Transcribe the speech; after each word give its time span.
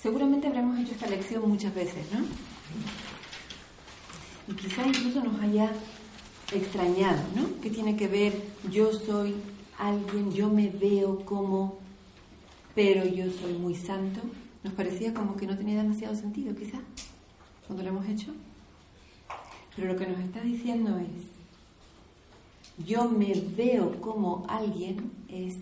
Seguramente 0.00 0.46
habremos 0.46 0.78
hecho 0.78 0.92
esta 0.92 1.08
lección 1.08 1.48
muchas 1.48 1.74
veces, 1.74 2.06
¿no? 2.12 2.20
Y 4.46 4.56
quizá 4.56 4.86
incluso 4.86 5.22
nos 5.24 5.40
haya 5.40 5.72
extrañado, 6.52 7.20
¿no? 7.34 7.60
¿Qué 7.60 7.68
tiene 7.70 7.96
que 7.96 8.06
ver 8.06 8.32
yo 8.70 8.92
soy 8.92 9.34
alguien, 9.76 10.30
yo 10.32 10.48
me 10.48 10.68
veo 10.68 11.24
como, 11.24 11.78
pero 12.76 13.04
yo 13.04 13.30
soy 13.32 13.54
muy 13.54 13.74
santo? 13.74 14.20
Nos 14.62 14.72
parecía 14.74 15.12
como 15.12 15.36
que 15.36 15.46
no 15.46 15.56
tenía 15.56 15.82
demasiado 15.82 16.14
sentido, 16.14 16.54
quizá, 16.54 16.78
cuando 17.66 17.82
lo 17.82 17.90
hemos 17.90 18.06
hecho. 18.08 18.32
Pero 19.74 19.92
lo 19.92 19.98
que 19.98 20.06
nos 20.06 20.20
está 20.20 20.40
diciendo 20.40 20.96
es, 20.98 22.86
yo 22.86 23.08
me 23.08 23.32
veo 23.56 24.00
como 24.00 24.46
alguien, 24.48 25.10
es 25.28 25.56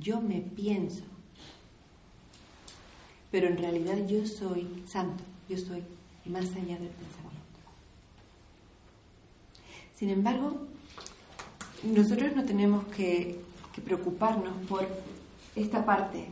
yo 0.00 0.20
me 0.20 0.40
pienso 0.40 1.02
pero 3.32 3.48
en 3.48 3.56
realidad 3.56 3.96
yo 4.06 4.26
soy 4.26 4.84
santo, 4.86 5.24
yo 5.48 5.56
soy 5.56 5.82
más 6.26 6.44
allá 6.50 6.78
del 6.78 6.90
pensamiento. 6.90 7.32
Sin 9.94 10.10
embargo, 10.10 10.66
nosotros 11.82 12.36
no 12.36 12.44
tenemos 12.44 12.84
que, 12.84 13.40
preocuparnos 13.84 14.52
por 14.68 14.86
esta 15.56 15.84
parte 15.84 16.26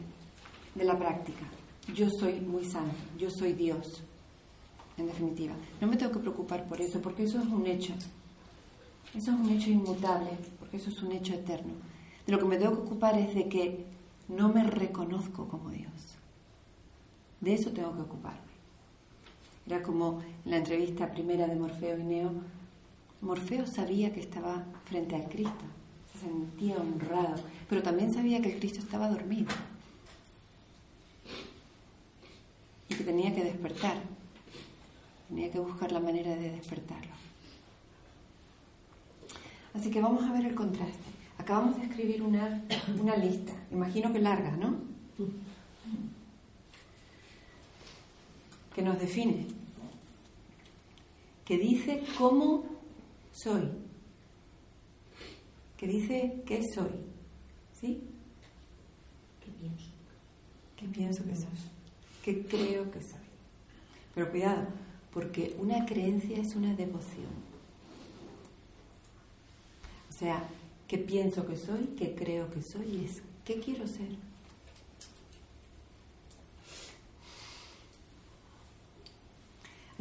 de 0.74 0.84
la 0.84 0.96
práctica. 0.96 1.46
Yo 1.94 2.08
soy 2.10 2.38
muy 2.38 2.66
santo, 2.66 2.94
yo 3.18 3.30
soy 3.30 3.54
Dios, 3.54 4.02
en 4.98 5.06
definitiva. 5.06 5.54
No 5.80 5.86
me 5.86 5.96
tengo 5.96 6.12
que 6.12 6.18
preocupar 6.18 6.66
por 6.66 6.82
eso, 6.82 7.00
porque 7.00 7.22
eso 7.22 7.40
es 7.40 7.46
un 7.46 7.66
hecho. 7.66 7.94
Eso 9.14 9.32
es 9.32 9.40
un 9.40 9.48
hecho 9.48 9.70
inmutable, 9.70 10.30
porque 10.58 10.76
eso 10.76 10.90
es 10.90 11.02
un 11.02 11.12
hecho 11.12 11.32
eterno. 11.32 11.72
De 12.26 12.32
lo 12.32 12.38
que 12.38 12.44
me 12.44 12.58
tengo 12.58 12.74
que 12.74 12.82
ocupar 12.82 13.18
es 13.18 13.34
de 13.34 13.48
que 13.48 13.86
no 14.28 14.50
me 14.50 14.64
reconozco 14.64 15.48
como 15.48 15.70
Dios. 15.70 16.19
De 17.40 17.54
eso 17.54 17.70
tengo 17.70 17.94
que 17.94 18.02
ocuparme. 18.02 18.50
Era 19.66 19.82
como 19.82 20.22
en 20.44 20.50
la 20.50 20.58
entrevista 20.58 21.10
primera 21.10 21.46
de 21.46 21.56
Morfeo 21.56 21.98
y 21.98 22.02
Neo. 22.02 22.32
Morfeo 23.20 23.66
sabía 23.66 24.12
que 24.12 24.20
estaba 24.20 24.64
frente 24.84 25.14
al 25.14 25.28
Cristo, 25.28 25.64
se 26.12 26.26
sentía 26.26 26.76
honrado, 26.76 27.42
pero 27.68 27.82
también 27.82 28.12
sabía 28.12 28.40
que 28.40 28.52
el 28.52 28.58
Cristo 28.58 28.80
estaba 28.80 29.08
dormido 29.08 29.48
y 32.88 32.94
que 32.94 33.04
tenía 33.04 33.34
que 33.34 33.44
despertar, 33.44 33.96
tenía 35.28 35.50
que 35.50 35.60
buscar 35.60 35.92
la 35.92 36.00
manera 36.00 36.34
de 36.34 36.50
despertarlo. 36.50 37.12
Así 39.74 39.90
que 39.90 40.00
vamos 40.00 40.24
a 40.24 40.32
ver 40.32 40.46
el 40.46 40.54
contraste. 40.54 41.10
Acabamos 41.38 41.76
de 41.76 41.84
escribir 41.84 42.22
una, 42.22 42.64
una 43.00 43.16
lista, 43.16 43.52
imagino 43.70 44.12
que 44.12 44.18
larga, 44.18 44.50
¿no? 44.56 44.76
Que 48.74 48.82
nos 48.82 48.98
define, 48.98 49.46
que 51.44 51.58
dice 51.58 52.02
cómo 52.16 52.64
soy, 53.32 53.68
que 55.76 55.86
dice 55.86 56.42
qué 56.46 56.62
soy, 56.74 56.90
¿sí? 57.80 58.02
¿Qué 59.44 59.50
pienso? 59.50 59.90
¿Qué 60.76 60.86
pienso 60.88 61.24
que 61.24 61.36
soy? 61.36 61.48
¿Qué 62.24 62.46
creo 62.46 62.90
que 62.90 63.02
soy? 63.02 63.20
Pero 64.14 64.30
cuidado, 64.30 64.66
porque 65.12 65.56
una 65.58 65.84
creencia 65.86 66.38
es 66.38 66.54
una 66.54 66.74
devoción. 66.74 67.50
O 70.08 70.12
sea, 70.12 70.46
¿qué 70.86 70.98
pienso 70.98 71.46
que 71.46 71.56
soy? 71.56 71.94
¿Qué 71.98 72.14
creo 72.14 72.50
que 72.50 72.62
soy? 72.62 73.04
Es 73.04 73.22
¿qué 73.44 73.58
quiero 73.58 73.86
ser? 73.86 74.29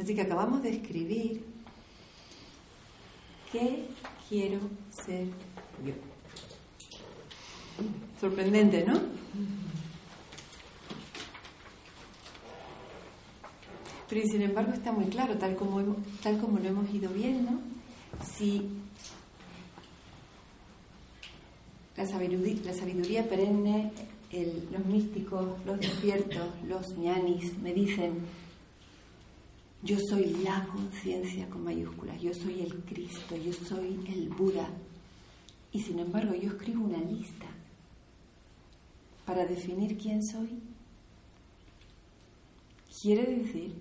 Así 0.00 0.14
que 0.14 0.22
acabamos 0.22 0.62
de 0.62 0.70
escribir 0.70 1.44
¿Qué 3.52 3.84
quiero 4.28 4.60
ser 4.90 5.26
yo? 5.84 5.92
Sorprendente, 8.20 8.84
¿no? 8.86 9.00
Pero 14.08 14.26
sin 14.26 14.42
embargo 14.42 14.72
está 14.72 14.92
muy 14.92 15.06
claro, 15.06 15.36
tal 15.36 15.56
como, 15.56 15.96
tal 16.22 16.38
como 16.38 16.58
lo 16.58 16.68
hemos 16.68 16.92
ido 16.94 17.10
viendo, 17.10 17.52
si 18.36 18.68
la 21.96 22.06
sabiduría, 22.06 22.60
la 22.64 22.74
sabiduría 22.74 23.28
perenne, 23.28 23.92
los 24.70 24.84
místicos, 24.84 25.64
los 25.64 25.80
despiertos, 25.80 26.48
los 26.68 26.96
ñanis 26.98 27.58
me 27.58 27.72
dicen 27.72 28.20
yo 29.82 29.98
soy 29.98 30.26
la 30.44 30.66
conciencia 30.66 31.48
con 31.48 31.64
mayúsculas, 31.64 32.20
yo 32.20 32.34
soy 32.34 32.60
el 32.60 32.74
Cristo, 32.84 33.36
yo 33.36 33.52
soy 33.52 33.98
el 34.08 34.28
Buda. 34.28 34.68
Y 35.72 35.80
sin 35.80 35.98
embargo 35.98 36.34
yo 36.34 36.50
escribo 36.50 36.84
una 36.84 36.98
lista 36.98 37.46
para 39.24 39.46
definir 39.46 39.96
quién 39.96 40.22
soy. 40.22 40.60
Quiere 43.00 43.36
decir 43.36 43.74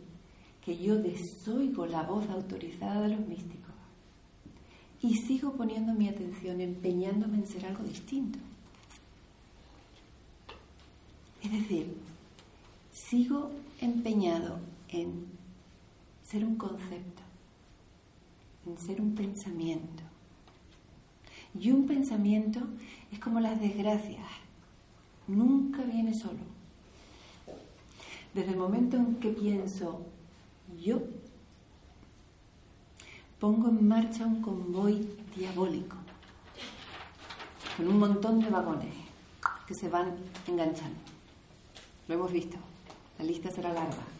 que 0.63 0.77
yo 0.77 0.95
desoigo 0.95 1.85
la 1.85 2.03
voz 2.03 2.29
autorizada 2.29 3.01
de 3.01 3.15
los 3.15 3.27
místicos 3.27 3.59
y 5.01 5.15
sigo 5.15 5.53
poniendo 5.53 5.93
mi 5.93 6.09
atención, 6.09 6.59
empeñándome 6.61 7.37
en 7.37 7.47
ser 7.47 7.65
algo 7.65 7.83
distinto. 7.83 8.37
Es 11.41 11.51
decir, 11.51 11.95
sigo 12.91 13.49
empeñado 13.79 14.59
en 14.89 15.38
ser 16.29 16.45
un 16.45 16.57
concepto, 16.57 17.23
en 18.67 18.77
ser 18.77 19.01
un 19.01 19.15
pensamiento. 19.15 20.03
Y 21.59 21.71
un 21.71 21.87
pensamiento 21.87 22.59
es 23.11 23.19
como 23.19 23.39
las 23.39 23.59
desgracias, 23.59 24.27
nunca 25.27 25.81
viene 25.81 26.13
solo. 26.13 26.37
Desde 28.35 28.51
el 28.51 28.57
momento 28.57 28.95
en 28.97 29.15
que 29.15 29.29
pienso 29.29 30.05
yo, 30.79 31.01
pongo 33.39 33.69
en 33.69 33.87
marcha 33.87 34.27
un 34.27 34.43
convoy 34.43 35.09
diabólico, 35.35 35.95
con 37.75 37.87
un 37.87 37.97
montón 37.97 38.39
de 38.39 38.49
vagones 38.49 38.93
que 39.65 39.73
se 39.73 39.89
van 39.89 40.15
enganchando. 40.47 40.99
Lo 42.07 42.13
hemos 42.13 42.31
visto, 42.31 42.57
la 43.17 43.25
lista 43.25 43.49
será 43.49 43.73
larga. 43.73 44.18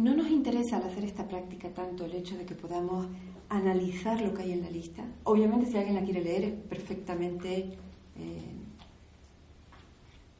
No 0.00 0.14
nos 0.14 0.30
interesa 0.30 0.78
al 0.78 0.84
hacer 0.84 1.04
esta 1.04 1.28
práctica 1.28 1.68
tanto 1.68 2.06
el 2.06 2.14
hecho 2.14 2.34
de 2.38 2.46
que 2.46 2.54
podamos 2.54 3.06
analizar 3.50 4.18
lo 4.22 4.32
que 4.32 4.44
hay 4.44 4.52
en 4.52 4.62
la 4.62 4.70
lista. 4.70 5.04
Obviamente 5.24 5.70
si 5.70 5.76
alguien 5.76 5.94
la 5.94 6.02
quiere 6.02 6.24
leer 6.24 6.44
es 6.44 6.54
perfectamente 6.54 7.76
eh, 8.16 8.54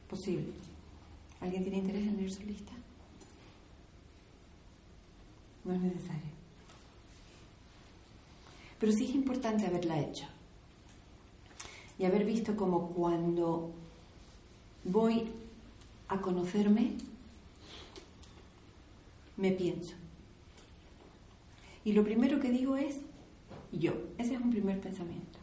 posible. 0.09 0.51
¿Alguien 1.41 1.61
tiene 1.61 1.77
interés 1.77 2.07
en 2.07 2.17
leer 2.17 2.31
su 2.31 2.41
lista? 2.41 2.71
No 5.63 5.75
es 5.75 5.81
necesario. 5.81 6.31
Pero 8.79 8.91
sí 8.91 9.05
es 9.05 9.13
importante 9.13 9.67
haberla 9.67 9.99
hecho 9.99 10.25
y 11.99 12.05
haber 12.05 12.25
visto 12.25 12.55
como 12.55 12.87
cuando 12.87 13.69
voy 14.85 15.29
a 16.07 16.19
conocerme, 16.19 16.95
me 19.37 19.51
pienso. 19.51 19.95
Y 21.83 21.93
lo 21.93 22.03
primero 22.03 22.39
que 22.39 22.51
digo 22.51 22.75
es 22.75 22.97
yo. 23.71 23.93
Ese 24.17 24.35
es 24.35 24.41
un 24.41 24.51
primer 24.51 24.79
pensamiento. 24.79 25.39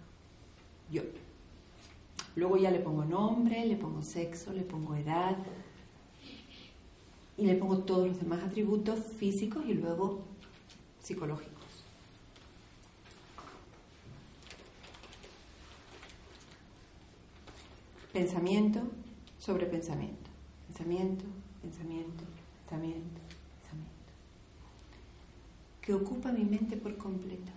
Yo. 0.91 1.03
Luego 2.37 2.57
ya 2.57 2.71
le 2.71 2.79
pongo 2.79 3.05
nombre, 3.05 3.67
le 3.67 3.77
pongo 3.77 4.03
sexo, 4.03 4.53
le 4.53 4.63
pongo 4.63 4.95
edad 4.95 5.37
y 7.37 7.47
le 7.47 7.55
pongo 7.55 7.79
todos 7.79 8.09
los 8.09 8.21
demás 8.21 8.43
atributos 8.45 9.01
físicos 9.19 9.65
y 9.67 9.75
luego 9.75 10.21
psicológicos. 11.03 11.59
Pensamiento 18.13 18.83
sobre 19.39 19.67
pensamiento. 19.67 20.29
Pensamiento, 20.67 21.25
pensamiento, 21.63 22.25
pensamiento, 22.61 23.21
que 25.89 25.95
ocupa 25.95 26.31
mi 26.31 26.45
mente 26.45 26.77
por 26.77 26.99
completo. 26.99 27.51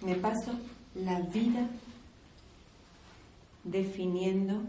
Me 0.00 0.14
paso 0.14 0.58
la 0.94 1.20
vida 1.20 1.68
definiendo, 3.62 4.62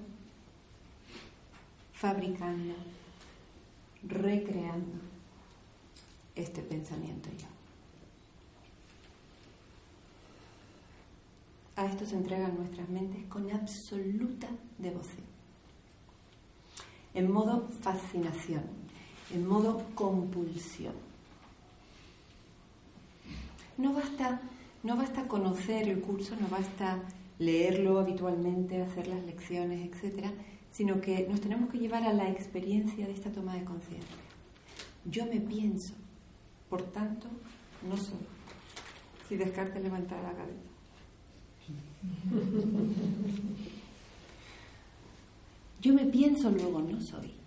fabricando, 1.94 2.76
recreando 4.06 5.00
este 6.36 6.62
pensamiento 6.62 7.30
yo. 7.40 7.48
a 11.78 11.86
esto 11.86 12.06
se 12.06 12.18
entregan 12.18 12.58
nuestras 12.58 12.90
mentes 12.90 13.26
con 13.28 13.50
absoluta 13.50 14.48
devoción, 14.78 15.26
en 17.14 17.32
modo 17.32 17.68
fascinación, 17.82 18.83
en 19.32 19.48
modo 19.48 19.84
compulsión. 19.96 20.94
No 23.78 23.94
basta, 23.94 24.42
no 24.84 24.96
basta 24.96 25.28
conocer 25.28 25.88
el 25.88 26.02
curso, 26.02 26.36
no 26.40 26.48
basta 26.48 27.00
leerlo 27.40 28.00
habitualmente, 28.00 28.82
hacer 28.82 29.08
las 29.08 29.24
lecciones, 29.26 29.92
etcétera, 29.92 30.32
sino 30.72 31.02
que 31.02 31.28
nos 31.28 31.42
tenemos 31.42 31.70
que 31.70 31.80
llevar 31.80 32.04
a 32.04 32.14
la 32.14 32.30
experiencia 32.30 33.06
de 33.06 33.14
esta 33.14 33.32
toma 33.32 33.56
de 33.56 33.64
conciencia. 33.64 34.18
Yo 35.06 35.26
me 35.26 35.40
pienso, 35.40 35.94
por 36.70 36.84
tanto, 36.84 37.28
no 37.88 37.98
soy. 37.98 38.26
Si 39.28 39.36
Descartes 39.36 39.82
levantara 39.82 40.24
la 40.24 40.34
cabeza. 40.34 40.60
Yo 45.82 45.94
me 45.94 46.06
pienso, 46.06 46.50
luego 46.50 46.82
no 46.82 47.02
soy. 47.02 47.43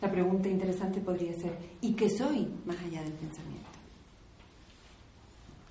La 0.00 0.10
pregunta 0.10 0.48
interesante 0.48 1.00
podría 1.00 1.34
ser, 1.34 1.58
¿y 1.80 1.94
qué 1.94 2.08
soy 2.08 2.46
más 2.64 2.78
allá 2.78 3.02
del 3.02 3.12
pensamiento? 3.14 3.68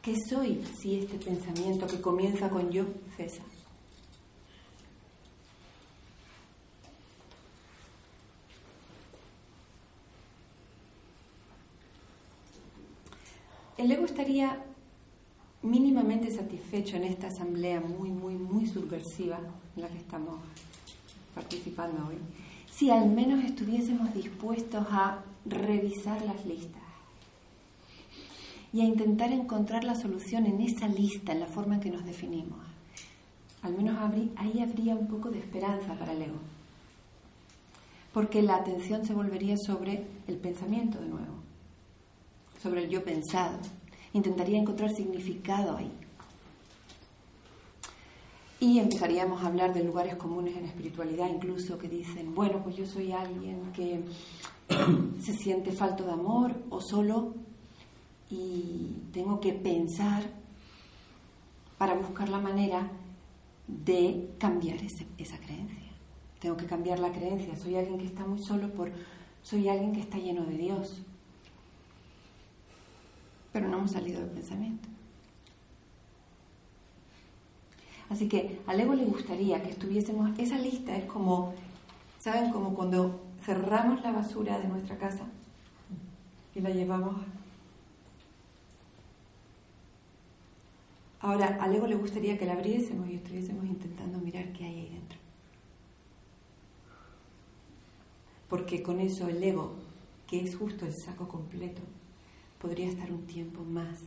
¿Qué 0.01 0.15
soy 0.29 0.63
si 0.79 0.99
este 0.99 1.17
pensamiento 1.17 1.87
que 1.87 2.01
comienza 2.01 2.49
con 2.49 2.69
yo 2.69 2.85
cesa? 3.15 3.43
El 13.77 13.91
ego 13.91 14.05
estaría 14.05 14.63
mínimamente 15.61 16.31
satisfecho 16.31 16.97
en 16.97 17.03
esta 17.03 17.27
asamblea 17.27 17.79
muy, 17.79 18.09
muy, 18.09 18.35
muy 18.35 18.65
subversiva 18.65 19.39
en 19.75 19.81
la 19.81 19.87
que 19.87 19.97
estamos 19.97 20.39
participando 21.35 22.07
hoy, 22.07 22.17
si 22.77 22.89
al 22.89 23.09
menos 23.09 23.43
estuviésemos 23.43 24.13
dispuestos 24.13 24.85
a 24.89 25.23
revisar 25.45 26.21
las 26.23 26.45
listas 26.45 26.81
y 28.71 28.81
a 28.81 28.85
intentar 28.85 29.31
encontrar 29.31 29.83
la 29.83 29.95
solución 29.95 30.45
en 30.45 30.61
esa 30.61 30.87
lista, 30.87 31.31
en 31.31 31.39
la 31.39 31.47
forma 31.47 31.75
en 31.75 31.81
que 31.81 31.89
nos 31.89 32.05
definimos. 32.05 32.59
Al 33.63 33.75
menos 33.75 33.97
ahí 34.35 34.59
habría 34.61 34.95
un 34.95 35.07
poco 35.07 35.31
de 35.31 35.39
esperanza 35.39 35.95
para 35.95 36.13
el 36.13 36.21
ego, 36.21 36.39
porque 38.13 38.41
la 38.41 38.57
atención 38.57 39.05
se 39.05 39.13
volvería 39.13 39.57
sobre 39.57 40.05
el 40.27 40.37
pensamiento 40.37 40.99
de 40.99 41.07
nuevo 41.07 41.37
sobre 42.61 42.83
el 42.83 42.89
yo 42.89 43.03
pensado. 43.03 43.59
Intentaría 44.13 44.59
encontrar 44.59 44.91
significado 44.91 45.77
ahí. 45.77 45.91
Y 48.59 48.79
empezaríamos 48.79 49.43
a 49.43 49.47
hablar 49.47 49.73
de 49.73 49.83
lugares 49.83 50.15
comunes 50.15 50.55
en 50.57 50.65
espiritualidad, 50.65 51.29
incluso 51.29 51.77
que 51.77 51.87
dicen, 51.87 52.33
bueno, 52.33 52.61
pues 52.63 52.75
yo 52.75 52.85
soy 52.85 53.11
alguien 53.11 53.71
que 53.73 54.01
se 55.21 55.33
siente 55.33 55.71
falto 55.71 56.03
de 56.03 56.11
amor 56.11 56.55
o 56.69 56.81
solo 56.81 57.35
y 58.29 58.95
tengo 59.13 59.39
que 59.39 59.53
pensar 59.53 60.23
para 61.77 61.93
buscar 61.93 62.29
la 62.29 62.39
manera 62.39 62.89
de 63.67 64.29
cambiar 64.39 64.77
esa 65.17 65.37
creencia. 65.37 65.91
Tengo 66.39 66.57
que 66.57 66.65
cambiar 66.65 66.99
la 66.99 67.11
creencia. 67.11 67.55
Soy 67.55 67.75
alguien 67.75 67.99
que 67.99 68.07
está 68.07 68.25
muy 68.25 68.43
solo 68.43 68.69
por 68.73 68.91
soy 69.43 69.69
alguien 69.69 69.93
que 69.93 70.01
está 70.01 70.17
lleno 70.17 70.45
de 70.45 70.57
Dios 70.57 71.01
pero 73.57 73.69
no 73.69 73.77
hemos 73.77 73.91
salido 73.91 74.19
del 74.19 74.29
pensamiento. 74.29 74.87
Así 78.09 78.27
que 78.29 78.59
al 78.67 78.79
ego 78.79 78.93
le 78.93 79.05
gustaría 79.05 79.61
que 79.61 79.69
estuviésemos, 79.69 80.37
esa 80.39 80.57
lista 80.57 80.95
es 80.95 81.05
como, 81.05 81.53
¿saben? 82.19 82.51
Como 82.51 82.73
cuando 82.73 83.19
cerramos 83.43 84.01
la 84.01 84.11
basura 84.11 84.59
de 84.59 84.67
nuestra 84.67 84.97
casa 84.97 85.25
y 86.55 86.61
la 86.61 86.69
llevamos. 86.69 87.15
Ahora, 91.19 91.57
al 91.61 91.75
ego 91.75 91.87
le 91.87 91.95
gustaría 91.95 92.37
que 92.37 92.45
la 92.45 92.53
abriésemos 92.53 93.09
y 93.09 93.15
estuviésemos 93.15 93.65
intentando 93.65 94.19
mirar 94.19 94.53
qué 94.53 94.65
hay 94.65 94.79
ahí 94.79 94.89
dentro. 94.89 95.17
Porque 98.47 98.81
con 98.81 99.01
eso 99.01 99.27
el 99.27 99.43
ego, 99.43 99.75
que 100.27 100.41
es 100.41 100.55
justo 100.55 100.85
el 100.85 100.93
saco 100.93 101.27
completo, 101.27 101.81
podría 102.59 102.87
estar 102.87 103.11
un 103.11 103.25
tiempo 103.25 103.63
más 103.63 103.99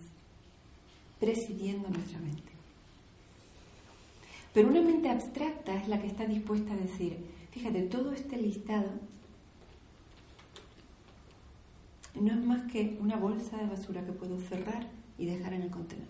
presidiendo 1.19 1.89
nuestra 1.91 2.19
mente. 2.21 2.50
Pero 4.53 4.69
una 4.69 4.83
mente 4.83 5.09
abstracta 5.09 5.75
es 5.75 5.89
la 5.89 6.01
que 6.01 6.09
está 6.09 6.27
dispuesta 6.27 6.73
a 6.73 6.77
decir, 6.77 7.19
fíjate, 7.53 7.83
todo 7.83 8.13
este 8.13 8.37
listado 8.37 8.91
no 12.15 12.33
es 12.33 12.45
más 12.45 12.71
que 12.71 12.99
una 13.01 13.17
bolsa 13.17 13.57
de 13.57 13.67
basura 13.67 14.05
que 14.05 14.13
puedo 14.13 14.39
cerrar 14.41 14.89
y 15.19 15.27
dejar 15.27 15.53
en 15.53 15.63
el 15.63 15.71
contenedor. 15.71 16.09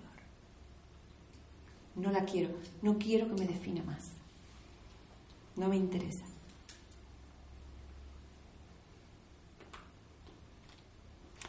No 1.96 2.10
la 2.10 2.24
quiero, 2.24 2.50
no 2.82 2.98
quiero 2.98 3.28
que 3.28 3.40
me 3.40 3.46
defina 3.46 3.82
más. 3.82 4.12
No 5.56 5.68
me 5.68 5.76
interesa. 5.76 6.24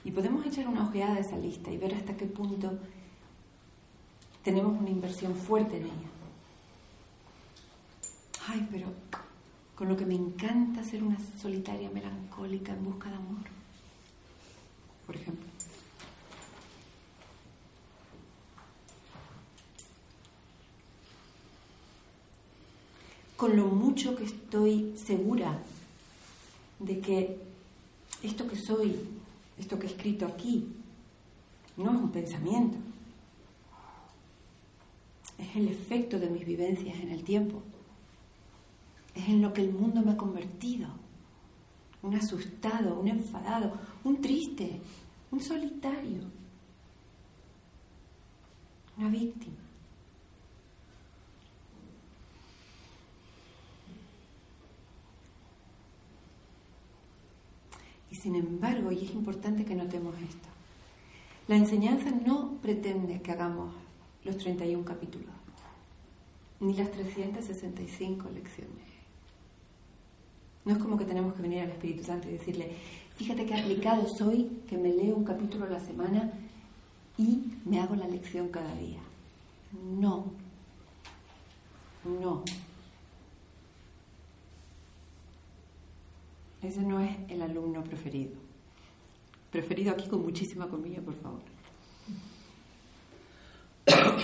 Y 0.03 0.11
podemos 0.11 0.45
echar 0.45 0.67
una 0.67 0.87
ojeada 0.87 1.15
a 1.15 1.19
esa 1.19 1.37
lista 1.37 1.71
y 1.71 1.77
ver 1.77 1.93
hasta 1.93 2.17
qué 2.17 2.25
punto 2.25 2.79
tenemos 4.43 4.77
una 4.79 4.89
inversión 4.89 5.35
fuerte 5.35 5.77
en 5.77 5.83
ella. 5.83 6.10
Ay, 8.47 8.67
pero 8.71 8.87
con 9.75 9.89
lo 9.89 9.97
que 9.97 10.05
me 10.05 10.15
encanta 10.15 10.83
ser 10.83 11.03
una 11.03 11.17
solitaria 11.39 11.89
melancólica 11.89 12.73
en 12.73 12.83
busca 12.83 13.09
de 13.09 13.15
amor, 13.15 13.43
por 15.05 15.15
ejemplo. 15.15 15.47
Con 23.37 23.55
lo 23.55 23.67
mucho 23.67 24.15
que 24.15 24.25
estoy 24.25 24.95
segura 24.97 25.57
de 26.79 26.99
que 26.99 27.39
esto 28.21 28.47
que 28.47 28.55
soy 28.55 28.95
esto 29.61 29.77
que 29.77 29.85
he 29.87 29.89
escrito 29.91 30.25
aquí 30.25 30.67
no 31.77 31.91
es 31.91 31.97
un 31.97 32.11
pensamiento, 32.11 32.77
es 35.37 35.55
el 35.55 35.67
efecto 35.67 36.19
de 36.19 36.29
mis 36.29 36.45
vivencias 36.45 36.99
en 36.99 37.09
el 37.09 37.23
tiempo, 37.23 37.61
es 39.21 39.29
en 39.29 39.41
lo 39.41 39.53
que 39.53 39.61
el 39.61 39.71
mundo 39.71 40.01
me 40.01 40.11
ha 40.11 40.17
convertido, 40.17 40.87
un 42.01 42.15
asustado, 42.15 42.99
un 42.99 43.07
enfadado, 43.07 43.73
un 44.03 44.19
triste, 44.19 44.79
un 45.31 45.39
solitario, 45.39 46.21
una 48.97 49.09
víctima. 49.09 49.57
Y 58.09 58.15
sin 58.15 58.35
embargo, 58.35 58.91
y 58.91 59.05
es 59.05 59.11
importante 59.11 59.63
que 59.63 59.75
notemos 59.75 60.15
esto, 60.17 60.49
la 61.47 61.55
enseñanza 61.55 62.11
no 62.11 62.57
pretende 62.61 63.21
que 63.21 63.31
hagamos 63.31 63.73
los 64.23 64.37
31 64.37 64.83
capítulos, 64.83 65.29
ni 66.59 66.73
las 66.73 66.91
365 66.91 68.29
lecciones. 68.31 69.00
No 70.65 70.73
es 70.73 70.79
como 70.79 70.97
que 70.97 71.05
tenemos 71.05 71.33
que 71.33 71.41
venir 71.41 71.61
al 71.61 71.71
Espíritu 71.71 72.03
Santo 72.03 72.29
y 72.29 72.33
decirle, 72.33 72.71
fíjate 73.15 73.45
que 73.45 73.55
aplicado 73.55 74.07
soy, 74.07 74.61
que 74.67 74.77
me 74.77 74.93
leo 74.93 75.15
un 75.15 75.23
capítulo 75.23 75.65
a 75.65 75.69
la 75.69 75.79
semana 75.79 76.31
y 77.17 77.43
me 77.65 77.79
hago 77.79 77.95
la 77.95 78.07
lección 78.07 78.49
cada 78.49 78.75
día. 78.75 78.99
No, 79.99 80.25
no. 82.03 82.43
Ese 86.61 86.81
no 86.81 86.99
es 86.99 87.17
el 87.29 87.41
alumno 87.41 87.83
preferido. 87.83 88.33
Preferido 89.51 89.91
aquí 89.91 90.07
con 90.07 90.21
muchísima 90.21 90.67
comida, 90.67 91.01
por 91.01 91.15
favor. 91.15 91.41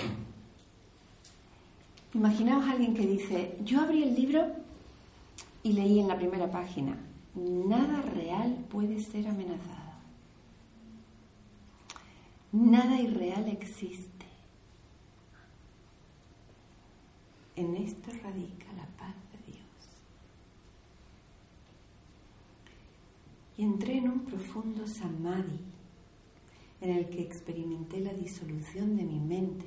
Imaginaos 2.14 2.66
a 2.66 2.72
alguien 2.72 2.94
que 2.94 3.08
dice, 3.08 3.58
yo 3.64 3.82
abrí 3.82 4.04
el 4.04 4.14
libro 4.16 4.67
y 5.68 5.74
leí 5.74 6.00
en 6.00 6.08
la 6.08 6.18
primera 6.18 6.50
página, 6.50 6.98
nada 7.36 8.02
real 8.02 8.66
puede 8.70 9.00
ser 9.00 9.28
amenazado. 9.28 9.98
Nada 12.52 13.02
irreal 13.02 13.48
existe. 13.50 14.26
En 17.56 17.76
esto 17.76 18.12
radica 18.24 18.72
la 18.74 18.86
paz 18.98 19.14
y 23.58 23.64
entré 23.64 23.98
en 23.98 24.10
un 24.10 24.20
profundo 24.20 24.86
samadhi 24.86 25.60
en 26.80 26.92
el 26.92 27.10
que 27.10 27.22
experimenté 27.22 28.00
la 28.00 28.14
disolución 28.14 28.96
de 28.96 29.04
mi 29.04 29.20
mente 29.20 29.66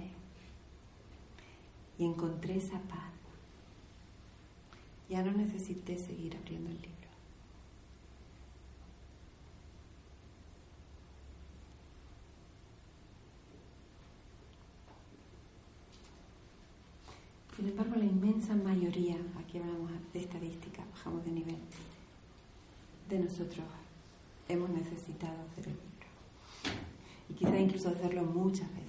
y 1.99 2.05
encontré 2.05 2.57
esa 2.57 2.79
paz. 2.83 3.10
Ya 5.11 5.23
no 5.25 5.33
necesité 5.33 5.99
seguir 5.99 6.37
abriendo 6.37 6.71
el 6.71 6.77
libro. 6.77 6.91
Sin 17.57 17.69
embargo, 17.69 17.97
la 17.97 18.05
inmensa 18.05 18.55
mayoría, 18.55 19.17
aquí 19.39 19.59
hablamos 19.59 19.91
de 20.13 20.21
estadística, 20.21 20.83
bajamos 20.93 21.25
de 21.25 21.33
nivel, 21.33 21.59
de 23.09 23.19
nosotros 23.19 23.67
hemos 24.49 24.71
necesitado 24.71 25.35
hacer 25.51 25.67
el 25.67 25.75
libro. 25.75 25.91
Y 27.29 27.35
quizá 27.35 27.59
incluso 27.59 27.89
hacerlo 27.89 28.23
muchas 28.23 28.69
veces. 28.69 28.87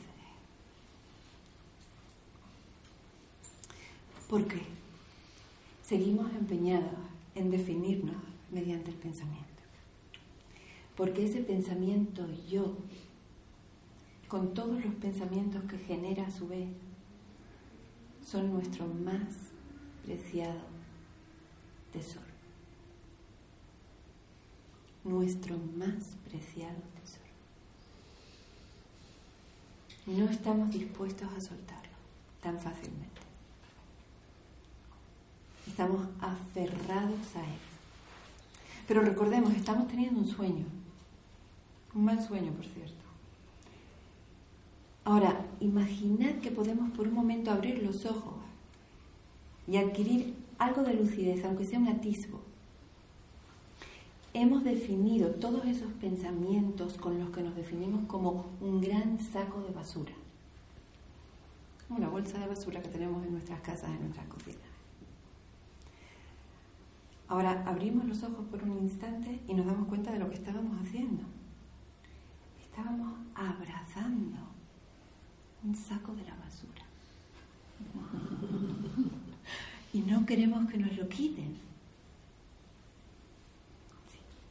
¿Por 4.30 4.48
qué? 4.48 4.81
Seguimos 5.92 6.32
empeñados 6.32 7.02
en 7.36 7.52
definirnos 7.52 8.16
mediante 8.50 8.92
el 8.92 8.96
pensamiento. 8.96 9.62
Porque 10.96 11.26
ese 11.26 11.42
pensamiento 11.42 12.26
yo, 12.50 12.78
con 14.30 14.54
todos 14.54 14.86
los 14.86 14.96
pensamientos 14.96 15.62
que 15.66 15.78
genera 15.78 16.28
a 16.28 16.32
su 16.32 16.48
vez, 16.48 16.70
son 18.26 18.54
nuestro 18.54 18.88
más 18.88 19.52
preciado 20.06 20.62
tesoro. 21.92 22.32
Nuestro 25.04 25.58
más 25.76 26.16
preciado 26.24 26.80
tesoro. 27.02 27.26
No 30.06 30.32
estamos 30.32 30.72
dispuestos 30.72 31.28
a 31.34 31.42
soltarlo 31.42 31.92
tan 32.42 32.58
fácilmente. 32.58 33.21
Estamos 35.68 36.08
aferrados 36.20 37.36
a 37.36 37.40
él. 37.40 37.60
Pero 38.88 39.02
recordemos, 39.02 39.54
estamos 39.54 39.88
teniendo 39.88 40.20
un 40.20 40.28
sueño. 40.28 40.66
Un 41.94 42.06
mal 42.06 42.22
sueño, 42.26 42.52
por 42.52 42.66
cierto. 42.66 42.96
Ahora, 45.04 45.46
imaginad 45.60 46.36
que 46.42 46.52
podemos 46.52 46.92
por 46.92 47.08
un 47.08 47.14
momento 47.14 47.52
abrir 47.52 47.82
los 47.84 48.06
ojos 48.06 48.36
y 49.68 49.78
adquirir 49.78 50.36
algo 50.58 50.84
de 50.84 50.94
lucidez, 50.94 51.44
aunque 51.44 51.66
sea 51.66 51.80
un 51.80 51.88
atisbo. 51.88 52.40
Hemos 54.34 54.64
definido 54.64 55.30
todos 55.32 55.66
esos 55.66 55.92
pensamientos 55.94 56.94
con 56.94 57.20
los 57.20 57.32
que 57.32 57.42
nos 57.42 57.56
definimos 57.56 58.06
como 58.08 58.46
un 58.62 58.80
gran 58.80 59.20
saco 59.20 59.62
de 59.62 59.72
basura. 59.72 60.14
Una 61.90 62.08
bolsa 62.08 62.40
de 62.40 62.48
basura 62.48 62.82
que 62.82 62.88
tenemos 62.88 63.26
en 63.26 63.34
nuestras 63.34 63.60
casas, 63.62 63.90
en 63.90 64.02
nuestras 64.02 64.28
cocinas. 64.28 64.71
Ahora 67.32 67.64
abrimos 67.66 68.04
los 68.04 68.22
ojos 68.24 68.46
por 68.52 68.62
un 68.62 68.80
instante 68.80 69.40
y 69.48 69.54
nos 69.54 69.66
damos 69.66 69.88
cuenta 69.88 70.12
de 70.12 70.20
lo 70.20 70.28
que 70.28 70.36
estábamos 70.36 70.78
haciendo. 70.82 71.24
Estábamos 72.62 73.14
abrazando 73.34 74.38
un 75.64 75.74
saco 75.74 76.14
de 76.14 76.24
la 76.24 76.36
basura. 76.36 76.84
Y 79.94 80.02
no 80.02 80.26
queremos 80.26 80.70
que 80.70 80.78
nos 80.78 80.94
lo 80.98 81.08
quiten. 81.08 81.56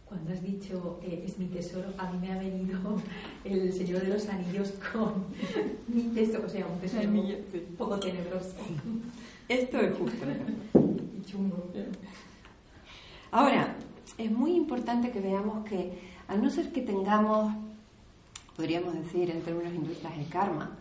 Cuando 0.06 0.32
has 0.32 0.42
dicho 0.42 1.00
eh, 1.02 1.24
es 1.26 1.38
mi 1.38 1.48
tesoro, 1.48 1.92
a 1.98 2.10
mí 2.10 2.18
me 2.18 2.32
ha 2.32 2.38
venido 2.38 2.78
el 3.44 3.70
Señor 3.74 4.00
de 4.00 4.08
los 4.08 4.26
Anillos 4.30 4.72
con 4.90 5.26
mi 5.86 6.04
tesoro, 6.14 6.46
o 6.46 6.48
sea, 6.48 6.66
un 6.66 6.80
tesoro 6.80 7.10
un 7.10 7.76
poco 7.76 8.00
tenebroso. 8.00 8.54
Esto 9.50 9.80
es 9.80 9.98
justo. 9.98 10.24
Y 11.20 11.22
chungo. 11.30 11.70
Ahora, 13.32 13.76
es 14.18 14.30
muy 14.30 14.56
importante 14.56 15.10
que 15.10 15.20
veamos 15.20 15.64
que, 15.64 15.98
al 16.26 16.42
no 16.42 16.50
ser 16.50 16.72
que 16.72 16.82
tengamos, 16.82 17.54
podríamos 18.56 18.94
decir 18.94 19.30
en 19.30 19.42
términos 19.42 19.72
hinduistas, 19.72 20.12
el 20.18 20.28
karma, 20.28 20.76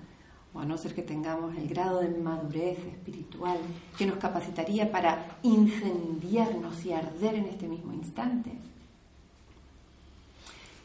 o 0.54 0.60
a 0.60 0.66
no 0.66 0.78
ser 0.78 0.96
que 0.96 1.04
tengamos 1.04 1.56
el 1.56 1.68
grado 1.68 2.00
de 2.00 2.10
madurez 2.10 2.80
espiritual 2.88 3.60
que 3.98 4.08
nos 4.08 4.18
capacitaría 4.18 4.92
para 4.92 5.38
incendiarnos 5.44 6.84
y 6.86 6.94
arder 6.94 7.36
en 7.36 7.46
este 7.46 7.68
mismo 7.68 7.94
instante, 7.94 8.52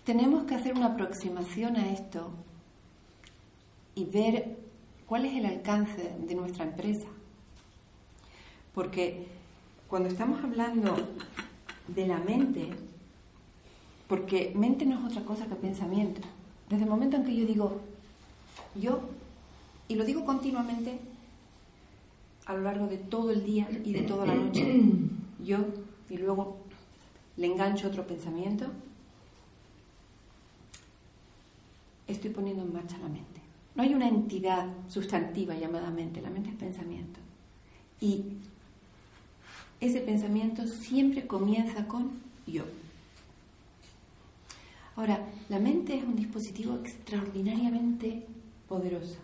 tenemos 0.05 0.45
que 0.45 0.55
hacer 0.55 0.75
una 0.75 0.89
aproximación 0.89 1.77
a 1.77 1.91
esto 1.91 2.31
y 3.95 4.05
ver 4.05 4.59
cuál 5.07 5.25
es 5.25 5.35
el 5.35 5.47
alcance 5.47 6.13
de 6.19 6.35
nuestra 6.35 6.65
empresa. 6.65 7.07
Porque 8.75 9.29
cuando 9.89 10.11
estamos 10.11 10.45
hablando 10.45 10.95
de 11.89 12.07
la 12.07 12.19
mente, 12.19 12.71
porque 14.09 14.53
mente 14.55 14.87
no 14.87 14.99
es 14.99 15.13
otra 15.13 15.25
cosa 15.25 15.47
que 15.47 15.55
pensamiento. 15.55 16.21
Desde 16.69 16.85
el 16.85 16.91
momento 16.91 17.17
en 17.17 17.25
que 17.25 17.37
yo 17.37 17.47
digo 17.47 17.81
yo, 18.75 19.01
y 19.89 19.95
lo 19.95 20.05
digo 20.05 20.25
continuamente 20.25 20.99
a 22.47 22.55
lo 22.55 22.63
largo 22.63 22.87
de 22.87 22.99
todo 22.99 23.31
el 23.31 23.45
día 23.45 23.69
y 23.85 23.93
de 23.93 24.03
toda 24.03 24.27
la 24.27 24.35
noche, 24.35 24.83
yo, 25.45 25.59
y 26.11 26.19
luego 26.19 26.59
le 27.37 27.47
engancho 27.47 27.89
otro 27.89 28.07
pensamiento, 28.07 28.67
estoy 32.07 32.31
poniendo 32.31 32.63
en 32.63 32.73
marcha 32.73 32.99
la 32.99 33.09
mente. 33.09 33.41
No 33.75 33.83
hay 33.83 33.95
una 33.95 34.09
entidad 34.09 34.69
sustantiva 34.89 35.55
llamada 35.55 35.91
mente, 35.91 36.21
la 36.21 36.31
mente 36.31 36.51
es 36.51 36.57
pensamiento. 36.57 37.19
Y 38.01 38.25
ese 39.87 40.01
pensamiento 40.01 40.67
siempre 40.67 41.27
comienza 41.27 41.87
con 41.87 42.23
yo. 42.47 42.65
Ahora, 44.97 45.27
la 45.49 45.59
mente 45.59 45.97
es 45.97 46.05
un 46.05 46.17
dispositivo 46.17 46.77
extraordinariamente 46.77 48.25
poderoso. 48.69 49.19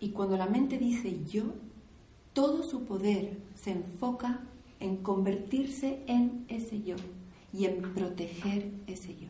Y 0.00 0.10
cuando 0.10 0.36
la 0.36 0.46
mente 0.46 0.78
dice 0.78 1.24
yo, 1.24 1.44
todo 2.32 2.62
su 2.62 2.84
poder 2.84 3.38
se 3.54 3.72
enfoca 3.72 4.40
en 4.80 4.96
convertirse 4.96 6.02
en 6.06 6.44
ese 6.48 6.82
yo 6.82 6.96
y 7.52 7.66
en 7.66 7.80
proteger 7.94 8.70
ese 8.86 9.16
yo. 9.16 9.28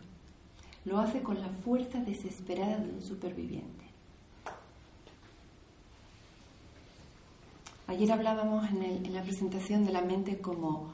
Lo 0.85 0.99
hace 0.99 1.23
con 1.23 1.41
la 1.41 1.49
fuerza 1.49 2.01
desesperada 2.01 2.79
de 2.79 2.93
un 2.93 3.03
superviviente. 3.03 3.84
Ayer 7.87 8.11
hablábamos 8.13 8.67
en, 8.71 9.13
la 9.13 9.23
presentación 9.23 9.85
de 9.85 9.93
la 9.93 10.01
mente 10.01 10.39
como 10.39 10.91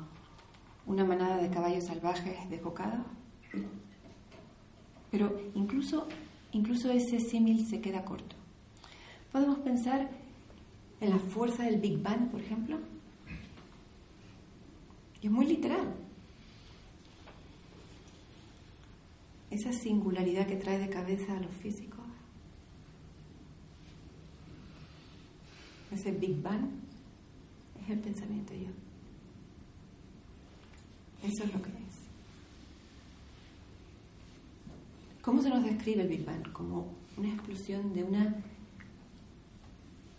una 0.86 1.04
manada 1.04 1.36
de 1.36 1.48
caballos 1.48 1.84
salvajes 1.84 2.50
desbocados, 2.50 3.06
pero 5.10 5.40
incluso, 5.54 6.08
ese 6.52 7.20
símil 7.20 7.64
se 7.68 7.80
queda 7.80 8.04
corto. 8.04 8.34
Podemos 9.30 9.60
pensar 9.60 10.10
en 11.00 11.10
la 11.10 11.18
fuerza 11.18 11.62
del 11.62 11.80
Big 11.80 12.02
Bang, 12.02 12.28
por 12.28 12.40
ejemplo, 12.40 12.78
y 15.22 15.26
es 15.26 15.32
muy 15.32 15.46
literal. 15.46 15.94
Esa 19.50 19.72
singularidad 19.72 20.46
que 20.46 20.56
trae 20.56 20.78
de 20.78 20.88
cabeza 20.88 21.36
a 21.36 21.40
los 21.40 21.52
físicos. 21.54 21.99
Ese 25.90 26.12
Big 26.12 26.40
Bang 26.40 26.68
es 27.82 27.90
el 27.90 27.98
pensamiento 27.98 28.54
yo. 28.54 28.70
Eso 31.22 31.44
es 31.44 31.52
lo 31.52 31.60
que 31.60 31.68
es. 31.70 31.90
¿Cómo 35.22 35.42
se 35.42 35.50
nos 35.50 35.64
describe 35.64 36.02
el 36.02 36.08
Big 36.08 36.24
Bang? 36.24 36.50
Como 36.52 36.86
una 37.16 37.28
explosión 37.28 37.92
de 37.92 38.04
una, 38.04 38.36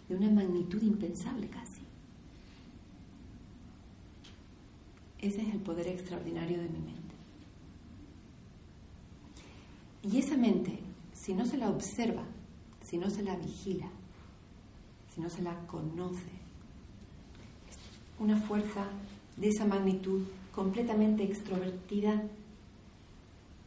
de 0.07 0.15
una 0.15 0.29
magnitud 0.29 0.81
impensable 0.81 1.47
casi. 1.47 1.81
Ese 5.19 5.41
es 5.41 5.53
el 5.53 5.59
poder 5.59 5.87
extraordinario 5.87 6.57
de 6.59 6.69
mi 6.69 6.79
mente. 6.79 7.15
Y 10.03 10.17
esa 10.17 10.35
mente, 10.35 10.79
si 11.13 11.33
no 11.33 11.45
se 11.45 11.57
la 11.57 11.69
observa, 11.69 12.23
si 12.83 12.97
no 12.97 13.09
se 13.09 13.23
la 13.23 13.35
vigila, 13.35 13.89
si 15.13 15.21
no 15.21 15.29
se 15.29 15.41
la 15.41 15.55
conoce, 15.67 16.31
una 18.19 18.37
fuerza 18.37 18.85
de 19.37 19.49
esa 19.49 19.65
magnitud 19.65 20.23
completamente 20.53 21.23
extrovertida 21.23 22.21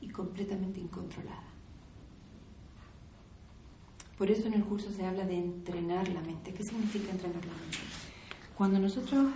y 0.00 0.08
completamente 0.08 0.80
incontrolada. 0.80 1.42
Por 4.16 4.30
eso 4.30 4.46
en 4.46 4.54
el 4.54 4.64
curso 4.64 4.92
se 4.92 5.04
habla 5.04 5.26
de 5.26 5.36
entrenar 5.36 6.08
la 6.08 6.20
mente. 6.20 6.54
¿Qué 6.54 6.62
significa 6.62 7.10
entrenar 7.10 7.44
la 7.44 7.52
mente? 7.52 7.78
Cuando 8.56 8.78
nosotros 8.78 9.32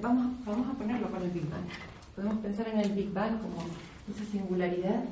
vamos, 0.00 0.44
vamos 0.44 0.68
a 0.68 0.78
ponerlo 0.78 1.10
con 1.10 1.22
el 1.22 1.30
Big 1.30 1.48
Bang, 1.50 1.66
podemos 2.14 2.38
pensar 2.38 2.68
en 2.68 2.80
el 2.80 2.92
Big 2.92 3.12
Bang 3.12 3.40
como 3.40 3.56
esa 4.14 4.24
singularidad 4.30 5.04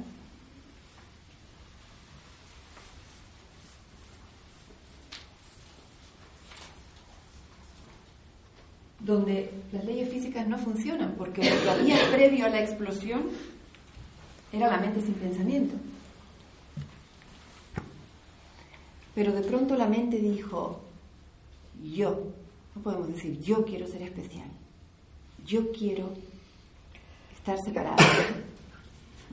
donde 9.05 9.51
las 9.71 9.85
leyes 9.85 10.09
físicas 10.09 10.47
no 10.49 10.59
funcionan, 10.59 11.15
porque 11.19 11.43
lo 11.45 11.63
que 11.63 11.71
había 11.71 12.11
previo 12.11 12.47
a 12.47 12.49
la 12.49 12.63
explosión 12.63 13.25
era 14.51 14.69
la 14.69 14.79
mente 14.79 15.03
sin 15.03 15.15
pensamiento. 15.15 15.75
Pero 19.15 19.33
de 19.33 19.43
pronto 19.43 19.77
la 19.77 19.87
mente 19.87 20.19
dijo, 20.19 20.81
yo, 21.83 22.33
no 22.75 22.83
podemos 22.83 23.09
decir 23.09 23.39
yo 23.41 23.65
quiero 23.65 23.87
ser 23.87 24.03
especial, 24.03 24.49
yo 25.47 25.71
quiero 25.73 26.11
estar 27.37 27.59
separado. 27.63 27.97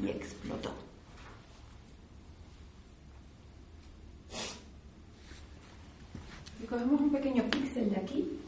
Y 0.04 0.10
explotó. 0.10 0.74
Si 6.60 6.66
cogemos 6.68 7.02
un 7.02 7.12
pequeño 7.12 7.44
píxel 7.52 7.90
de 7.92 7.98
aquí, 7.98 8.41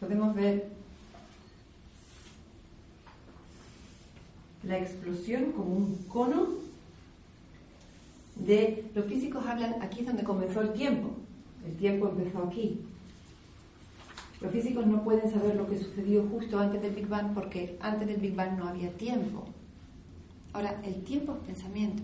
podemos 0.00 0.34
ver 0.34 0.68
la 4.62 4.78
explosión 4.78 5.52
como 5.52 5.74
un 5.74 5.96
cono 6.08 6.48
de... 8.36 8.84
Los 8.94 9.06
físicos 9.06 9.44
hablan, 9.46 9.82
aquí 9.82 10.00
es 10.00 10.06
donde 10.06 10.24
comenzó 10.24 10.60
el 10.60 10.72
tiempo, 10.72 11.10
el 11.66 11.76
tiempo 11.76 12.08
empezó 12.08 12.44
aquí. 12.44 12.80
Los 14.40 14.52
físicos 14.52 14.86
no 14.86 15.02
pueden 15.02 15.30
saber 15.30 15.56
lo 15.56 15.68
que 15.68 15.78
sucedió 15.78 16.24
justo 16.28 16.58
antes 16.58 16.80
del 16.80 16.94
Big 16.94 17.08
Bang 17.08 17.34
porque 17.34 17.76
antes 17.80 18.06
del 18.06 18.18
Big 18.18 18.34
Bang 18.34 18.56
no 18.56 18.68
había 18.68 18.92
tiempo. 18.92 19.44
Ahora, 20.52 20.80
el 20.84 21.02
tiempo 21.02 21.34
es 21.34 21.46
pensamiento. 21.46 22.02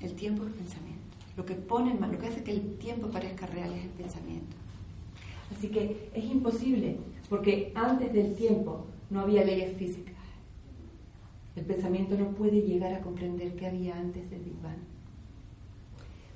El 0.00 0.14
tiempo 0.14 0.44
es 0.44 0.52
pensamiento. 0.52 1.00
Lo 1.36 1.46
que 1.46 1.54
pone 1.54 1.94
lo 1.94 2.18
que 2.18 2.26
hace 2.26 2.42
que 2.42 2.52
el 2.52 2.76
tiempo 2.78 3.08
parezca 3.08 3.46
real 3.46 3.72
es 3.72 3.84
el 3.84 3.90
pensamiento. 3.90 4.56
Así 5.56 5.68
que 5.68 6.10
es 6.14 6.24
imposible, 6.24 6.96
porque 7.28 7.72
antes 7.74 8.12
del 8.12 8.34
tiempo 8.34 8.86
no 9.10 9.20
había 9.20 9.44
leyes 9.44 9.76
físicas. 9.76 10.14
El 11.56 11.64
pensamiento 11.64 12.16
no 12.16 12.30
puede 12.30 12.62
llegar 12.62 12.94
a 12.94 13.00
comprender 13.00 13.54
qué 13.56 13.66
había 13.66 13.96
antes 13.96 14.30
del 14.30 14.40
Big 14.40 14.60
Bang. 14.62 14.78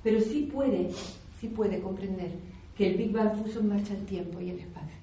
Pero 0.03 0.19
sí 0.21 0.49
puede, 0.51 0.89
sí 1.39 1.47
puede 1.47 1.81
comprender 1.81 2.31
que 2.77 2.91
el 2.91 2.97
Big 2.97 3.11
Bang 3.11 3.41
puso 3.41 3.61
en 3.61 3.69
marcha 3.69 3.93
el 3.93 4.05
tiempo 4.05 4.39
y 4.41 4.49
el 4.49 4.59
espacio. 4.59 4.95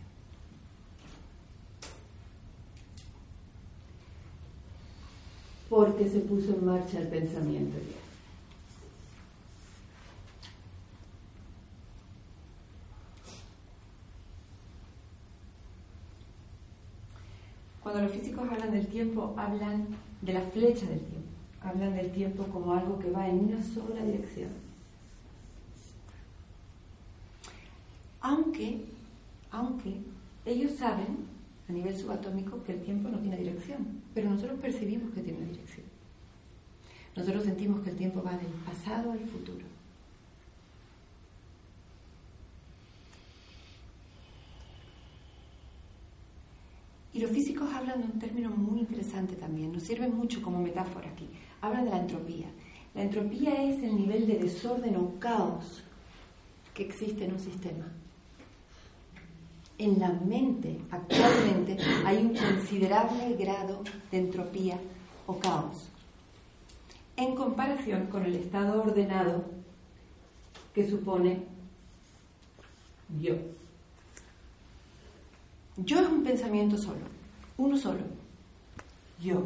Porque 5.71 6.07
se 6.07 6.21
puso 6.21 6.55
en 6.55 6.67
marcha 6.67 7.01
el 7.01 7.09
pensamiento 7.09 7.79
Cuando 17.83 18.03
los 18.03 18.13
físicos 18.13 18.49
hablan 18.49 18.71
del 18.71 18.87
tiempo, 18.87 19.35
hablan 19.37 19.89
de 20.21 20.33
la 20.33 20.43
flecha 20.43 20.87
del 20.87 21.01
tiempo. 21.01 21.29
Hablan 21.63 21.95
del 21.95 22.13
tiempo 22.13 22.45
como 22.45 22.75
algo 22.75 22.99
que 22.99 23.11
va 23.11 23.29
en 23.29 23.41
una 23.41 23.63
sola 23.63 24.05
dirección. 24.05 24.51
Aunque, 28.21 28.85
aunque 29.51 30.01
ellos 30.45 30.73
saben 30.73 31.27
a 31.69 31.73
nivel 31.73 31.97
subatómico 31.97 32.63
que 32.65 32.73
el 32.73 32.83
tiempo 32.83 33.09
no 33.09 33.19
tiene 33.19 33.37
dirección, 33.37 34.03
pero 34.15 34.31
nosotros 34.31 34.61
percibimos 34.61 35.13
que 35.13 35.23
tiene 35.23 35.41
dirección. 35.41 35.87
Nosotros 37.17 37.45
sentimos 37.45 37.81
que 37.81 37.91
el 37.91 37.97
tiempo 37.97 38.23
va 38.23 38.37
del 38.37 38.47
pasado 38.65 39.13
al 39.13 39.21
futuro. 39.21 39.72
Y 47.15 47.21
los 47.21 47.31
físicos 47.31 47.73
hablan 47.75 48.01
de 48.01 48.07
un 48.07 48.19
término 48.19 48.51
muy 48.51 48.81
interesante 48.81 49.35
también, 49.35 49.73
nos 49.73 49.83
sirve 49.83 50.09
mucho 50.09 50.41
como 50.41 50.61
metáfora 50.61 51.09
aquí. 51.11 51.29
Hablan 51.61 51.85
de 51.85 51.91
la 51.91 52.01
entropía. 52.01 52.47
La 52.95 53.03
entropía 53.03 53.63
es 53.63 53.83
el 53.83 53.97
nivel 53.97 54.27
de 54.27 54.39
desorden 54.39 54.97
o 54.97 55.19
caos 55.19 55.83
que 56.75 56.85
existe 56.85 57.25
en 57.25 57.33
un 57.35 57.41
sistema. 57.41 57.85
En 59.79 59.99
la 59.99 60.11
mente, 60.11 60.79
actualmente, 60.91 61.77
hay 62.05 62.19
un 62.19 62.35
considerable 62.35 63.35
grado 63.35 63.83
de 64.11 64.19
entropía 64.19 64.79
o 65.27 65.39
caos, 65.39 65.89
en 67.17 67.35
comparación 67.35 68.07
con 68.07 68.25
el 68.25 68.37
estado 68.37 68.83
ordenado 68.83 69.45
que 70.75 70.89
supone 70.89 71.43
yo. 73.21 73.35
Yo 75.77 76.01
es 76.01 76.09
un 76.09 76.23
pensamiento 76.23 76.77
solo, 76.77 77.01
uno 77.57 77.77
solo. 77.77 78.03
Yo. 79.21 79.43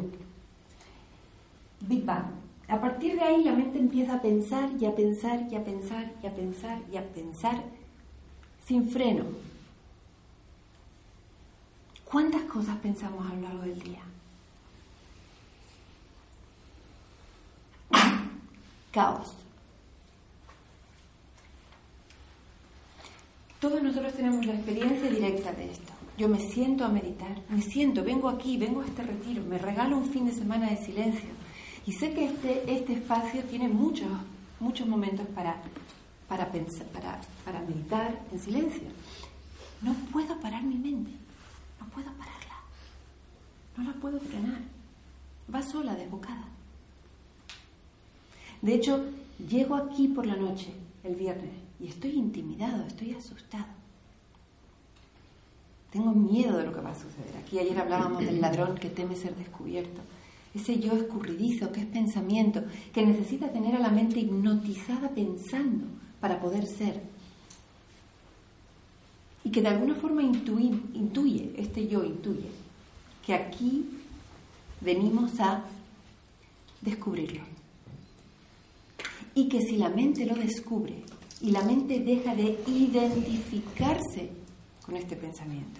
Big 1.81 2.03
Bang. 2.03 2.25
A 2.67 2.81
partir 2.81 3.15
de 3.15 3.21
ahí 3.21 3.43
la 3.43 3.53
mente 3.53 3.79
empieza 3.79 4.15
a 4.15 4.21
pensar 4.21 4.69
y 4.79 4.85
a 4.85 4.93
pensar 4.93 5.47
y 5.49 5.55
a 5.55 5.63
pensar 5.63 6.11
y 6.21 6.27
a 6.27 6.35
pensar 6.35 6.81
y 6.91 6.97
a 6.97 7.03
pensar 7.03 7.63
sin 8.65 8.89
freno. 8.89 9.23
¿Cuántas 12.03 12.41
cosas 12.43 12.77
pensamos 12.77 13.25
a 13.25 13.35
lo 13.35 13.41
largo 13.41 13.61
del 13.61 13.79
día? 13.79 14.01
Caos. 18.91 19.33
Todos 23.59 23.81
nosotros 23.81 24.13
tenemos 24.13 24.45
la 24.45 24.53
experiencia 24.53 25.09
directa 25.09 25.51
de 25.53 25.71
esto. 25.71 25.96
Yo 26.17 26.27
me 26.27 26.39
siento 26.39 26.83
a 26.83 26.89
meditar, 26.89 27.43
me 27.47 27.61
siento, 27.61 28.03
vengo 28.03 28.27
aquí, 28.27 28.57
vengo 28.57 28.81
a 28.81 28.85
este 28.85 29.03
retiro, 29.03 29.43
me 29.43 29.59
regalo 29.59 29.97
un 29.97 30.09
fin 30.09 30.25
de 30.25 30.31
semana 30.31 30.71
de 30.71 30.77
silencio. 30.77 31.29
Y 31.85 31.91
sé 31.91 32.11
que 32.11 32.25
este, 32.25 32.73
este 32.73 32.93
espacio 32.93 33.43
tiene 33.43 33.67
muchos, 33.67 34.09
muchos 34.59 34.87
momentos 34.87 35.27
para, 35.27 35.61
para, 36.27 36.51
pensar, 36.51 36.87
para, 36.87 37.21
para 37.45 37.61
meditar 37.61 38.19
en 38.31 38.39
silencio. 38.39 38.87
No 39.83 39.93
puedo 40.11 40.39
parar 40.39 40.63
mi 40.63 40.75
mente, 40.75 41.11
no 41.79 41.85
puedo 41.89 42.11
pararla, 42.13 42.55
no 43.77 43.83
la 43.83 43.93
puedo 43.93 44.19
frenar. 44.19 44.61
Va 45.53 45.61
sola, 45.61 45.93
desbocada. 45.95 46.45
De 48.63 48.73
hecho, 48.73 49.05
llego 49.47 49.75
aquí 49.75 50.07
por 50.07 50.25
la 50.25 50.35
noche, 50.35 50.73
el 51.03 51.13
viernes, 51.13 51.53
y 51.79 51.87
estoy 51.87 52.13
intimidado, 52.13 52.87
estoy 52.87 53.13
asustado. 53.13 53.76
Tengo 55.91 56.11
miedo 56.11 56.57
de 56.57 56.65
lo 56.65 56.73
que 56.73 56.81
va 56.81 56.91
a 56.91 56.95
suceder. 56.95 57.37
Aquí 57.39 57.59
ayer 57.59 57.79
hablábamos 57.79 58.23
del 58.23 58.41
ladrón 58.41 58.75
que 58.75 58.89
teme 58.89 59.15
ser 59.15 59.35
descubierto. 59.35 60.01
Ese 60.53 60.79
yo 60.79 60.93
escurridizo 60.93 61.71
que 61.71 61.81
es 61.81 61.85
pensamiento, 61.85 62.63
que 62.93 63.05
necesita 63.05 63.51
tener 63.51 63.75
a 63.75 63.79
la 63.79 63.89
mente 63.89 64.19
hipnotizada 64.19 65.09
pensando 65.09 65.85
para 66.19 66.39
poder 66.39 66.65
ser. 66.65 67.01
Y 69.43 69.51
que 69.51 69.61
de 69.61 69.69
alguna 69.69 69.95
forma 69.95 70.23
intuye, 70.23 70.77
intuye, 70.93 71.53
este 71.57 71.87
yo 71.87 72.03
intuye, 72.03 72.49
que 73.25 73.33
aquí 73.33 73.85
venimos 74.81 75.39
a 75.39 75.63
descubrirlo. 76.81 77.43
Y 79.35 79.47
que 79.47 79.61
si 79.61 79.77
la 79.77 79.89
mente 79.89 80.25
lo 80.25 80.35
descubre 80.35 81.03
y 81.39 81.51
la 81.51 81.61
mente 81.61 81.99
deja 81.99 82.35
de 82.35 82.59
identificarse 82.67 84.31
con 84.87 84.95
este 84.95 85.15
pensamiento. 85.15 85.79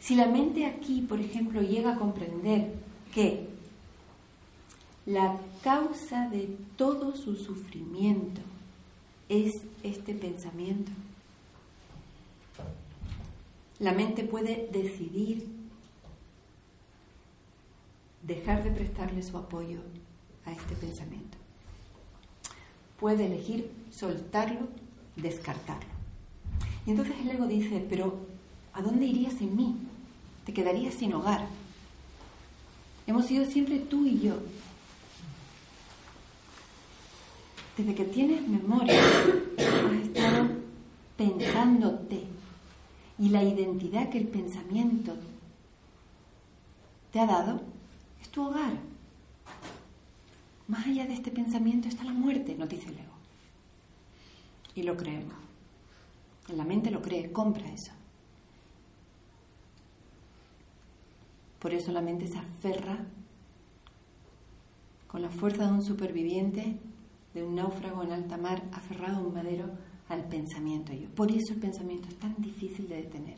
Si 0.00 0.14
la 0.14 0.26
mente 0.26 0.64
aquí, 0.64 1.02
por 1.02 1.20
ejemplo, 1.20 1.60
llega 1.60 1.94
a 1.94 1.98
comprender 1.98 2.72
que 3.14 3.48
la 5.04 5.38
causa 5.62 6.28
de 6.30 6.56
todo 6.76 7.14
su 7.16 7.36
sufrimiento 7.36 8.40
es 9.28 9.52
este 9.82 10.14
pensamiento, 10.14 10.92
la 13.80 13.92
mente 13.92 14.22
puede 14.22 14.68
decidir 14.72 15.48
dejar 18.22 18.62
de 18.62 18.70
prestarle 18.70 19.22
su 19.22 19.36
apoyo 19.36 19.80
a 20.44 20.52
este 20.52 20.76
pensamiento. 20.76 21.38
Puede 23.00 23.26
elegir 23.26 23.70
soltarlo, 23.90 24.68
descartarlo. 25.16 25.91
Y 26.86 26.90
entonces 26.90 27.14
el 27.20 27.30
ego 27.30 27.46
dice, 27.46 27.84
pero 27.88 28.26
¿a 28.72 28.82
dónde 28.82 29.06
irías 29.06 29.34
sin 29.34 29.56
mí? 29.56 29.76
Te 30.44 30.52
quedarías 30.52 30.94
sin 30.94 31.14
hogar. 31.14 31.46
Hemos 33.06 33.26
sido 33.26 33.44
siempre 33.44 33.78
tú 33.78 34.06
y 34.06 34.20
yo. 34.20 34.36
Desde 37.76 37.94
que 37.94 38.04
tienes 38.04 38.46
memoria, 38.46 39.00
has 39.58 40.06
estado 40.06 40.48
pensándote. 41.16 42.24
Y 43.18 43.28
la 43.28 43.42
identidad 43.44 44.08
que 44.08 44.18
el 44.18 44.26
pensamiento 44.26 45.14
te 47.12 47.20
ha 47.20 47.26
dado 47.26 47.62
es 48.20 48.28
tu 48.30 48.42
hogar. 48.46 48.72
Más 50.66 50.86
allá 50.86 51.06
de 51.06 51.14
este 51.14 51.30
pensamiento 51.30 51.88
está 51.88 52.04
la 52.04 52.12
muerte, 52.12 52.54
nos 52.54 52.68
dice 52.68 52.88
el 52.88 52.94
ego. 52.94 53.12
Y 54.74 54.82
lo 54.82 54.96
creemos. 54.96 55.41
La 56.56 56.64
mente 56.64 56.90
lo 56.90 57.00
cree, 57.00 57.32
compra 57.32 57.68
eso. 57.68 57.92
Por 61.58 61.72
eso 61.72 61.92
la 61.92 62.02
mente 62.02 62.26
se 62.26 62.38
aferra 62.38 62.98
con 65.06 65.22
la 65.22 65.30
fuerza 65.30 65.66
de 65.66 65.72
un 65.72 65.82
superviviente, 65.82 66.76
de 67.34 67.42
un 67.44 67.54
náufrago 67.54 68.02
en 68.02 68.12
alta 68.12 68.36
mar, 68.36 68.62
aferrado 68.72 69.18
a 69.18 69.20
un 69.20 69.34
madero 69.34 69.70
al 70.08 70.24
pensamiento. 70.24 70.92
Por 71.14 71.30
eso 71.30 71.52
el 71.54 71.60
pensamiento 71.60 72.08
es 72.08 72.16
tan 72.16 72.34
difícil 72.38 72.88
de 72.88 72.96
detener. 72.96 73.36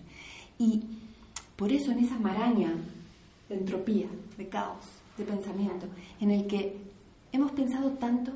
Y 0.59 0.83
por 1.57 1.71
eso 1.71 1.93
en 1.93 1.99
esa 1.99 2.19
maraña 2.19 2.75
de 3.49 3.57
entropía, 3.57 4.09
de 4.39 4.49
caos, 4.49 4.85
de 5.19 5.25
pensamiento, 5.25 5.87
en 6.21 6.31
el 6.31 6.47
que 6.47 6.77
hemos 7.33 7.53
pensado 7.53 7.91
tanto 7.93 8.33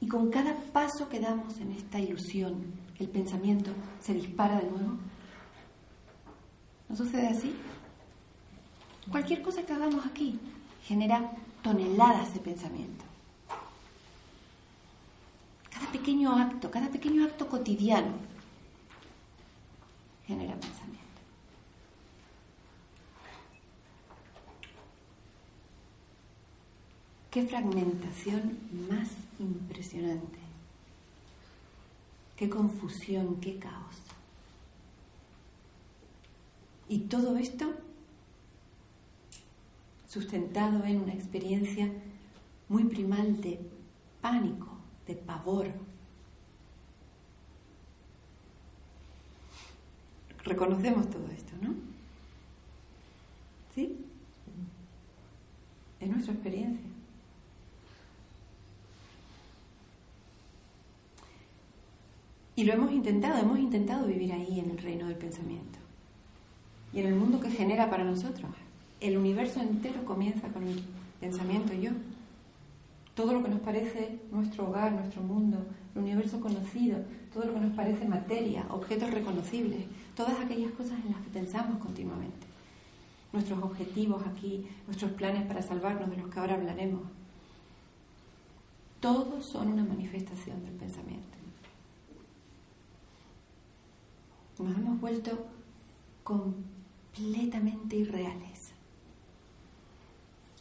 y 0.00 0.08
con 0.08 0.30
cada 0.30 0.54
paso 0.72 1.08
que 1.08 1.20
damos 1.20 1.58
en 1.58 1.72
esta 1.72 1.98
ilusión, 1.98 2.85
el 2.98 3.08
pensamiento 3.08 3.72
se 4.00 4.14
dispara 4.14 4.56
de 4.56 4.70
nuevo. 4.70 4.96
¿No 6.88 6.96
sucede 6.96 7.28
así? 7.28 7.54
Cualquier 9.10 9.42
cosa 9.42 9.64
que 9.64 9.72
hagamos 9.72 10.06
aquí 10.06 10.38
genera 10.84 11.32
toneladas 11.62 12.32
de 12.34 12.40
pensamiento. 12.40 13.04
Cada 15.70 15.90
pequeño 15.92 16.36
acto, 16.36 16.70
cada 16.70 16.88
pequeño 16.88 17.24
acto 17.24 17.48
cotidiano 17.48 18.14
genera 20.26 20.54
pensamiento. 20.54 20.86
Qué 27.30 27.46
fragmentación 27.46 28.58
más 28.88 29.10
impresionante. 29.38 30.45
Qué 32.36 32.50
confusión, 32.50 33.40
qué 33.40 33.58
caos. 33.58 33.96
Y 36.88 37.00
todo 37.00 37.36
esto 37.36 37.74
sustentado 40.06 40.84
en 40.84 41.00
una 41.02 41.14
experiencia 41.14 41.90
muy 42.68 42.84
primal 42.84 43.40
de 43.40 43.60
pánico, 44.20 44.68
de 45.06 45.14
pavor. 45.14 45.66
Reconocemos 50.44 51.10
todo 51.10 51.26
esto, 51.28 51.52
¿no? 51.60 51.74
¿Sí? 53.74 54.06
Es 56.00 56.08
nuestra 56.08 56.34
experiencia. 56.34 56.85
Y 62.56 62.64
lo 62.64 62.72
hemos 62.72 62.90
intentado, 62.90 63.38
hemos 63.38 63.58
intentado 63.58 64.06
vivir 64.06 64.32
ahí 64.32 64.60
en 64.60 64.70
el 64.70 64.78
reino 64.78 65.06
del 65.06 65.16
pensamiento 65.16 65.78
y 66.90 67.00
en 67.00 67.06
el 67.06 67.14
mundo 67.14 67.38
que 67.38 67.50
genera 67.50 67.90
para 67.90 68.02
nosotros. 68.02 68.50
El 68.98 69.18
universo 69.18 69.60
entero 69.60 70.02
comienza 70.06 70.48
con 70.48 70.66
el 70.66 70.82
pensamiento 71.20 71.74
yo. 71.74 71.90
Todo 73.14 73.34
lo 73.34 73.42
que 73.42 73.50
nos 73.50 73.60
parece 73.60 74.18
nuestro 74.32 74.68
hogar, 74.68 74.92
nuestro 74.92 75.22
mundo, 75.22 75.58
el 75.94 76.02
universo 76.02 76.40
conocido, 76.40 76.98
todo 77.32 77.44
lo 77.44 77.54
que 77.54 77.60
nos 77.60 77.74
parece 77.74 78.06
materia, 78.06 78.64
objetos 78.70 79.10
reconocibles, 79.10 79.84
todas 80.14 80.40
aquellas 80.40 80.72
cosas 80.72 80.98
en 81.04 81.12
las 81.12 81.20
que 81.20 81.30
pensamos 81.30 81.78
continuamente. 81.78 82.46
Nuestros 83.34 83.62
objetivos 83.62 84.22
aquí, 84.26 84.66
nuestros 84.86 85.10
planes 85.12 85.46
para 85.46 85.60
salvarnos 85.60 86.08
de 86.08 86.16
los 86.16 86.30
que 86.30 86.40
ahora 86.40 86.54
hablaremos. 86.54 87.02
Todos 89.00 89.44
son 89.44 89.68
una 89.68 89.84
manifestación 89.84 90.64
del 90.64 90.72
pensamiento. 90.72 91.35
Nos 94.58 94.76
hemos 94.76 95.00
vuelto 95.00 95.46
completamente 96.24 97.96
irreales. 97.96 98.72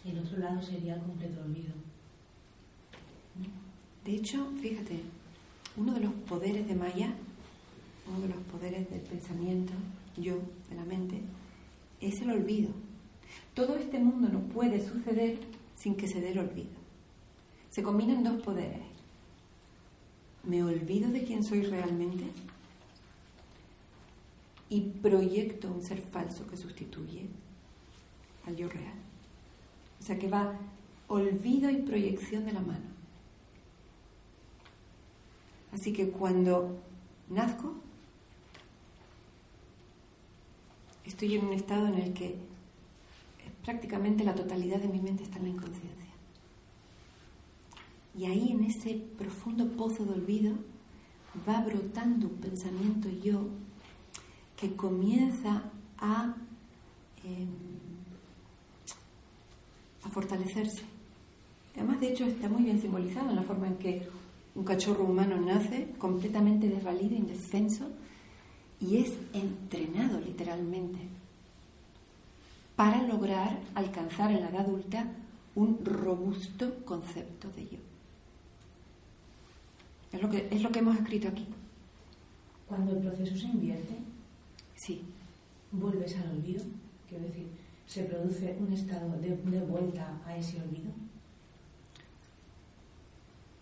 Y 0.03 0.10
el 0.10 0.19
otro 0.19 0.38
lado 0.38 0.62
sería 0.62 0.95
el 0.95 1.01
completo 1.01 1.41
olvido. 1.41 1.73
De 4.03 4.15
hecho, 4.15 4.51
fíjate, 4.62 4.99
uno 5.77 5.93
de 5.93 6.01
los 6.01 6.13
poderes 6.13 6.67
de 6.67 6.75
Maya, 6.75 7.13
uno 8.08 8.19
de 8.19 8.27
los 8.27 8.43
poderes 8.43 8.89
del 8.89 9.01
pensamiento, 9.01 9.73
yo, 10.17 10.36
de 10.69 10.75
la 10.75 10.84
mente, 10.84 11.21
es 12.01 12.21
el 12.21 12.31
olvido. 12.31 12.69
Todo 13.53 13.77
este 13.77 13.97
mundo 13.97 14.29
no 14.29 14.41
puede 14.41 14.86
suceder 14.86 15.39
sin 15.75 15.95
que 15.95 16.08
se 16.08 16.21
dé 16.21 16.31
el 16.31 16.39
olvido. 16.39 16.75
Se 17.71 17.81
combinan 17.81 18.23
dos 18.23 18.41
poderes. 18.43 18.84
Me 20.43 20.63
olvido 20.63 21.10
de 21.10 21.23
quién 21.23 21.43
soy 21.43 21.63
realmente 21.63 22.25
y 24.69 24.82
proyecto 24.82 25.71
un 25.71 25.82
ser 25.82 26.01
falso 26.01 26.47
que 26.47 26.58
sustituye 26.58 27.28
al 28.45 28.56
yo 28.56 28.69
real. 28.69 28.97
O 29.99 30.04
sea 30.04 30.17
que 30.17 30.30
va 30.30 30.58
olvido 31.08 31.69
y 31.69 31.78
proyección 31.78 32.45
de 32.45 32.54
la 32.54 32.62
mano. 32.62 32.95
Así 35.71 35.93
que 35.93 36.10
cuando 36.10 36.78
nazco, 37.30 37.75
estoy 41.04 41.36
en 41.36 41.45
un 41.45 41.54
estado 41.54 41.88
en 41.88 41.95
el 41.95 42.13
que 42.13 42.36
prácticamente 43.63 44.23
la 44.23 44.36
totalidad 44.36 44.80
de 44.80 44.88
mi 44.88 44.99
mente 44.99 45.23
está 45.23 45.38
en 45.38 45.43
la 45.43 45.49
inconsciencia. 45.49 46.06
Y 48.17 48.25
ahí 48.25 48.51
en 48.51 48.63
ese 48.63 49.01
profundo 49.17 49.67
pozo 49.71 50.06
de 50.06 50.13
olvido 50.13 50.56
va 51.47 51.62
brotando 51.62 52.28
un 52.28 52.36
pensamiento 52.36 53.10
yo 53.10 53.49
que 54.57 54.75
comienza 54.75 55.63
a, 55.97 56.35
em, 57.23 57.47
a 60.03 60.09
fortalecerse. 60.09 60.83
Además, 61.75 61.99
de 61.99 62.09
hecho, 62.09 62.25
está 62.25 62.47
muy 62.47 62.63
bien 62.63 62.81
simbolizado 62.81 63.29
en 63.29 63.35
la 63.35 63.43
forma 63.43 63.67
en 63.67 63.77
que 63.77 64.07
un 64.55 64.63
cachorro 64.63 65.03
humano 65.03 65.35
nace 65.37 65.89
completamente 65.97 66.69
desvalido, 66.69 67.15
indefenso, 67.15 67.89
y 68.79 68.97
es 68.97 69.13
entrenado 69.33 70.19
literalmente 70.19 70.99
para 72.75 73.01
lograr 73.03 73.59
alcanzar 73.73 74.31
en 74.31 74.41
la 74.41 74.49
edad 74.49 74.61
adulta 74.61 75.07
un 75.55 75.83
robusto 75.83 76.83
concepto 76.83 77.49
de 77.51 77.63
yo. 77.63 77.77
Es 80.11 80.21
lo 80.21 80.29
que, 80.29 80.47
es 80.51 80.61
lo 80.61 80.71
que 80.71 80.79
hemos 80.79 80.97
escrito 80.97 81.27
aquí. 81.29 81.45
Cuando 82.67 82.93
el 82.93 82.99
proceso 82.99 83.37
se 83.37 83.47
invierte, 83.47 83.95
Sí. 84.75 85.01
¿Vuelves 85.71 86.15
al 86.17 86.31
olvido? 86.31 86.63
Quiero 87.09 87.25
decir, 87.25 87.47
¿se 87.88 88.03
produce 88.03 88.55
un 88.59 88.71
estado 88.73 89.17
de, 89.19 89.35
vuelta 89.61 90.19
a 90.25 90.38
ese 90.38 90.57
olvido? 90.61 90.91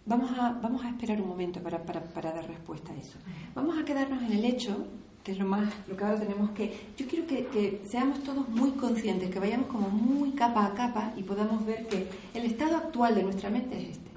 Vamos 0.05 0.31
a, 0.37 0.59
vamos 0.61 0.83
a 0.83 0.89
esperar 0.89 1.21
un 1.21 1.29
momento 1.29 1.61
para, 1.61 1.79
dar 1.79 2.47
respuesta 2.47 2.91
a 2.91 2.97
eso. 2.97 3.17
Vamos 3.55 3.77
a 3.77 3.85
quedarnos 3.85 4.21
en 4.23 4.33
el 4.33 4.45
hecho, 4.45 4.85
que 5.23 5.31
es 5.31 5.39
lo 5.39 5.45
más, 5.45 5.73
lo 5.87 5.95
que 5.95 6.03
ahora 6.03 6.19
tenemos 6.19 6.51
que. 6.51 6.87
Yo 6.97 7.07
quiero 7.07 7.25
que, 7.25 7.81
seamos 7.85 8.21
todos 8.23 8.47
muy 8.49 8.71
conscientes, 8.71 9.29
que 9.29 9.39
vayamos 9.39 9.67
como 9.67 9.89
muy 9.89 10.31
capa 10.31 10.65
a 10.65 10.73
capa 10.73 11.13
y 11.15 11.23
podamos 11.23 11.65
ver 11.65 11.87
que 11.87 12.09
el 12.33 12.45
estado 12.45 12.75
actual 12.75 13.15
de 13.15 13.23
nuestra 13.23 13.49
mente 13.49 13.77
es 13.81 13.89
este. 13.91 14.09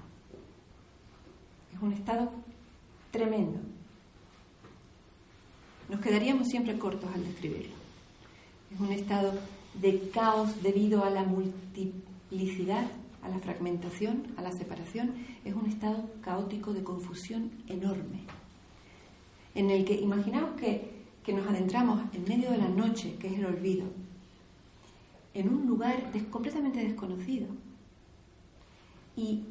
Es 1.74 1.80
un 1.80 1.92
estado 1.92 2.30
tremendo. 3.12 3.60
Nos 5.96 6.04
quedaríamos 6.04 6.48
siempre 6.48 6.78
cortos 6.78 7.08
al 7.14 7.24
describirlo. 7.24 7.74
Es 8.70 8.78
un 8.78 8.92
estado 8.92 9.32
de 9.80 10.10
caos 10.10 10.62
debido 10.62 11.02
a 11.02 11.08
la 11.08 11.24
multiplicidad, 11.24 12.86
a 13.22 13.30
la 13.30 13.38
fragmentación, 13.38 14.24
a 14.36 14.42
la 14.42 14.52
separación. 14.52 15.14
Es 15.42 15.54
un 15.54 15.64
estado 15.64 16.10
caótico 16.20 16.74
de 16.74 16.84
confusión 16.84 17.50
enorme, 17.66 18.24
en 19.54 19.70
el 19.70 19.86
que 19.86 19.94
imaginaos 19.94 20.50
que, 20.60 20.90
que 21.24 21.32
nos 21.32 21.48
adentramos 21.48 22.02
en 22.12 22.24
medio 22.24 22.50
de 22.50 22.58
la 22.58 22.68
noche, 22.68 23.16
que 23.18 23.28
es 23.28 23.38
el 23.38 23.46
olvido, 23.46 23.86
en 25.32 25.48
un 25.48 25.66
lugar 25.66 26.12
completamente 26.30 26.84
desconocido 26.84 27.46
y 29.16 29.44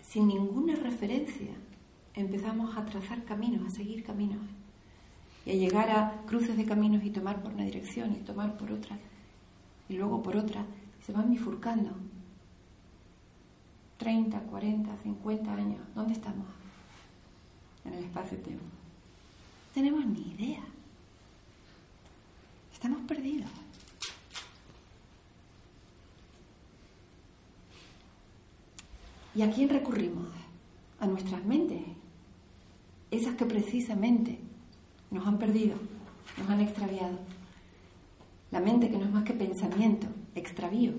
sin 0.00 0.28
ninguna 0.28 0.76
referencia 0.76 1.50
empezamos 2.14 2.76
a 2.76 2.86
trazar 2.86 3.24
caminos, 3.24 3.66
a 3.66 3.70
seguir 3.70 4.04
caminos 4.04 4.38
y 5.50 5.58
llegar 5.58 5.90
a 5.90 6.22
cruces 6.26 6.56
de 6.56 6.64
caminos 6.64 7.04
y 7.04 7.10
tomar 7.10 7.42
por 7.42 7.52
una 7.52 7.64
dirección 7.64 8.12
y 8.12 8.20
tomar 8.20 8.56
por 8.56 8.70
otra 8.70 8.98
y 9.90 9.94
luego 9.94 10.22
por 10.22 10.36
otra, 10.36 10.64
se 11.04 11.12
van 11.12 11.30
bifurcando. 11.30 11.90
30, 13.98 14.38
40, 14.38 14.96
50 15.02 15.52
años, 15.52 15.80
¿dónde 15.94 16.14
estamos? 16.14 16.46
En 17.84 17.94
el 17.94 18.04
espacio-tiempo. 18.04 18.64
No 18.64 19.74
tenemos 19.74 20.06
ni 20.06 20.30
idea. 20.30 20.62
Estamos 22.72 23.00
perdidos. 23.02 23.50
¿Y 29.34 29.42
a 29.42 29.50
quién 29.50 29.68
recurrimos? 29.68 30.28
A 31.00 31.06
nuestras 31.06 31.44
mentes. 31.44 31.82
esas 33.10 33.34
que 33.34 33.44
precisamente 33.44 34.38
nos 35.10 35.26
han 35.26 35.38
perdido, 35.38 35.76
nos 36.38 36.48
han 36.48 36.60
extraviado. 36.60 37.18
La 38.50 38.60
mente 38.60 38.90
que 38.90 38.98
no 38.98 39.04
es 39.04 39.10
más 39.10 39.24
que 39.24 39.32
pensamiento, 39.32 40.06
extravío. 40.34 40.92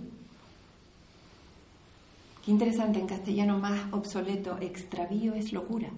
Qué 2.44 2.52
interesante, 2.52 3.00
en 3.00 3.08
castellano 3.08 3.60
más 3.60 3.94
obsoleto, 3.94 4.58
extravío 4.60 5.34
es 5.34 5.54
locura. 5.54 5.90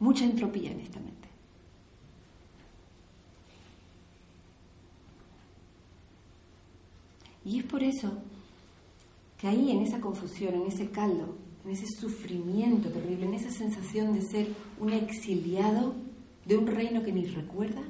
Mucha 0.00 0.24
entropía 0.24 0.72
en 0.72 0.80
esta 0.80 0.98
mente. 0.98 1.28
Y 7.44 7.58
es 7.58 7.64
por 7.64 7.82
eso 7.82 8.12
que 9.38 9.48
ahí 9.48 9.70
en 9.70 9.82
esa 9.82 10.00
confusión, 10.00 10.54
en 10.54 10.66
ese 10.66 10.90
caldo, 10.90 11.34
en 11.64 11.70
ese 11.70 11.86
sufrimiento 11.86 12.90
terrible, 12.90 13.26
en 13.26 13.34
esa 13.34 13.50
sensación 13.50 14.14
de 14.14 14.22
ser 14.22 14.48
un 14.78 14.92
exiliado 14.92 15.94
de 16.46 16.56
un 16.56 16.66
reino 16.66 17.02
que 17.02 17.12
ni 17.12 17.26
recuerda, 17.26 17.82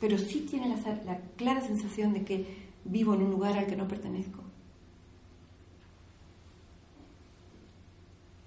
pero 0.00 0.18
sí 0.18 0.46
tiene 0.48 0.68
la, 0.68 1.20
clara 1.36 1.60
sensación 1.60 2.12
de 2.12 2.24
que 2.24 2.46
vivo 2.84 3.14
en 3.14 3.22
un 3.22 3.30
lugar 3.30 3.56
al 3.56 3.66
que 3.66 3.76
no 3.76 3.88
pertenezco. 3.88 4.40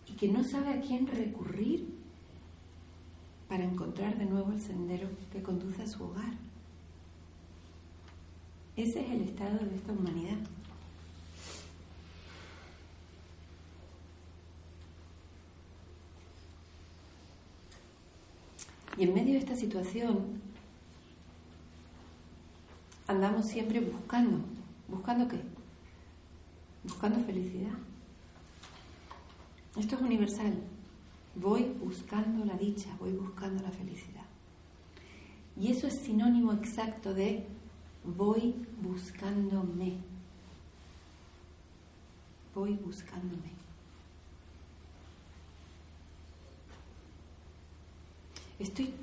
Y 0.08 0.14
que 0.14 0.28
no 0.28 0.44
sabe 0.44 0.70
a 0.70 0.82
quién 0.82 1.08
recurrir 1.08 1.88
para 3.48 3.64
encontrar 3.64 4.18
de 4.18 4.26
nuevo 4.26 4.52
el 4.52 4.62
sendero 4.62 5.10
que 5.32 5.42
conduce 5.42 5.82
a 5.82 5.88
su 5.88 6.04
hogar. 6.04 6.34
Ese 8.76 9.00
es 9.00 9.12
el 9.12 9.22
estado 9.22 9.58
de 9.60 9.76
esta 9.76 9.94
humanidad. 9.94 10.38
Y 18.98 19.04
en 19.04 19.14
medio 19.14 19.34
de 19.34 19.40
esta 19.40 19.56
situación 19.56 20.42
andamos 23.08 23.48
siempre 23.48 23.80
buscando. 23.80 24.40
¿Buscando 24.88 25.28
qué? 25.28 25.42
Buscando 26.84 27.20
felicidad. 27.20 27.74
Esto 29.76 29.96
es 29.96 30.02
universal. 30.02 30.54
Voy 31.36 31.64
buscando 31.84 32.46
la 32.46 32.56
dicha, 32.56 32.90
voy 33.00 33.12
buscando 33.12 33.62
la 33.62 33.72
felicidad. 33.72 34.24
Y 35.60 35.72
eso 35.72 35.88
es 35.88 36.02
sinónimo 36.02 36.54
exacto 36.54 37.14
de 37.14 37.46
voy 38.04 38.56
buscándome. 38.82 39.98
Voy 42.54 42.74
buscándome. 42.76 43.55
Estoy, 48.60 48.94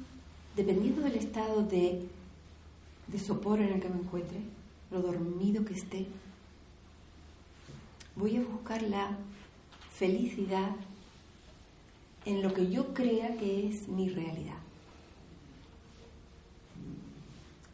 dependiendo 0.57 1.03
del 1.03 1.17
estado 1.17 1.63
de, 1.63 2.07
de 3.07 3.19
sopor 3.19 3.61
en 3.61 3.75
el 3.75 3.81
que 3.81 3.89
me 3.89 4.01
encuentre, 4.01 4.39
lo 4.91 5.03
dormido 5.03 5.65
que 5.65 5.75
esté, 5.75 6.07
voy 8.17 8.37
a 8.37 8.43
buscar 8.43 8.83
la 8.83 9.17
felicidad 9.93 10.71
en 12.25 12.43
lo 12.43 12.53
que 12.55 12.71
yo 12.71 12.95
crea 12.95 13.37
que 13.37 13.69
es 13.69 13.89
mi 13.89 14.09
realidad. 14.09 14.59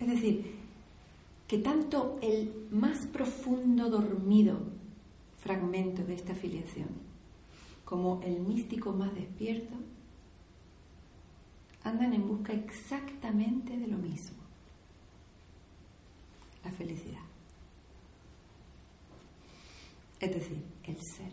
Es 0.00 0.08
decir, 0.08 0.54
que 1.46 1.58
tanto 1.58 2.18
el 2.22 2.66
más 2.70 3.06
profundo 3.06 3.88
dormido 3.88 4.58
fragmento 5.38 6.04
de 6.04 6.14
esta 6.14 6.34
filiación 6.34 6.88
como 7.84 8.20
el 8.22 8.40
místico 8.40 8.92
más 8.92 9.14
despierto 9.14 9.74
andan 11.84 12.12
en 12.12 12.26
busca 12.26 12.52
exactamente 12.52 13.76
de 13.76 13.86
lo 13.86 13.98
mismo, 13.98 14.38
la 16.64 16.70
felicidad. 16.72 17.22
Es 20.20 20.34
decir, 20.34 20.62
el 20.84 20.96
ser. 20.96 21.30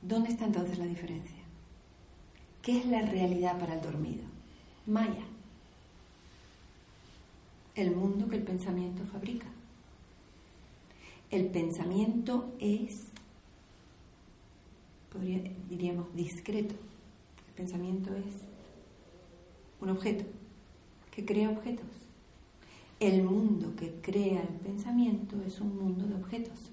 ¿Dónde 0.00 0.30
está 0.30 0.46
entonces 0.46 0.78
la 0.78 0.86
diferencia? 0.86 1.36
¿Qué 2.62 2.78
es 2.78 2.86
la 2.86 3.02
realidad 3.02 3.58
para 3.58 3.74
el 3.74 3.80
dormido? 3.80 4.24
Maya. 4.86 5.24
El 7.74 7.94
mundo 7.94 8.28
que 8.28 8.36
el 8.36 8.42
pensamiento 8.42 9.04
fabrica. 9.04 9.46
El 11.30 11.46
pensamiento 11.46 12.52
es 12.58 13.11
diríamos, 15.18 16.14
discreto. 16.14 16.74
El 17.48 17.54
pensamiento 17.54 18.10
es 18.14 18.34
un 19.80 19.90
objeto 19.90 20.24
que 21.14 21.24
crea 21.24 21.50
objetos. 21.50 21.86
El 23.00 23.24
mundo 23.24 23.74
que 23.76 23.92
crea 24.00 24.42
el 24.42 24.56
pensamiento 24.60 25.36
es 25.46 25.60
un 25.60 25.76
mundo 25.76 26.06
de 26.06 26.14
objetos. 26.14 26.70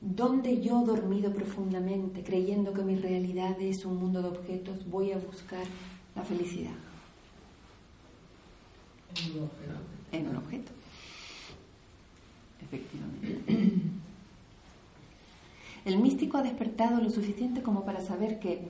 Donde 0.00 0.60
yo 0.60 0.82
dormido 0.84 1.32
profundamente, 1.32 2.22
creyendo 2.22 2.72
que 2.72 2.82
mi 2.82 2.96
realidad 2.96 3.60
es 3.60 3.84
un 3.84 3.96
mundo 3.98 4.22
de 4.22 4.28
objetos, 4.28 4.88
voy 4.88 5.12
a 5.12 5.18
buscar 5.18 5.64
la 6.16 6.22
felicidad. 6.22 6.72
En 9.16 9.38
un 9.38 9.44
objeto. 9.44 9.74
En 10.12 10.28
un 10.28 10.36
objeto. 10.36 10.72
Efectivamente. 12.62 13.90
El 15.84 15.98
místico 15.98 16.36
ha 16.36 16.42
despertado 16.42 17.00
lo 17.00 17.10
suficiente 17.10 17.62
como 17.62 17.84
para 17.84 18.00
saber 18.00 18.38
que 18.38 18.68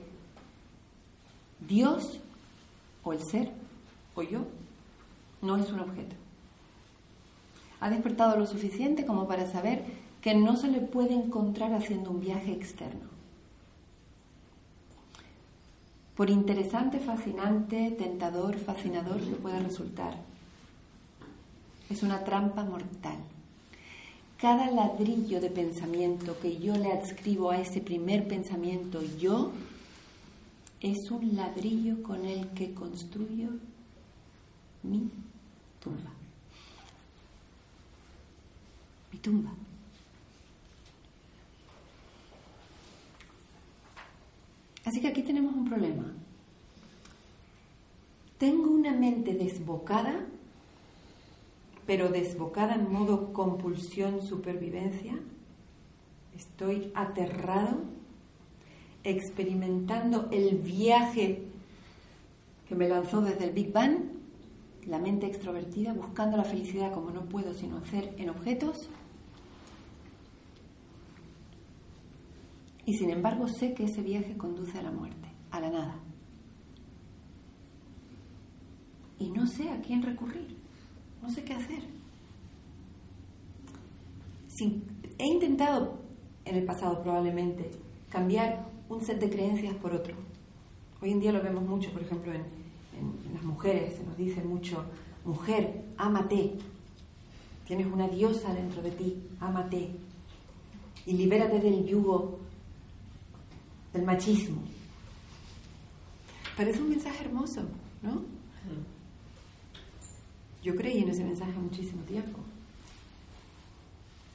Dios 1.67 2.19
o 3.03 3.13
el 3.13 3.21
ser 3.21 3.51
o 4.15 4.21
yo 4.21 4.41
no 5.41 5.57
es 5.57 5.71
un 5.71 5.81
objeto. 5.81 6.15
Ha 7.79 7.89
despertado 7.89 8.37
lo 8.37 8.45
suficiente 8.45 9.05
como 9.05 9.27
para 9.27 9.45
saber 9.47 9.83
que 10.21 10.35
no 10.35 10.55
se 10.55 10.67
le 10.67 10.79
puede 10.79 11.13
encontrar 11.13 11.73
haciendo 11.73 12.11
un 12.11 12.21
viaje 12.21 12.53
externo. 12.53 13.09
Por 16.15 16.29
interesante, 16.29 16.99
fascinante, 16.99 17.91
tentador, 17.97 18.57
fascinador 18.57 19.19
que 19.19 19.31
pueda 19.31 19.59
resultar, 19.59 20.13
es 21.89 22.03
una 22.03 22.23
trampa 22.23 22.63
mortal 22.63 23.17
cada 24.41 24.71
ladrillo 24.71 25.39
de 25.39 25.51
pensamiento 25.51 26.39
que 26.39 26.57
yo 26.57 26.75
le 26.75 26.91
adscribo 26.91 27.51
a 27.51 27.59
ese 27.59 27.79
primer 27.79 28.27
pensamiento 28.27 29.03
yo 29.19 29.51
es 30.81 31.11
un 31.11 31.35
ladrillo 31.35 32.01
con 32.01 32.25
el 32.25 32.47
que 32.49 32.73
construyo 32.73 33.49
mi 34.81 35.11
tumba. 35.79 36.11
Mi 39.11 39.19
tumba. 39.19 39.51
Así 44.83 45.01
que 45.01 45.07
aquí 45.07 45.21
tenemos 45.21 45.53
un 45.53 45.69
problema. 45.69 46.11
Tengo 48.39 48.71
una 48.71 48.91
mente 48.91 49.35
desbocada 49.35 50.25
pero 51.91 52.07
desbocada 52.07 52.75
en 52.75 52.89
modo 52.89 53.33
compulsión, 53.33 54.21
supervivencia. 54.21 55.19
Estoy 56.33 56.89
aterrado, 56.95 57.81
experimentando 59.03 60.29
el 60.31 60.59
viaje 60.59 61.49
que 62.65 62.75
me 62.75 62.87
lanzó 62.87 63.19
desde 63.19 63.43
el 63.43 63.51
Big 63.51 63.73
Bang, 63.73 64.05
la 64.85 64.99
mente 64.99 65.27
extrovertida, 65.27 65.91
buscando 65.91 66.37
la 66.37 66.45
felicidad 66.45 66.93
como 66.93 67.11
no 67.11 67.25
puedo 67.25 67.53
sino 67.53 67.79
hacer 67.79 68.15
en 68.17 68.29
objetos. 68.29 68.89
Y 72.85 72.93
sin 72.93 73.09
embargo 73.09 73.49
sé 73.49 73.73
que 73.73 73.83
ese 73.83 74.01
viaje 74.01 74.37
conduce 74.37 74.79
a 74.79 74.83
la 74.83 74.91
muerte, 74.91 75.27
a 75.51 75.59
la 75.59 75.69
nada. 75.69 75.99
Y 79.19 79.29
no 79.31 79.45
sé 79.45 79.69
a 79.69 79.81
quién 79.81 80.01
recurrir. 80.03 80.60
No 81.21 81.29
sé 81.29 81.43
qué 81.43 81.53
hacer. 81.53 81.83
he 85.17 85.25
intentado 85.25 85.99
en 86.45 86.55
el 86.55 86.65
pasado 86.65 87.01
probablemente 87.01 87.71
cambiar 88.09 88.67
un 88.89 89.01
set 89.01 89.19
de 89.19 89.29
creencias 89.29 89.73
por 89.75 89.93
otro. 89.93 90.15
Hoy 91.01 91.11
en 91.11 91.19
día 91.19 91.31
lo 91.31 91.41
vemos 91.41 91.63
mucho, 91.63 91.91
por 91.91 92.01
ejemplo, 92.01 92.31
en, 92.31 92.41
en 92.99 93.33
las 93.33 93.43
mujeres, 93.43 93.95
se 93.95 94.03
nos 94.03 94.17
dice 94.17 94.43
mucho, 94.43 94.83
mujer, 95.25 95.83
ámate, 95.97 96.53
tienes 97.65 97.87
una 97.87 98.07
diosa 98.07 98.53
dentro 98.53 98.81
de 98.81 98.91
ti, 98.91 99.17
ámate 99.39 99.91
y 101.05 101.13
libérate 101.13 101.59
del 101.59 101.85
yugo 101.85 102.39
del 103.93 104.03
machismo. 104.03 104.61
Parece 106.55 106.81
un 106.81 106.89
mensaje 106.89 107.25
hermoso, 107.25 107.61
¿no? 108.01 108.40
Yo 110.63 110.75
creí 110.75 110.99
en 110.99 111.09
ese 111.09 111.23
mensaje 111.23 111.53
muchísimo 111.53 112.03
tiempo. 112.03 112.39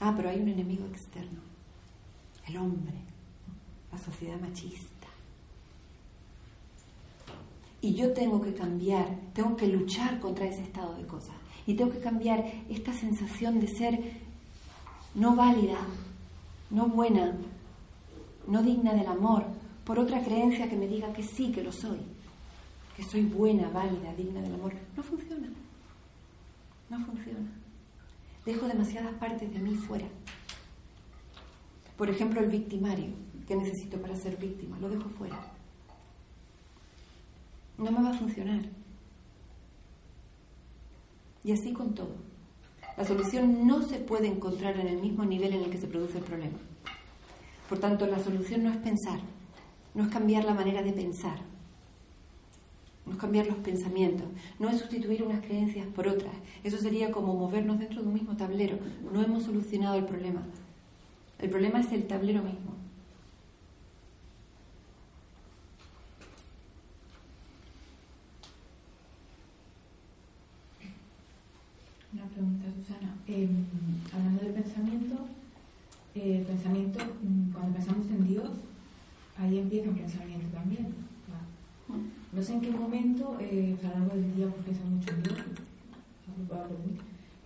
Ah, 0.01 0.13
pero 0.17 0.29
hay 0.29 0.41
un 0.41 0.49
enemigo 0.49 0.87
externo, 0.87 1.41
el 2.47 2.57
hombre, 2.59 2.97
la 3.91 3.99
sociedad 3.99 4.39
machista. 4.39 5.07
Y 7.81 7.95
yo 7.95 8.13
tengo 8.13 8.41
que 8.43 8.53
cambiar, 8.53 9.09
tengo 9.33 9.57
que 9.57 9.69
luchar 9.69 10.21
contra 10.21 10.47
ese 10.47 10.63
estado 10.63 10.95
de 10.97 11.07
cosas. 11.07 11.37
Y 11.67 11.75
tengo 11.75 11.93
que 11.93 12.01
cambiar 12.01 12.45
esta 12.69 12.93
sensación 12.93 13.61
de 13.61 13.69
ser 13.69 13.99
no 15.15 15.35
válida, 15.35 15.79
no 16.71 16.89
buena, 16.89 17.35
no 18.47 18.63
digna 18.63 18.93
del 18.93 19.07
amor, 19.07 19.45
por 19.85 19.99
otra 19.99 20.23
creencia 20.23 20.69
que 20.69 20.77
me 20.77 20.89
diga 20.89 21.13
que 21.13 21.23
sí, 21.23 21.53
que 21.53 21.63
lo 21.63 21.73
soy, 21.73 22.01
que 22.97 23.03
soy 23.03 23.23
buena, 23.23 23.71
válida, 23.71 24.13
digna 24.15 24.41
del 24.43 24.55
amor. 24.55 24.75
No 24.97 25.03
funciona. 25.03 25.49
No 26.89 27.05
funciona. 27.05 27.51
Dejo 28.45 28.69
demasiadas 28.69 29.15
partes 29.15 29.53
de 29.53 29.59
mí 29.59 29.75
fuera. 29.75 30.07
Por 31.97 32.11
ejemplo, 32.11 32.41
el 32.41 32.51
victimario, 32.51 33.09
que 33.49 33.57
necesito 33.57 34.01
para 34.01 34.15
ser 34.15 34.37
víctima, 34.37 34.79
lo 34.79 34.89
dejo 34.89 35.09
fuera. 35.11 35.37
No 37.79 37.91
me 37.91 38.03
va 38.03 38.11
a 38.11 38.19
funcionar. 38.19 38.63
Y 41.43 41.53
así 41.53 41.73
con 41.73 41.95
todo. 41.95 42.15
La 42.97 43.05
solución 43.05 43.67
no 43.67 43.83
se 43.83 43.99
puede 43.99 44.29
encontrar 44.29 44.79
en 44.79 44.89
el 44.89 45.01
mismo 45.01 45.25
nivel 45.25 45.53
en 45.53 45.65
el 45.65 45.71
que 45.71 45.79
se 45.79 45.87
produce 45.87 46.19
el 46.19 46.25
problema. 46.25 46.59
Por 47.69 47.79
tanto, 47.79 48.07
la 48.07 48.19
solución 48.19 48.63
no 48.63 48.71
es 48.71 48.77
pensar, 48.79 49.21
no 49.95 50.05
es 50.05 50.09
cambiar 50.11 50.45
la 50.45 50.55
manera 50.55 50.83
de 50.83 50.93
pensar, 50.93 51.39
no 53.07 53.13
es 53.13 53.19
cambiar 53.19 53.47
los 53.47 53.59
pensamientos, 53.59 54.27
no 54.59 54.69
es 54.69 54.81
sustituir 54.81 55.23
unas 55.23 55.45
creencias 55.45 55.87
por 55.87 56.09
otras. 56.09 56.35
Eso 56.65 56.77
sería 56.77 57.13
como 57.13 57.35
movernos 57.35 57.79
dentro 57.79 58.03
de 58.03 58.09
un 58.09 58.15
mismo 58.15 58.37
tablero. 58.37 58.79
No 59.13 59.23
hemos 59.23 59.45
solucionado 59.45 59.97
el 59.97 60.05
problema. 60.05 60.43
El 61.39 61.51
problema 61.51 61.81
es 61.81 61.93
el 61.93 62.07
tablero 62.07 62.43
mismo. 62.43 62.75
Una 72.13 72.25
pregunta, 72.25 72.65
Susana. 72.75 73.15
Em, 73.29 73.67
hablando 74.13 74.43
del 74.43 74.53
pensamiento, 74.55 75.17
el 76.15 76.43
pensamiento, 76.43 76.99
mm, 77.23 77.53
cuando 77.53 77.75
pensamos 77.75 78.07
en 78.09 78.27
Dios, 78.27 78.51
ahí 79.39 79.59
empieza 79.59 79.91
un 79.91 79.97
pensamiento 79.97 80.47
también. 80.53 81.06
No 82.37 82.43
sé 82.43 82.53
en 82.53 82.61
qué 82.61 82.71
momento, 82.71 83.39
eh, 83.41 83.75
a 83.83 83.99
lo 83.99 84.01
largo 84.01 84.17
del 84.17 84.37
día 84.37 84.47
pues, 84.63 84.77
mucho 84.85 85.11
en 85.11 85.23
Dios, 85.23 85.39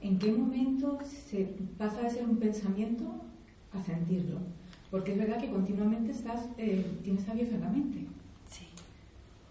en 0.02 0.18
qué 0.18 0.32
momento 0.32 0.98
se 1.06 1.44
pasa 1.78 2.02
de 2.02 2.10
ser 2.10 2.24
un 2.24 2.38
pensamiento 2.38 3.04
a 3.72 3.80
sentirlo. 3.80 4.38
Porque 4.90 5.12
es 5.12 5.18
verdad 5.18 5.40
que 5.40 5.48
continuamente 5.50 6.10
estás, 6.10 6.48
eh, 6.58 6.84
tienes 7.04 7.28
a 7.28 7.34
Dios 7.34 7.50
en 7.50 7.60
la 7.60 7.68
mente. 7.68 7.98
Sí. 8.50 8.66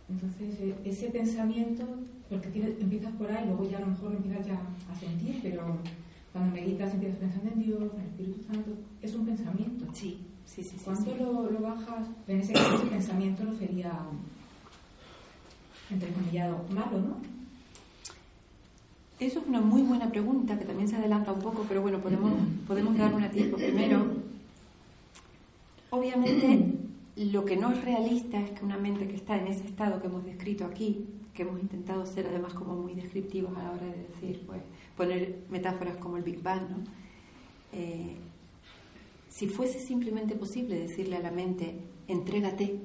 Entonces, 0.10 0.60
eh, 0.60 0.76
ese 0.84 1.08
pensamiento, 1.08 1.86
porque 2.30 2.76
empiezas 2.82 3.14
por 3.14 3.32
ahí, 3.32 3.46
luego 3.46 3.70
ya 3.70 3.78
a 3.78 3.82
lo 3.82 3.88
mejor 3.88 4.12
empiezas 4.12 4.46
ya 4.46 4.60
a 4.92 5.00
sentir, 5.00 5.40
pero 5.42 5.78
cuando 6.34 6.54
meditas 6.54 6.94
empiezas 6.94 7.20
pensando 7.20 7.52
en 7.54 7.64
Dios, 7.64 7.94
en 7.94 8.02
el 8.02 8.08
Espíritu 8.08 8.44
Santo, 8.44 8.72
es 9.02 9.16
un 9.16 9.26
pensamiento. 9.26 9.86
Sí, 9.94 10.20
sí, 10.46 10.64
sí. 10.64 10.76
¿Cuánto 10.84 11.16
Lo, 11.16 11.50
lo, 11.50 11.62
bajas? 11.62 12.08
En 12.28 12.42
ese 12.42 12.52
caso, 12.52 12.76
ese 12.76 12.88
pensamiento 12.88 13.46
no 13.46 13.54
sería, 13.54 13.94
entrecomillado, 15.90 16.66
malo, 16.70 17.00
¿no? 17.00 17.18
Eso 19.20 19.40
es 19.40 19.48
una 19.48 19.60
muy 19.60 19.82
buena 19.82 20.10
pregunta 20.10 20.58
que 20.58 20.66
también 20.66 20.88
se 20.88 20.96
adelanta 20.96 21.34
un 21.34 21.42
poco, 21.42 21.66
pero 21.68 21.82
bueno, 21.82 22.00
podemos, 22.00 22.32
podemos 22.66 22.98
dar 22.98 23.14
una 23.14 23.30
tiempo. 23.30 23.58
Primero, 23.58 24.06
obviamente, 25.90 26.74
lo 27.18 27.44
que 27.44 27.58
no 27.58 27.72
es 27.72 27.84
realista 27.84 28.40
es 28.40 28.52
que 28.52 28.64
una 28.64 28.78
mente 28.78 29.08
que 29.08 29.16
está 29.16 29.38
en 29.38 29.48
ese 29.48 29.66
estado 29.66 30.00
que 30.00 30.08
hemos 30.08 30.24
descrito 30.24 30.66
aquí, 30.66 31.06
que 31.34 31.42
hemos 31.42 31.60
intentado 31.60 32.06
ser 32.06 32.28
además 32.28 32.54
como 32.54 32.76
muy 32.76 32.94
descriptivos 32.94 33.56
a 33.58 33.64
la 33.64 33.72
hora 33.72 33.86
de 33.88 34.08
decir, 34.08 34.44
pues, 34.48 34.62
poner 34.96 35.40
metáforas 35.50 35.98
como 35.98 36.16
el 36.16 36.24
Big 36.24 36.42
Bang, 36.42 36.62
¿no? 36.70 36.78
Eh, 37.74 38.16
si 39.30 39.48
fuese 39.48 39.80
simplemente 39.80 40.36
posible 40.36 40.80
decirle 40.80 41.18
a 41.18 41.20
la 41.20 41.32
mente, 41.32 41.76
entrégate, 42.08 42.80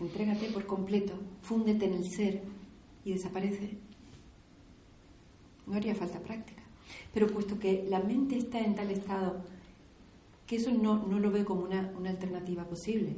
entrégate 0.00 0.46
por 0.46 0.66
completo, 0.66 1.12
fúndete 1.42 1.86
en 1.86 1.94
el 1.94 2.10
ser 2.10 2.42
y 3.04 3.12
desaparece, 3.12 3.78
no 5.66 5.74
haría 5.76 5.94
falta 5.94 6.20
práctica. 6.20 6.62
Pero 7.14 7.28
puesto 7.28 7.58
que 7.58 7.86
la 7.88 8.00
mente 8.00 8.36
está 8.36 8.60
en 8.60 8.74
tal 8.74 8.90
estado 8.90 9.44
que 10.46 10.56
eso 10.56 10.72
no, 10.72 11.06
no 11.06 11.20
lo 11.20 11.30
ve 11.30 11.44
como 11.44 11.62
una, 11.62 11.92
una 11.96 12.10
alternativa 12.10 12.64
posible. 12.64 13.14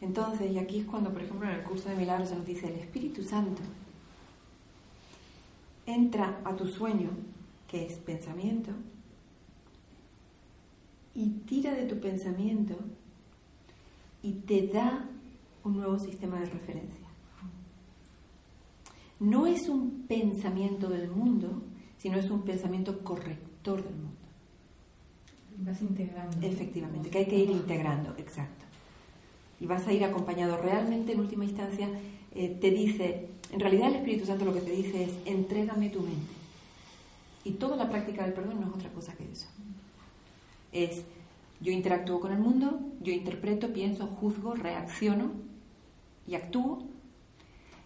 Entonces, 0.00 0.50
y 0.50 0.58
aquí 0.58 0.80
es 0.80 0.84
cuando, 0.84 1.12
por 1.12 1.22
ejemplo, 1.22 1.48
en 1.48 1.54
el 1.54 1.62
curso 1.62 1.88
de 1.88 1.94
milagros 1.94 2.30
se 2.30 2.36
nos 2.36 2.44
dice, 2.44 2.66
el 2.66 2.80
Espíritu 2.80 3.22
Santo 3.22 3.62
entra 5.86 6.40
a 6.44 6.56
tu 6.56 6.66
sueño, 6.66 7.10
que 7.68 7.86
es 7.86 7.94
pensamiento, 7.98 8.72
y 11.14 11.28
tira 11.46 11.72
de 11.72 11.86
tu 11.86 12.00
pensamiento 12.00 12.74
y 14.24 14.32
te 14.32 14.66
da 14.66 15.06
un 15.64 15.76
nuevo 15.76 15.98
sistema 15.98 16.40
de 16.40 16.46
referencia. 16.46 17.06
No 19.20 19.46
es 19.46 19.68
un 19.68 20.06
pensamiento 20.08 20.88
del 20.88 21.10
mundo, 21.10 21.62
sino 21.98 22.18
es 22.18 22.30
un 22.30 22.40
pensamiento 22.42 23.04
corrector 23.04 23.84
del 23.84 23.94
mundo. 23.94 24.16
Vas 25.58 25.82
integrando. 25.82 26.38
Efectivamente, 26.40 27.10
que 27.10 27.18
hay 27.18 27.26
que 27.26 27.38
ir 27.38 27.50
integrando, 27.50 28.14
exacto. 28.16 28.64
Y 29.60 29.66
vas 29.66 29.86
a 29.86 29.92
ir 29.92 30.02
acompañado 30.02 30.56
realmente, 30.56 31.12
en 31.12 31.20
última 31.20 31.44
instancia, 31.44 31.88
eh, 32.34 32.48
te 32.58 32.70
dice, 32.70 33.28
en 33.52 33.60
realidad 33.60 33.88
el 33.88 33.96
Espíritu 33.96 34.24
Santo 34.24 34.46
lo 34.46 34.54
que 34.54 34.62
te 34.62 34.72
dice 34.72 35.04
es, 35.04 35.10
entrégame 35.26 35.90
tu 35.90 36.00
mente. 36.00 36.32
Y 37.44 37.52
toda 37.52 37.76
la 37.76 37.90
práctica 37.90 38.24
del 38.24 38.32
perdón 38.32 38.58
no 38.58 38.68
es 38.68 38.74
otra 38.74 38.90
cosa 38.90 39.14
que 39.14 39.30
eso. 39.30 39.48
Es, 40.72 41.04
yo 41.64 41.72
interactúo 41.72 42.20
con 42.20 42.30
el 42.30 42.38
mundo, 42.38 42.78
yo 43.00 43.10
interpreto, 43.14 43.72
pienso, 43.72 44.06
juzgo, 44.06 44.52
reacciono 44.54 45.30
y 46.26 46.34
actúo. 46.34 46.82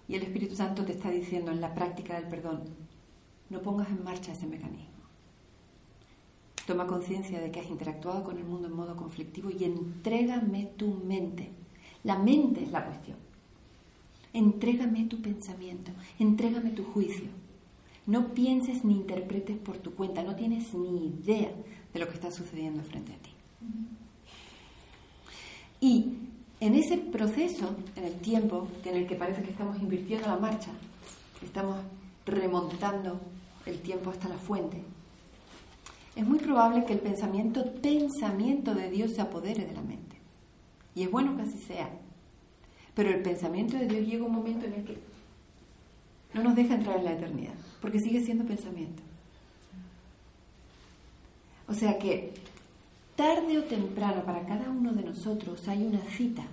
Y 0.09 0.17
el 0.17 0.25
Espíritu 0.25 0.57
Santo 0.57 0.85
te 0.85 0.93
está 0.93 1.11
diciendo 1.11 1.53
en 1.53 1.61
la 1.61 1.77
práctica 1.77 2.14
del 2.14 2.29
perdón, 2.29 2.64
no 3.51 3.62
pongas 3.62 3.88
en 3.88 4.03
marcha 4.03 4.33
ese 4.33 4.49
mecanismo. 4.49 4.88
Toma 6.67 6.88
conciencia 6.88 7.41
de 7.41 7.53
que 7.53 7.61
has 7.61 7.71
interactuado 7.71 8.25
con 8.25 8.37
el 8.37 8.45
mundo 8.45 8.67
en 8.67 8.75
modo 8.75 8.97
conflictivo 8.97 9.49
y 9.49 9.62
entrégame 9.62 10.73
tu 10.77 10.88
mente. 10.88 11.51
La 12.03 12.19
mente 12.19 12.64
es 12.64 12.73
la 12.73 12.85
cuestión. 12.85 13.17
Entrégame 14.33 15.05
tu 15.05 15.23
pensamiento, 15.23 15.93
entrégame 16.19 16.71
tu 16.71 16.83
juicio. 16.83 17.29
No 18.07 18.35
pienses 18.35 18.85
ni 18.85 18.95
interpretes 18.95 19.57
por 19.57 19.79
tu 19.79 19.95
cuenta, 19.95 20.25
no 20.25 20.35
tienes 20.35 20.75
ni 20.75 21.07
idea 21.07 21.53
de 21.93 22.01
lo 22.01 22.09
que 22.09 22.14
está 22.14 22.33
sucediendo 22.33 22.83
frente 22.83 23.12
a 23.12 23.19
ti. 23.19 23.38
Y 25.81 26.14
en 26.61 26.75
ese 26.75 26.99
proceso, 26.99 27.77
en 27.94 28.05
el 28.05 28.14
tiempo 28.21 28.68
en 28.85 28.97
el 28.97 29.07
que 29.07 29.14
parece 29.14 29.42
que 29.42 29.51
estamos 29.51 29.81
invirtiendo 29.81 30.27
la 30.27 30.37
marcha, 30.37 30.71
estamos 31.42 31.79
remontando 32.27 33.21
el 33.64 33.79
tiempo 33.81 34.11
hasta 34.11 34.29
la 34.29 34.38
fuente, 34.38 34.83
es 36.18 36.27
muy 36.27 36.38
probable 36.40 36.85
que 36.85 36.94
el 36.94 36.99
pensamiento, 36.99 37.73
pensamiento 37.75 38.74
de 38.74 38.91
Dios 38.91 39.12
se 39.12 39.20
apodere 39.20 39.64
de 39.64 39.72
la 39.72 39.82
mente. 39.82 40.16
Y 40.97 41.05
es 41.05 41.11
bueno 41.12 41.37
que 41.37 41.43
así 41.43 41.59
sea. 41.59 41.89
Pero 42.97 43.11
el 43.11 43.22
pensamiento 43.22 43.76
de 43.76 43.87
Dios 43.87 44.05
llega 44.05 44.24
un 44.24 44.32
momento 44.32 44.66
en 44.66 44.72
el 44.72 44.85
que 44.85 44.99
no 46.35 46.43
nos 46.43 46.57
deja 46.57 46.74
entrar 46.74 46.99
en 46.99 47.05
la 47.05 47.12
eternidad, 47.12 47.55
porque 47.80 48.01
sigue 48.01 48.24
siendo 48.24 48.45
pensamiento. 48.45 49.01
O 51.68 51.74
sea 51.74 51.97
que 51.99 52.35
tarde 53.19 53.59
o 53.59 53.64
temprano 53.64 54.23
para 54.23 54.47
cada 54.47 54.71
uno 54.71 54.93
de 54.93 55.03
nosotros 55.03 55.66
hay 55.66 55.85
una 55.85 55.99
cita 56.03 56.45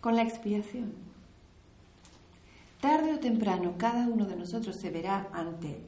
con 0.00 0.14
la 0.14 0.22
expiación. 0.22 0.92
Tarde 2.80 3.12
o 3.14 3.18
temprano 3.18 3.74
cada 3.76 4.06
uno 4.06 4.24
de 4.24 4.36
nosotros 4.36 4.76
se 4.76 4.90
verá 4.90 5.28
ante, 5.32 5.80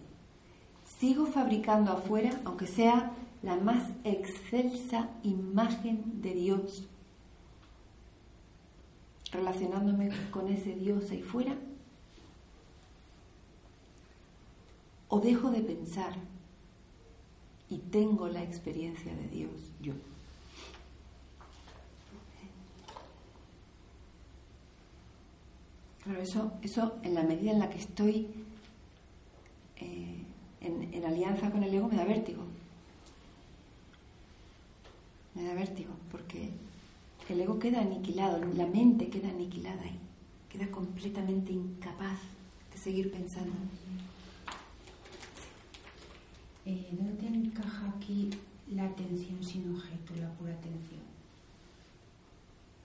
sigo 0.98 1.26
fabricando 1.26 1.92
afuera, 1.92 2.32
aunque 2.44 2.66
sea 2.66 3.12
la 3.44 3.54
más 3.54 3.90
excelsa 4.02 5.08
imagen 5.22 6.20
de 6.20 6.34
Dios 6.34 6.88
relacionándome 9.30 10.10
con 10.32 10.48
ese 10.48 10.74
Dios 10.74 11.12
ahí 11.12 11.22
fuera? 11.22 11.54
¿O 15.06 15.20
dejo 15.20 15.52
de 15.52 15.60
pensar 15.60 16.33
y 17.70 17.78
tengo 17.78 18.28
la 18.28 18.42
experiencia 18.42 19.14
de 19.14 19.28
Dios 19.28 19.72
yo? 19.80 19.92
Claro, 26.04 26.20
eso, 26.20 26.52
eso 26.62 26.98
en 27.02 27.14
la 27.14 27.22
medida 27.22 27.50
en 27.50 27.58
la 27.58 27.70
que 27.70 27.78
estoy 27.78 28.28
eh, 29.78 30.22
en, 30.60 31.04
alianza 31.04 31.50
con 31.50 31.62
el 31.62 31.72
ego 31.72 31.88
me 31.88 31.96
da 31.96 32.04
vértigo. 32.04 32.42
Me 35.34 35.44
da 35.44 35.54
vértigo 35.54 35.92
porque 36.10 36.50
el 37.28 37.40
ego 37.40 37.58
queda 37.58 37.80
aniquilado, 37.80 38.38
la 38.54 38.66
mente 38.66 39.08
queda 39.08 39.30
aniquilada 39.30 39.82
ahí, 39.82 39.98
queda 40.50 40.70
completamente 40.70 41.52
incapaz 41.52 42.18
de 42.72 42.78
seguir 42.78 43.10
pensando. 43.10 43.52
Eh, 46.66 46.88
¿Dónde 46.92 47.26
encaja 47.26 47.92
aquí 47.96 48.30
la 48.72 48.86
atención 48.86 49.42
sin 49.42 49.74
objeto, 49.74 50.14
la 50.20 50.30
pura 50.32 50.52
atención? 50.52 51.02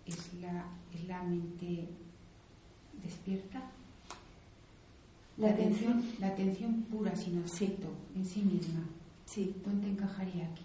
¿Es 0.05 0.33
la, 0.41 0.65
es 0.93 1.07
la 1.07 1.23
mente 1.23 1.87
despierta? 3.03 3.71
La 5.37 5.51
atención, 5.51 6.03
la 6.19 6.27
atención 6.27 6.83
pura 6.91 7.15
sin 7.15 7.39
objeto 7.39 7.87
en 8.15 8.25
sí 8.25 8.41
misma. 8.41 8.83
Sí. 9.25 9.55
¿Dónde 9.63 9.87
encajaría 9.87 10.45
aquí? 10.45 10.63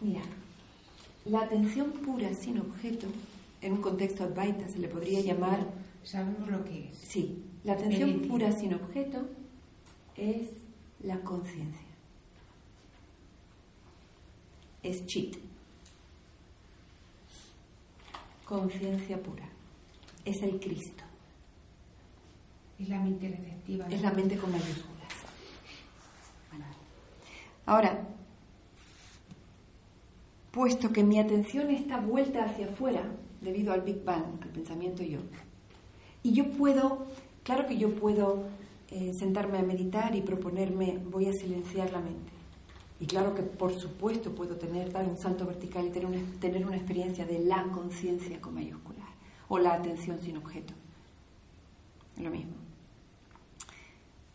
Mira, 0.00 0.22
la 1.26 1.42
atención 1.42 1.92
pura 1.92 2.34
sin 2.34 2.58
objeto, 2.58 3.06
en 3.60 3.74
un 3.74 3.80
contexto 3.80 4.24
advaita 4.24 4.68
se 4.68 4.78
le 4.78 4.88
podría 4.88 5.20
llamar. 5.20 5.64
Sabemos 6.02 6.48
lo 6.50 6.64
que 6.64 6.88
es. 6.88 6.98
Sí, 6.98 7.44
la 7.62 7.74
atención 7.74 8.22
pura 8.28 8.50
sin 8.50 8.74
objeto 8.74 9.28
es 10.16 10.48
la 11.04 11.20
conciencia. 11.20 11.86
Es 14.82 15.06
chit. 15.06 15.36
Conciencia 18.44 19.22
pura. 19.22 19.48
Es 20.24 20.42
el 20.42 20.58
Cristo. 20.60 21.04
Es 22.78 22.88
la 22.88 23.00
mente 23.00 23.28
receptiva. 23.28 23.86
Es 23.88 24.02
la 24.02 24.10
mente 24.12 24.36
con 24.36 24.50
mayúsculas. 24.52 24.94
Ahora, 27.66 28.06
puesto 30.50 30.92
que 30.92 31.02
mi 31.02 31.18
atención 31.18 31.70
está 31.70 31.98
vuelta 31.98 32.44
hacia 32.44 32.66
afuera 32.66 33.02
debido 33.40 33.72
al 33.72 33.80
Big 33.80 34.04
Bang, 34.04 34.42
al 34.42 34.48
pensamiento 34.50 35.02
yo, 35.02 35.20
y 36.22 36.32
yo 36.32 36.50
puedo, 36.52 37.06
claro 37.42 37.66
que 37.66 37.78
yo 37.78 37.94
puedo 37.94 38.44
eh, 38.96 39.12
sentarme 39.12 39.58
a 39.58 39.62
meditar 39.62 40.14
y 40.14 40.20
proponerme 40.20 40.98
voy 41.10 41.26
a 41.26 41.32
silenciar 41.32 41.90
la 41.90 41.98
mente. 41.98 42.30
Y 43.00 43.06
claro 43.06 43.34
que 43.34 43.42
por 43.42 43.74
supuesto 43.74 44.36
puedo 44.36 44.54
tener, 44.54 44.92
dar 44.92 45.04
un 45.04 45.16
salto 45.16 45.44
vertical 45.44 45.84
y 45.84 45.90
tener 45.90 46.06
una, 46.06 46.18
tener 46.38 46.64
una 46.64 46.76
experiencia 46.76 47.26
de 47.26 47.40
la 47.40 47.64
conciencia 47.64 48.40
con 48.40 48.54
mayúsculas 48.54 49.08
o 49.48 49.58
la 49.58 49.72
atención 49.72 50.20
sin 50.20 50.36
objeto. 50.36 50.74
Lo 52.20 52.30
mismo. 52.30 52.52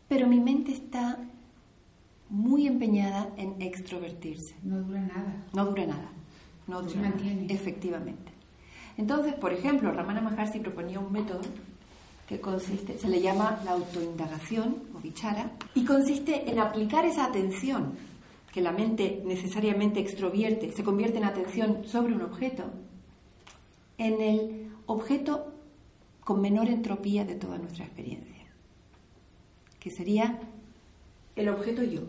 Pero 0.09 0.27
mi 0.27 0.41
mente 0.41 0.73
está 0.73 1.19
muy 2.29 2.67
empeñada 2.67 3.29
en 3.37 3.61
extrovertirse. 3.61 4.55
No 4.61 4.81
dura 4.81 4.99
nada. 4.99 5.45
No 5.53 5.65
dura 5.67 5.85
nada. 5.85 6.09
No 6.67 6.81
dura 6.81 6.91
Se 6.91 6.99
mantiene. 6.99 7.53
Efectivamente. 7.53 8.33
Entonces, 8.97 9.35
por 9.35 9.53
ejemplo, 9.53 9.89
Ramana 9.93 10.19
Maharshi 10.19 10.59
proponía 10.59 10.99
un 10.99 11.13
método 11.13 11.39
que 12.29 12.39
consiste, 12.39 12.95
se 12.99 13.09
le 13.09 13.21
llama 13.21 13.59
la 13.65 13.71
autoindagación 13.71 14.83
o 14.95 14.99
vichara, 14.99 15.51
y 15.73 15.83
consiste 15.83 16.47
en 16.51 16.59
aplicar 16.59 17.03
esa 17.03 17.25
atención 17.25 17.97
que 18.53 18.61
la 18.61 18.71
mente 18.71 19.23
necesariamente 19.25 19.99
extrovierte, 19.99 20.71
se 20.71 20.83
convierte 20.83 21.17
en 21.17 21.23
atención 21.23 21.87
sobre 21.87 22.13
un 22.13 22.21
objeto, 22.21 22.65
en 23.97 24.21
el 24.21 24.71
objeto 24.85 25.51
con 26.23 26.39
menor 26.39 26.67
entropía 26.67 27.25
de 27.25 27.33
toda 27.33 27.57
nuestra 27.57 27.85
experiencia, 27.85 28.45
que 29.79 29.89
sería 29.89 30.39
el 31.35 31.49
objeto 31.49 31.81
yo. 31.81 32.01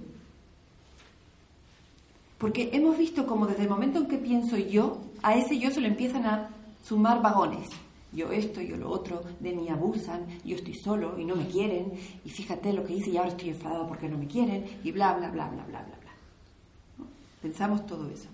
Porque 2.37 2.69
hemos 2.75 2.99
visto 2.99 3.27
como 3.27 3.47
desde 3.47 3.63
el 3.63 3.71
momento 3.71 4.01
en 4.01 4.07
que 4.07 4.19
pienso 4.19 4.59
yo, 4.59 5.01
a 5.23 5.35
ese 5.35 5.59
yo 5.59 5.71
se 5.71 5.81
le 5.81 5.89
empiezan 5.89 6.27
a 6.27 6.51
sumar 6.83 7.23
vagones. 7.23 7.71
Yo 8.13 8.33
esto, 8.33 8.61
yo 8.61 8.77
lo 8.77 8.91
otro, 8.91 9.23
de 9.39 9.53
mí 9.53 9.69
abusan, 9.69 10.27
yo 10.45 10.57
estoy 10.57 10.75
solo 10.75 11.19
y 11.19 11.25
no 11.25 11.37
me 11.37 11.47
quieren, 11.47 11.93
y 12.25 12.31
fíjate 12.31 12.73
lo 12.73 12.85
que 12.85 12.95
hice 12.95 13.11
y 13.11 13.17
ahora 13.17 13.31
estoy 13.31 13.51
enfadado 13.51 13.87
porque 13.87 14.09
no 14.09 14.19
me 14.19 14.27
quieren, 14.27 14.65
y 14.83 14.91
bla, 14.91 15.15
bla, 15.15 15.31
bla, 15.31 15.49
bla, 15.49 15.65
bla, 15.65 15.83
bla, 15.83 15.97
bla. 16.01 17.07
Pensamos 17.41 17.87
todo 17.87 18.09
eso. 18.11 18.29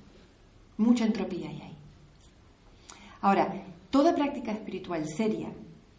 Mucha 0.79 1.05
entropía 1.05 1.51
hay 1.51 1.61
ahí. 1.61 1.77
Ahora, 3.21 3.53
toda 3.91 4.15
práctica 4.15 4.53
espiritual 4.53 5.07
seria 5.07 5.51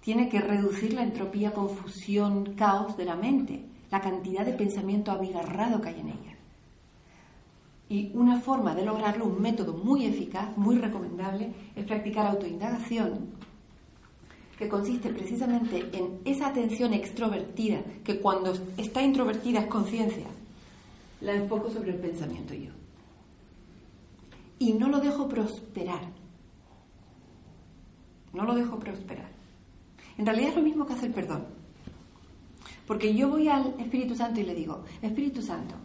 tiene 0.01 0.30
que 0.30 0.39
reducir 0.39 0.93
la 0.93 1.03
entropía, 1.03 1.53
confusión, 1.53 2.53
caos 2.55 2.95
de 2.95 3.05
la 3.05 3.15
mente, 3.15 3.65
la 3.91 4.01
cantidad 4.01 4.45
de 4.45 4.53
pensamiento 4.53 5.11
abigarrado 5.11 5.82
que 5.82 5.89
hay 5.89 5.99
en 5.99 6.07
ella. 6.07 6.38
Y 7.89 8.11
una 8.13 8.39
forma 8.39 8.75
de 8.75 8.86
lograrlo, 8.86 9.25
un 9.25 9.41
método 9.41 9.73
muy 9.73 10.05
eficaz, 10.05 10.55
muy 10.57 10.78
recomendable, 10.78 11.53
es 11.75 11.86
practicar 11.86 12.25
autoindagación, 12.25 13.32
que 14.58 14.68
consiste 14.68 15.10
precisamente 15.10 15.89
en 15.93 16.20
esa 16.26 16.47
atención 16.47 16.93
extrovertida, 16.93 17.82
que 18.03 18.20
cuando 18.20 18.53
está 18.78 19.03
introvertida 19.03 19.60
es 19.60 19.68
conciencia, 19.68 20.26
la 21.22 21.34
enfoco 21.34 21.70
sobre 21.70 21.91
el 21.91 21.97
pensamiento 21.97 22.53
yo. 22.53 22.72
Y 24.60 24.74
no 24.74 24.89
lo 24.89 24.99
dejo 24.99 25.28
prosperar. 25.28 26.01
No 28.34 28.43
lo 28.45 28.55
dejo 28.55 28.80
prosperar. 28.80 29.30
En 30.18 30.26
realidad 30.26 30.49
es 30.49 30.55
lo 30.55 30.64
mismo 30.64 30.86
que 30.88 30.93
hacer 30.93 31.14
perdón. 31.14 31.45
Porque 32.88 33.14
yo 33.14 33.30
voy 33.30 33.47
al 33.47 33.76
Espíritu 33.80 34.16
Santo 34.16 34.39
y 34.39 34.43
le 34.43 34.55
digo, 34.55 34.84
Espíritu 35.01 35.41
Santo, 35.41 35.76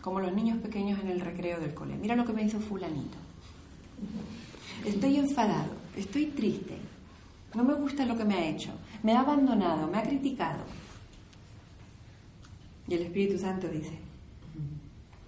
como 0.00 0.20
los 0.20 0.32
niños 0.32 0.58
pequeños 0.58 1.00
en 1.00 1.08
el 1.08 1.20
recreo 1.20 1.58
del 1.58 1.74
cole. 1.74 1.96
Mira 1.96 2.14
lo 2.14 2.24
que 2.24 2.32
me 2.32 2.44
hizo 2.44 2.60
fulanito. 2.60 3.16
Estoy 4.84 5.16
enfadado, 5.16 5.72
estoy 5.96 6.26
triste, 6.26 6.76
no 7.54 7.64
me 7.64 7.74
gusta 7.74 8.04
lo 8.04 8.16
que 8.16 8.24
me 8.24 8.34
ha 8.34 8.48
hecho, 8.48 8.70
me 9.02 9.12
ha 9.12 9.20
abandonado, 9.20 9.86
me 9.86 9.98
ha 9.98 10.02
criticado. 10.02 10.64
Y 12.86 12.94
el 12.94 13.02
Espíritu 13.02 13.38
Santo 13.38 13.68
dice, 13.68 13.98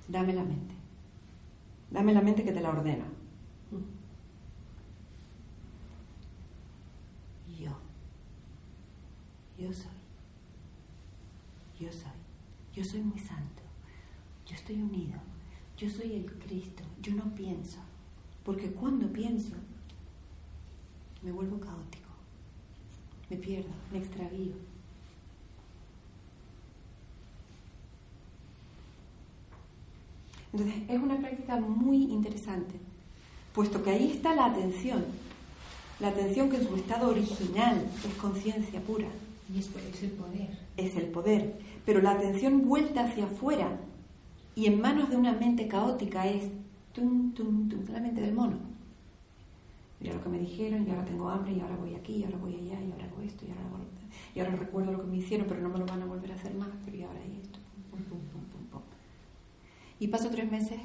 dame 0.09 0.33
la 0.33 0.43
mente, 0.43 0.75
dame 1.91 2.13
la 2.13 2.21
mente 2.21 2.45
que 2.45 2.53
te 2.53 2.61
la 2.61 2.71
ordeno. 2.71 3.05
Yo, 7.59 7.71
yo 9.59 9.73
soy, 9.73 9.91
yo 11.81 11.91
soy, 11.91 12.13
yo 12.75 12.85
soy 12.85 13.01
muy 13.01 13.19
santo. 13.19 13.63
Yo 14.47 14.55
estoy 14.55 14.81
unido. 14.81 15.19
Yo 15.77 15.91
soy 15.91 16.13
el 16.13 16.27
Cristo. 16.39 16.85
Yo 17.03 17.15
no 17.15 17.35
pienso. 17.35 17.79
Porque 18.45 18.71
cuando 18.71 19.13
pienso, 19.13 19.57
me 21.23 21.33
vuelvo 21.33 21.59
caótico. 21.59 22.06
Me 23.31 23.37
pierdo, 23.37 23.71
me 23.93 23.99
extravío. 23.99 24.53
Entonces, 30.53 30.83
es 30.89 31.03
una 31.03 31.19
práctica 31.19 31.57
muy 31.57 32.05
interesante, 32.05 32.75
puesto 33.53 33.83
que 33.83 33.91
ahí 33.91 34.13
está 34.13 34.35
la 34.35 34.47
atención. 34.47 35.05
La 35.99 36.09
atención 36.09 36.49
que 36.51 36.57
en 36.57 36.69
su 36.69 36.77
estado 36.77 37.11
original 37.11 37.85
es 38.07 38.15
conciencia 38.15 38.81
pura. 38.81 39.09
Y 39.55 39.59
es 39.59 39.69
el 40.03 40.11
poder. 40.11 40.49
Es 40.77 40.97
el 40.97 41.07
poder. 41.07 41.59
Pero 41.85 42.03
la 42.03 42.13
atención 42.13 42.67
vuelta 42.67 43.05
hacia 43.05 43.25
afuera 43.25 43.79
y 44.55 44.67
en 44.67 44.81
manos 44.81 45.11
de 45.11 45.17
una 45.17 45.33
mente 45.33 45.69
caótica 45.69 46.27
es 46.27 46.45
tum, 46.93 47.33
tum, 47.33 47.69
tum, 47.69 47.85
la 47.93 48.01
mente 48.01 48.21
del 48.21 48.35
mono. 48.35 48.76
Mira 50.01 50.15
lo 50.15 50.23
que 50.23 50.29
me 50.29 50.39
dijeron, 50.39 50.87
y 50.87 50.91
ahora 50.91 51.05
tengo 51.05 51.29
hambre, 51.29 51.53
y 51.53 51.61
ahora 51.61 51.77
voy 51.77 51.95
aquí, 51.95 52.17
y 52.17 52.25
ahora 52.25 52.39
voy 52.39 52.55
allá, 52.55 52.81
y 52.81 52.93
ahora 52.93 53.05
hago 53.07 53.23
esto, 53.23 53.45
y 53.47 53.51
ahora, 53.51 53.63
hago, 53.63 53.79
y 54.35 54.41
ahora 54.41 54.57
recuerdo 54.57 54.93
lo 54.93 55.01
que 55.03 55.07
me 55.07 55.17
hicieron, 55.17 55.47
pero 55.47 55.61
no 55.61 55.69
me 55.71 55.79
lo 55.79 55.87
van 55.87 56.03
a 56.03 56.07
volver 56.07 56.33
a 56.33 56.35
hacer 56.35 56.55
más, 56.55 56.69
pero 56.85 56.97
y 56.97 57.03
ahora 57.03 57.21
hay 57.21 57.41
esto. 57.43 57.59
Pum, 57.91 58.01
pum, 58.01 58.21
pum. 58.71 58.81
Y 59.99 60.09
paso 60.09 60.29
tres 60.31 60.51
meses, 60.51 60.79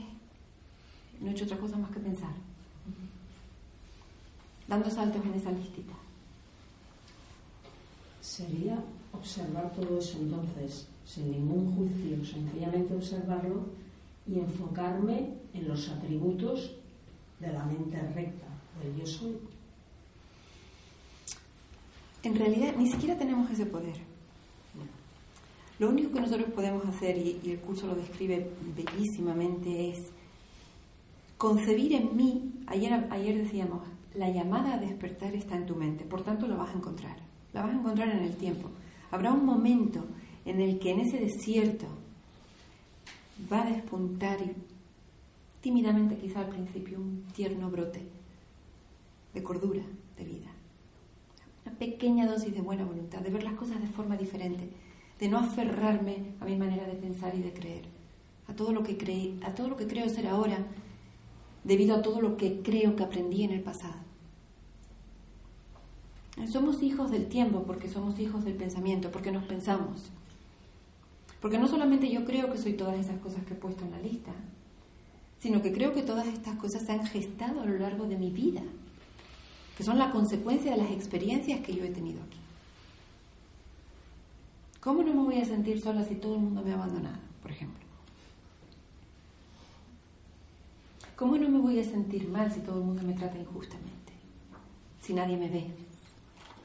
no 1.19 1.29
he 1.29 1.31
hecho 1.31 1.45
otra 1.45 1.57
cosa 1.57 1.77
más 1.77 1.91
que 1.91 1.99
pensar. 1.99 2.31
Dando 4.67 4.89
saltos 4.89 5.25
en 5.25 5.33
esa 5.33 5.51
listita. 5.51 5.93
Sería 8.21 8.81
observar 9.11 9.73
todo 9.73 9.99
eso 9.99 10.17
entonces 10.19 10.87
sin 11.05 11.31
ningún 11.31 11.75
juicio, 11.75 12.23
sencillamente 12.25 12.95
observarlo 12.95 13.65
y 14.25 14.39
enfocarme 14.39 15.33
en 15.53 15.67
los 15.67 15.89
atributos 15.89 16.71
de 17.39 17.51
la 17.51 17.65
mente 17.65 17.99
recta, 18.13 18.47
del 18.81 18.95
yo 18.95 19.05
soy. 19.05 19.37
En 22.23 22.35
realidad 22.35 22.75
ni 22.77 22.89
siquiera 22.89 23.17
tenemos 23.17 23.49
ese 23.49 23.65
poder. 23.65 23.95
Lo 25.79 25.89
único 25.89 26.11
que 26.11 26.21
nosotros 26.21 26.51
podemos 26.51 26.85
hacer, 26.85 27.17
y, 27.17 27.39
el 27.43 27.59
curso 27.59 27.87
lo 27.87 27.95
describe 27.95 28.51
bellísimamente, 28.75 29.89
es 29.89 29.97
concebir 31.37 31.93
en 31.93 32.15
mí, 32.15 32.53
ayer, 32.67 33.07
ayer 33.09 33.43
decíamos, 33.43 33.81
la 34.13 34.29
llamada 34.29 34.75
a 34.75 34.77
despertar 34.77 35.33
está 35.33 35.55
en 35.55 35.65
tu 35.65 35.75
mente, 35.75 36.05
por 36.05 36.23
tanto 36.23 36.45
lo 36.45 36.57
vas 36.57 36.69
a 36.69 36.77
encontrar, 36.77 37.17
la 37.53 37.63
vas 37.63 37.71
a 37.71 37.79
encontrar 37.79 38.09
en 38.09 38.23
el 38.23 38.35
tiempo. 38.35 38.69
Habrá 39.09 39.31
un 39.31 39.43
momento 39.43 40.05
en 40.45 40.61
el 40.61 40.77
que 40.77 40.91
en 40.91 40.99
ese 40.99 41.17
desierto 41.17 41.87
va 43.51 43.63
a 43.63 43.71
despuntar 43.71 44.37
tímidamente 45.61 46.15
quizá 46.15 46.41
al 46.41 46.49
principio 46.49 46.99
un 46.99 47.23
tierno 47.33 47.71
brote 47.71 48.20
de 49.33 49.43
cordura, 49.43 49.83
de 50.17 50.25
vida. 50.25 50.47
Una 51.65 51.75
pequeña 51.75 52.25
dosis 52.25 52.53
de 52.53 52.61
buena 52.61 52.85
voluntad, 52.85 53.19
de 53.19 53.29
ver 53.29 53.43
las 53.43 53.53
cosas 53.53 53.81
de 53.81 53.87
forma 53.87 54.17
diferente, 54.17 54.69
de 55.19 55.29
no 55.29 55.37
aferrarme 55.37 56.33
a 56.39 56.45
mi 56.45 56.55
manera 56.55 56.85
de 56.85 56.95
pensar 56.95 57.35
y 57.35 57.41
de 57.41 57.53
creer, 57.53 57.85
a 58.47 58.55
todo 58.55 58.73
lo 58.73 58.83
que 58.83 58.97
creí, 58.97 59.39
a 59.43 59.53
todo 59.53 59.69
lo 59.69 59.77
que 59.77 59.87
creo 59.87 60.09
ser 60.09 60.27
ahora, 60.27 60.57
debido 61.63 61.95
a 61.95 62.01
todo 62.01 62.21
lo 62.21 62.37
que 62.37 62.61
creo 62.61 62.95
que 62.95 63.03
aprendí 63.03 63.43
en 63.43 63.51
el 63.51 63.61
pasado. 63.61 63.95
Somos 66.51 66.81
hijos 66.81 67.11
del 67.11 67.27
tiempo 67.27 67.63
porque 67.63 67.87
somos 67.87 68.19
hijos 68.19 68.43
del 68.43 68.55
pensamiento, 68.55 69.11
porque 69.11 69.31
nos 69.31 69.43
pensamos. 69.43 70.09
Porque 71.39 71.59
no 71.59 71.67
solamente 71.67 72.09
yo 72.09 72.25
creo 72.25 72.51
que 72.51 72.57
soy 72.57 72.73
todas 72.73 72.97
esas 72.97 73.19
cosas 73.19 73.43
que 73.45 73.53
he 73.53 73.57
puesto 73.57 73.83
en 73.83 73.91
la 73.91 73.99
lista, 73.99 74.31
sino 75.39 75.61
que 75.61 75.73
creo 75.73 75.93
que 75.93 76.03
todas 76.03 76.27
estas 76.27 76.55
cosas 76.57 76.83
se 76.85 76.91
han 76.91 77.05
gestado 77.05 77.61
a 77.61 77.65
lo 77.65 77.77
largo 77.77 78.05
de 78.05 78.17
mi 78.17 78.29
vida, 78.29 78.61
que 79.81 79.85
son 79.85 79.97
la 79.97 80.11
consecuencia 80.11 80.69
de 80.69 80.77
las 80.77 80.91
experiencias 80.91 81.59
que 81.61 81.73
yo 81.73 81.83
he 81.83 81.89
tenido 81.89 82.21
aquí. 82.21 82.37
¿Cómo 84.79 85.01
no 85.01 85.11
me 85.11 85.23
voy 85.23 85.41
a 85.41 85.45
sentir 85.45 85.81
sola 85.81 86.03
si 86.03 86.13
todo 86.13 86.35
el 86.35 86.41
mundo 86.41 86.61
me 86.61 86.69
ha 86.69 86.75
abandonado, 86.75 87.17
por 87.41 87.49
ejemplo? 87.49 87.83
¿Cómo 91.15 91.35
no 91.35 91.49
me 91.49 91.57
voy 91.57 91.79
a 91.79 91.83
sentir 91.83 92.29
mal 92.29 92.51
si 92.51 92.59
todo 92.59 92.77
el 92.77 92.85
mundo 92.85 93.01
me 93.01 93.13
trata 93.13 93.39
injustamente? 93.39 94.13
Si 95.01 95.15
nadie 95.15 95.35
me 95.35 95.49
ve, 95.49 95.73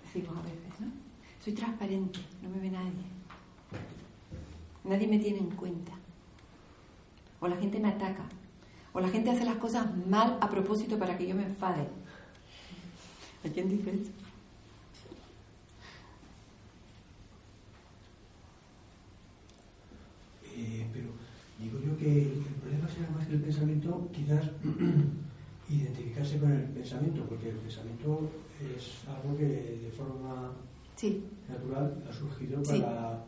decimos 0.04 0.36
a 0.36 0.42
veces, 0.42 0.78
¿no? 0.78 0.88
Soy 1.42 1.54
transparente, 1.54 2.20
no 2.42 2.50
me 2.50 2.58
ve 2.58 2.70
nadie. 2.70 3.06
Nadie 4.84 5.08
me 5.08 5.18
tiene 5.20 5.38
en 5.38 5.52
cuenta. 5.52 5.92
O 7.40 7.48
la 7.48 7.56
gente 7.56 7.80
me 7.80 7.88
ataca. 7.88 8.26
O 8.92 9.00
la 9.00 9.08
gente 9.08 9.30
hace 9.30 9.46
las 9.46 9.56
cosas 9.56 9.86
mal 10.06 10.36
a 10.38 10.50
propósito 10.50 10.98
para 10.98 11.16
que 11.16 11.26
yo 11.26 11.34
me 11.34 11.44
enfade. 11.44 11.88
¿A 13.46 13.48
quién 13.48 13.70
eso? 13.70 14.10
Eh, 20.56 20.86
pero 20.92 21.10
digo 21.60 21.78
yo 21.78 21.96
que 21.96 22.22
el 22.22 22.54
problema 22.60 22.88
será 22.88 23.10
más 23.10 23.26
que 23.26 23.34
el 23.34 23.42
pensamiento, 23.42 24.10
quizás 24.12 24.50
identificarse 25.68 26.38
con 26.40 26.50
el 26.50 26.64
pensamiento, 26.70 27.24
porque 27.26 27.50
el 27.50 27.56
pensamiento 27.56 28.28
es 28.74 29.06
algo 29.06 29.36
que 29.36 29.44
de 29.44 29.92
forma 29.92 30.52
natural 31.48 32.02
ha 32.08 32.12
surgido 32.12 32.62
para 32.64 33.24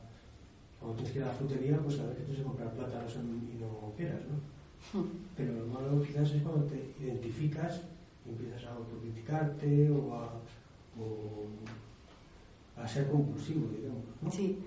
cuando 0.80 0.96
tienes 0.96 1.12
que 1.12 1.18
ir 1.18 1.24
a 1.24 1.28
la 1.28 1.34
frutería, 1.34 1.78
pues 1.78 2.00
a 2.00 2.06
ver 2.06 2.16
que 2.16 2.22
tienes 2.22 2.38
que 2.38 2.44
comprar 2.44 2.72
plátanos 2.72 3.14
y 3.14 3.60
no 3.60 3.92
quieras, 3.96 4.22
¿no? 4.26 4.98
Hmm. 4.98 5.06
Pero 5.36 5.52
lo 5.52 5.66
malo 5.66 6.02
quizás 6.02 6.32
es 6.32 6.42
cuando 6.42 6.64
te 6.64 6.94
identificas 7.00 7.82
empiezas 8.28 8.64
a 8.64 8.72
autocriticarte 8.72 9.90
o 9.90 10.14
a, 10.14 10.32
ser 12.86 13.10
compulsivo, 13.10 13.68
digamos. 13.76 14.04
¿no? 14.22 14.30
Sí, 14.32 14.58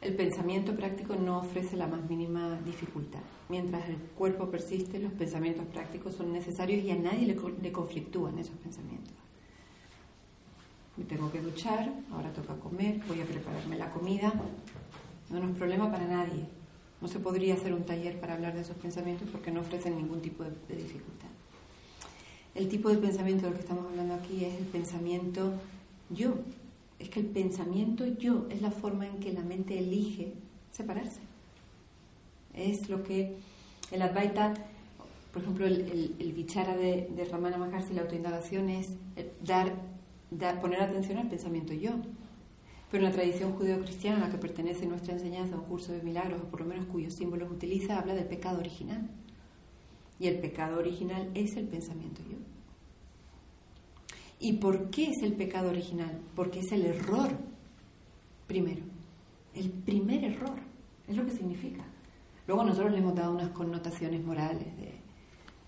el 0.00 0.14
pensamiento 0.14 0.74
práctico 0.74 1.16
no 1.16 1.38
ofrece 1.38 1.76
la 1.76 1.86
más 1.86 2.08
mínima 2.08 2.58
dificultad. 2.64 3.20
Mientras 3.48 3.88
el 3.88 3.96
cuerpo 3.96 4.50
persiste, 4.50 4.98
los 4.98 5.12
pensamientos 5.12 5.64
prácticos 5.66 6.14
son 6.14 6.32
necesarios 6.32 6.84
y 6.84 6.90
a 6.90 6.96
nadie 6.96 7.26
le, 7.26 7.72
conflictúan 7.72 8.38
esos 8.38 8.56
pensamientos. 8.56 9.14
Me 10.96 11.04
tengo 11.04 11.30
que 11.30 11.40
duchar, 11.40 11.92
ahora 12.12 12.32
toca 12.32 12.54
comer, 12.54 13.00
voy 13.08 13.20
a 13.20 13.24
prepararme 13.24 13.76
la 13.76 13.90
comida, 13.90 14.32
no, 15.30 15.38
es 15.38 15.56
problema 15.56 15.90
para 15.90 16.06
nadie. 16.06 16.46
No 17.00 17.08
se 17.08 17.18
podría 17.18 17.54
hacer 17.54 17.74
un 17.74 17.84
taller 17.84 18.18
para 18.20 18.34
hablar 18.34 18.54
de 18.54 18.60
esos 18.62 18.76
pensamientos 18.76 19.28
porque 19.30 19.50
no 19.50 19.60
ofrecen 19.60 19.96
ningún 19.96 20.22
tipo 20.22 20.44
de, 20.44 20.76
dificultad. 20.76 21.25
El 22.56 22.68
tipo 22.68 22.88
de 22.88 22.96
pensamiento 22.96 23.44
del 23.44 23.54
que 23.54 23.60
estamos 23.60 23.84
hablando 23.84 24.14
aquí 24.14 24.42
es 24.42 24.54
el 24.54 24.64
pensamiento 24.64 25.52
yo. 26.08 26.36
Es 26.98 27.10
que 27.10 27.20
el 27.20 27.26
pensamiento 27.26 28.06
yo 28.06 28.46
es 28.48 28.62
la 28.62 28.70
forma 28.70 29.06
en 29.06 29.18
que 29.18 29.30
la 29.30 29.42
mente 29.42 29.78
elige 29.78 30.32
separarse. 30.72 31.20
Es 32.54 32.88
lo 32.88 33.02
que 33.02 33.36
el 33.90 34.00
Advaita, 34.00 34.54
por 35.34 35.42
ejemplo, 35.42 35.66
el, 35.66 36.14
el, 36.18 36.32
Vichara 36.32 36.74
de, 36.78 37.10
de 37.14 37.26
Ramana 37.26 37.58
Maharshi, 37.58 37.92
la 37.92 38.02
autoindagación 38.02 38.70
es 38.70 38.88
dar, 39.44 39.74
dar, 40.30 40.58
poner 40.58 40.80
atención 40.80 41.18
al 41.18 41.28
pensamiento 41.28 41.74
yo. 41.74 41.90
Pero 42.90 43.04
en 43.04 43.10
la 43.10 43.14
tradición 43.14 43.52
judeo-cristiana 43.52 44.16
a 44.16 44.28
la 44.28 44.30
que 44.30 44.38
pertenece 44.38 44.86
nuestra 44.86 45.12
enseñanza, 45.12 45.56
un 45.56 45.64
curso 45.64 45.92
de 45.92 46.00
milagros, 46.00 46.40
o 46.40 46.46
por 46.46 46.62
lo 46.62 46.66
menos 46.66 46.86
cuyos 46.86 47.12
símbolos 47.12 47.50
utiliza, 47.50 47.98
habla 47.98 48.14
del 48.14 48.24
pecado 48.24 48.60
original. 48.60 49.10
Y 50.18 50.28
el 50.28 50.38
pecado 50.38 50.78
original 50.78 51.30
es 51.34 51.56
el 51.56 51.66
pensamiento 51.66 52.22
yo. 52.22 52.36
¿Y 54.38 54.54
por 54.54 54.90
qué 54.90 55.10
es 55.10 55.22
el 55.22 55.34
pecado 55.34 55.70
original? 55.70 56.20
Porque 56.34 56.60
es 56.60 56.72
el 56.72 56.86
error 56.86 57.30
primero. 58.46 58.82
El 59.54 59.70
primer 59.70 60.24
error. 60.24 60.58
Es 61.08 61.16
lo 61.16 61.24
que 61.24 61.32
significa. 61.32 61.84
Luego 62.46 62.64
nosotros 62.64 62.92
le 62.92 62.98
hemos 62.98 63.14
dado 63.14 63.32
unas 63.32 63.50
connotaciones 63.50 64.24
morales 64.24 64.76
de, 64.76 64.94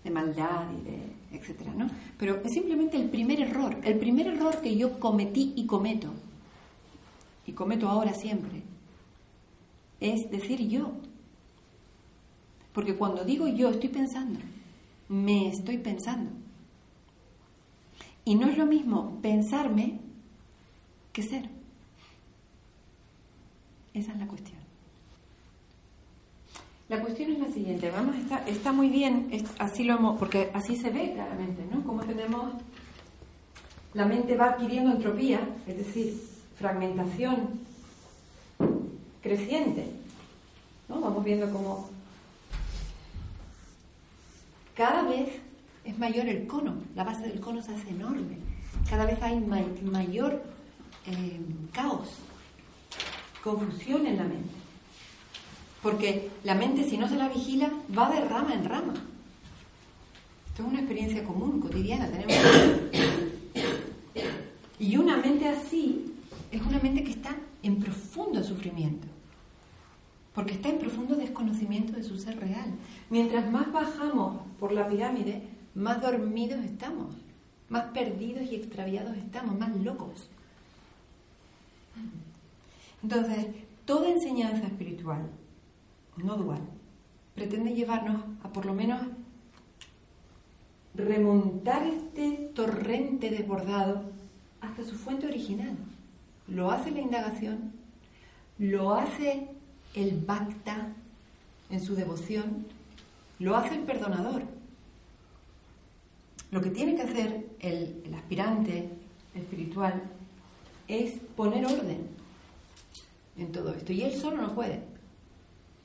de 0.03 0.09
maldad 0.09 0.67
y 0.79 0.83
de 0.83 1.19
etcétera, 1.31 1.73
¿no? 1.73 1.87
Pero 2.17 2.41
es 2.43 2.53
simplemente 2.53 2.97
el 2.97 3.09
primer 3.09 3.39
error. 3.41 3.77
El 3.83 3.99
primer 3.99 4.27
error 4.27 4.61
que 4.61 4.75
yo 4.75 4.99
cometí 4.99 5.53
y 5.55 5.65
cometo 5.65 6.13
y 7.45 7.53
cometo 7.53 7.87
ahora 7.89 8.13
siempre, 8.13 8.61
es 9.99 10.29
decir 10.29 10.67
yo. 10.67 10.91
Porque 12.73 12.95
cuando 12.95 13.23
digo 13.23 13.47
yo 13.47 13.69
estoy 13.69 13.89
pensando, 13.89 14.39
me 15.07 15.49
estoy 15.49 15.77
pensando. 15.77 16.31
Y 18.25 18.35
no 18.35 18.47
es 18.47 18.57
lo 18.57 18.65
mismo 18.65 19.19
pensarme 19.21 19.99
que 21.11 21.23
ser. 21.23 21.49
Esa 23.93 24.11
es 24.13 24.19
la 24.19 24.27
cuestión. 24.27 24.59
La 26.89 27.01
cuestión 27.01 27.31
es 27.31 27.39
la 27.39 27.51
siguiente, 27.51 27.91
vamos, 27.91 28.15
está, 28.47 28.71
muy 28.71 28.89
bien, 28.89 29.29
así 29.59 29.83
lo 29.83 29.95
hemos, 29.95 30.17
porque 30.17 30.49
así 30.55 30.75
se 30.75 30.89
ve 30.89 31.13
claramente, 31.13 31.63
¿no? 31.71 31.83
Como 31.83 32.01
tenemos, 32.03 32.53
la 33.93 34.05
mente 34.05 34.35
va 34.35 34.47
adquiriendo 34.47 34.91
entropía, 34.91 35.39
es 35.67 35.77
decir, 35.77 36.19
fragmentación 36.55 37.59
creciente. 39.21 39.85
¿no? 40.87 40.99
Vamos 40.99 41.23
viendo 41.23 41.51
cómo 41.51 41.89
cada 44.79 45.03
vez 45.03 45.27
es 45.83 45.99
mayor 45.99 46.25
el 46.27 46.47
cono, 46.47 46.73
la 46.95 47.03
base 47.03 47.27
del 47.27 47.41
cono 47.41 47.61
se 47.61 47.73
hace 47.73 47.89
enorme, 47.89 48.37
cada 48.89 49.05
vez 49.05 49.21
hay 49.21 49.37
mayor 49.37 50.41
eh, 51.05 51.41
caos, 51.73 52.07
confusión 53.43 54.07
en 54.07 54.15
la 54.15 54.23
mente. 54.23 54.53
Porque 55.83 56.29
la 56.45 56.55
mente, 56.55 56.89
si 56.89 56.97
no 56.97 57.09
se 57.09 57.17
la 57.17 57.27
vigila, 57.27 57.69
va 57.97 58.09
de 58.09 58.21
rama 58.21 58.53
en 58.53 58.63
rama. 58.63 58.93
Esto 60.47 60.63
es 60.63 60.69
una 60.69 60.79
experiencia 60.79 61.25
común, 61.25 61.59
cotidiana, 61.59 62.07
tenemos. 62.07 62.35
Y 64.79 64.95
una 64.95 65.17
mente 65.17 65.49
así 65.49 66.05
es 66.53 66.61
una 66.61 66.79
mente 66.79 67.03
que 67.03 67.11
está 67.11 67.35
en 67.63 67.81
profundo 67.81 68.41
sufrimiento, 68.41 69.07
porque 70.39 70.53
está 70.53 70.69
en 70.69 70.79
profundo 70.79 71.17
desconocimiento 71.17 71.91
de 71.91 72.01
su 72.01 72.17
ser 72.17 72.39
real. 72.39 72.71
Mientras 73.09 73.51
más 73.51 73.69
bajamos 73.73 74.39
por 74.57 74.71
la 74.71 74.87
pirámide, 74.87 75.43
más 75.75 76.01
dormidos 76.01 76.63
estamos, 76.63 77.13
más 77.67 77.91
perdidos 77.91 78.49
y 78.49 78.55
extraviados 78.55 79.17
estamos, 79.17 79.59
más 79.59 79.75
locos. 79.75 80.29
Entonces, 83.03 83.47
toda 83.83 84.07
enseñanza 84.07 84.65
espiritual, 84.65 85.29
no 86.15 86.37
dual, 86.37 86.61
pretende 87.35 87.75
llevarnos 87.75 88.23
a 88.41 88.47
por 88.47 88.65
lo 88.65 88.73
menos 88.73 89.01
remontar 90.95 91.85
este 91.85 92.49
torrente 92.55 93.29
desbordado 93.29 94.03
hasta 94.61 94.85
su 94.85 94.95
fuente 94.95 95.27
original 95.27 95.75
lo 96.47 96.71
hace 96.71 96.91
la 96.91 97.01
indagación, 97.01 97.73
lo 98.57 98.95
hace 98.95 99.58
el 99.93 100.17
bhakta 100.17 100.93
en 101.69 101.83
su 101.83 101.95
devoción, 101.95 102.65
lo 103.39 103.55
hace 103.55 103.75
el 103.75 103.81
perdonador. 103.81 104.43
Lo 106.51 106.61
que 106.61 106.69
tiene 106.69 106.95
que 106.95 107.03
hacer 107.03 107.47
el, 107.59 108.01
el 108.05 108.13
aspirante 108.13 108.89
espiritual 109.35 110.01
es 110.87 111.13
poner 111.35 111.65
orden 111.65 112.07
en 113.37 113.51
todo 113.51 113.73
esto. 113.73 113.93
Y 113.93 114.01
él 114.01 114.13
solo 114.19 114.41
no 114.41 114.55
puede. 114.55 114.81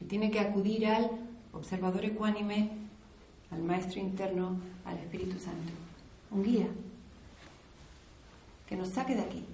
Y 0.01 0.07
tiene 0.07 0.31
que 0.31 0.41
acudir 0.41 0.87
al 0.87 1.11
observador 1.53 2.05
ecuánime, 2.05 2.71
al 3.51 3.63
maestro 3.63 4.01
interno, 4.01 4.57
al 4.85 4.99
Espíritu 4.99 5.39
Santo, 5.39 5.73
un 6.31 6.43
guía 6.43 6.67
que 8.67 8.77
nos 8.77 8.89
saque 8.89 9.15
de 9.15 9.23
aquí 9.23 9.45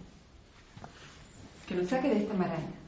que 1.70 1.76
nos 1.76 1.88
saque 1.88 2.08
de 2.08 2.18
esta 2.18 2.34
maraña. 2.34 2.79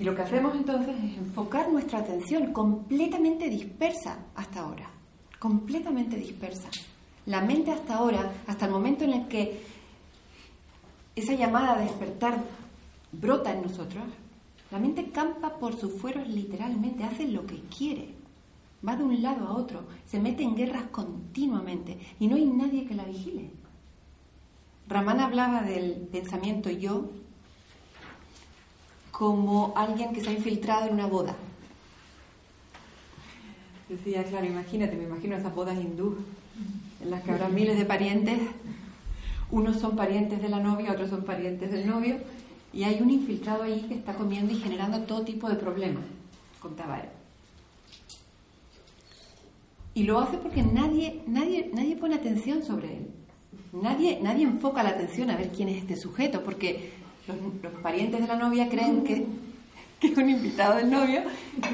Y 0.00 0.04
lo 0.04 0.14
que 0.14 0.22
hacemos 0.22 0.54
entonces 0.54 0.96
es 0.96 1.18
enfocar 1.18 1.70
nuestra 1.70 1.98
atención 1.98 2.54
completamente 2.54 3.50
dispersa 3.50 4.16
hasta 4.34 4.60
ahora, 4.60 4.88
completamente 5.38 6.16
dispersa. 6.16 6.70
La 7.26 7.42
mente 7.42 7.70
hasta 7.70 7.96
ahora, 7.96 8.32
hasta 8.46 8.64
el 8.64 8.72
momento 8.72 9.04
en 9.04 9.12
el 9.12 9.28
que 9.28 9.60
esa 11.14 11.34
llamada 11.34 11.74
a 11.74 11.80
despertar 11.82 12.42
brota 13.12 13.52
en 13.52 13.60
nosotros, 13.60 14.04
la 14.70 14.78
mente 14.78 15.10
campa 15.10 15.58
por 15.58 15.76
sus 15.78 15.92
fueros 15.92 16.26
literalmente, 16.26 17.04
hace 17.04 17.28
lo 17.28 17.44
que 17.44 17.60
quiere, 17.64 18.14
va 18.86 18.96
de 18.96 19.04
un 19.04 19.20
lado 19.20 19.48
a 19.48 19.52
otro, 19.52 19.82
se 20.06 20.18
mete 20.18 20.42
en 20.42 20.56
guerras 20.56 20.84
continuamente 20.90 21.98
y 22.18 22.26
no 22.26 22.36
hay 22.36 22.46
nadie 22.46 22.86
que 22.86 22.94
la 22.94 23.04
vigile. 23.04 23.50
Ramán 24.88 25.20
hablaba 25.20 25.60
del 25.60 26.08
pensamiento 26.10 26.70
yo 26.70 27.10
como 29.20 29.74
alguien 29.76 30.14
que 30.14 30.22
se 30.22 30.30
ha 30.30 30.32
infiltrado 30.32 30.86
en 30.86 30.94
una 30.94 31.04
boda. 31.04 31.36
Decía, 33.86 34.24
claro, 34.24 34.46
imagínate, 34.46 34.96
me 34.96 35.04
imagino 35.04 35.36
esas 35.36 35.54
bodas 35.54 35.76
hindú, 35.76 36.16
en 37.02 37.10
las 37.10 37.22
que 37.22 37.30
habrá 37.30 37.50
miles 37.50 37.76
de 37.76 37.84
parientes, 37.84 38.38
unos 39.50 39.76
son 39.76 39.94
parientes 39.94 40.40
de 40.40 40.48
la 40.48 40.58
novia, 40.58 40.92
otros 40.92 41.10
son 41.10 41.24
parientes 41.24 41.70
del 41.70 41.86
novio, 41.86 42.16
y 42.72 42.84
hay 42.84 43.02
un 43.02 43.10
infiltrado 43.10 43.64
ahí 43.64 43.84
que 43.88 43.94
está 43.94 44.14
comiendo 44.14 44.54
y 44.54 44.56
generando 44.56 45.00
todo 45.00 45.20
tipo 45.20 45.50
de 45.50 45.56
problemas, 45.56 46.04
contaba 46.58 47.00
él. 47.00 47.08
Y 49.92 50.04
lo 50.04 50.18
hace 50.18 50.38
porque 50.38 50.62
nadie, 50.62 51.20
nadie, 51.26 51.70
nadie 51.74 51.94
pone 51.96 52.14
atención 52.14 52.62
sobre 52.62 52.96
él. 52.96 53.10
Nadie, 53.70 54.18
nadie 54.22 54.44
enfoca 54.44 54.82
la 54.82 54.90
atención 54.90 55.28
a 55.28 55.36
ver 55.36 55.50
quién 55.50 55.68
es 55.68 55.76
este 55.76 55.96
sujeto, 55.96 56.42
porque 56.42 56.99
los, 57.62 57.72
parientes 57.82 58.20
de 58.20 58.26
la 58.26 58.36
novia 58.36 58.68
creen 58.68 59.04
que, 59.04 59.26
que 59.98 60.08
es 60.08 60.16
un 60.16 60.28
invitado 60.28 60.76
del 60.76 60.90
novio 60.90 61.22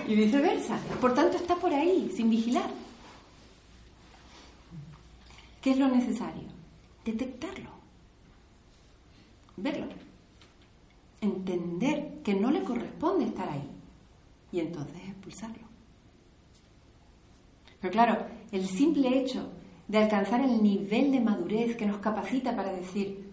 y 0.08 0.14
viceversa. 0.14 0.78
Por 1.00 1.14
tanto, 1.14 1.36
está 1.36 1.56
por 1.56 1.72
ahí, 1.72 2.12
sin 2.14 2.30
vigilar. 2.30 2.70
¿Qué 5.60 5.72
es 5.72 5.78
lo 5.78 5.88
necesario? 5.88 6.44
Detectarlo, 7.04 7.70
verlo, 9.56 9.86
entender 11.20 12.20
que 12.22 12.34
no 12.34 12.50
le 12.50 12.62
corresponde 12.62 13.26
estar 13.26 13.48
ahí 13.48 13.68
y 14.52 14.60
entonces 14.60 14.96
expulsarlo. 15.08 15.66
Pero 17.80 17.92
claro, 17.92 18.26
el 18.52 18.66
simple 18.66 19.18
hecho 19.18 19.50
de 19.88 19.98
alcanzar 19.98 20.40
el 20.40 20.62
nivel 20.62 21.12
de 21.12 21.20
madurez 21.20 21.76
que 21.76 21.86
nos 21.86 21.98
capacita 21.98 22.54
para 22.56 22.72
decir, 22.72 23.32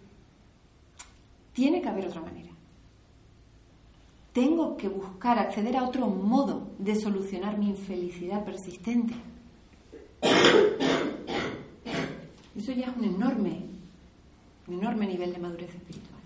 tiene 1.54 1.82
que 1.82 1.90
haber 1.90 2.08
otra 2.08 2.22
manera. 2.22 2.50
Tengo 4.34 4.76
que 4.78 4.90
buscar 4.90 5.38
acceder 5.38 5.78
a 5.78 5.84
otro 5.84 6.08
modo 6.08 6.72
de 6.80 6.96
solucionar 6.96 7.58
mi 7.58 7.70
infelicidad 7.70 8.44
persistente. 8.44 9.14
Eso 12.56 12.72
ya 12.72 12.88
es 12.88 12.98
un 12.98 13.04
enorme, 13.04 13.66
un 14.68 14.80
enorme 14.80 15.06
nivel 15.06 15.34
de 15.34 15.40
madurez 15.40 15.76
espiritual. 15.76 16.22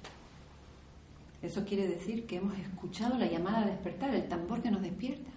Eso 1.41 1.65
quiere 1.65 1.87
decir 1.87 2.25
que 2.25 2.37
hemos 2.37 2.57
escuchado 2.57 3.17
la 3.17 3.27
llamada 3.27 3.63
a 3.63 3.65
despertar, 3.65 4.13
el 4.15 4.27
tambor 4.27 4.61
que 4.61 4.71
nos 4.71 4.81
despierta. 4.81 5.29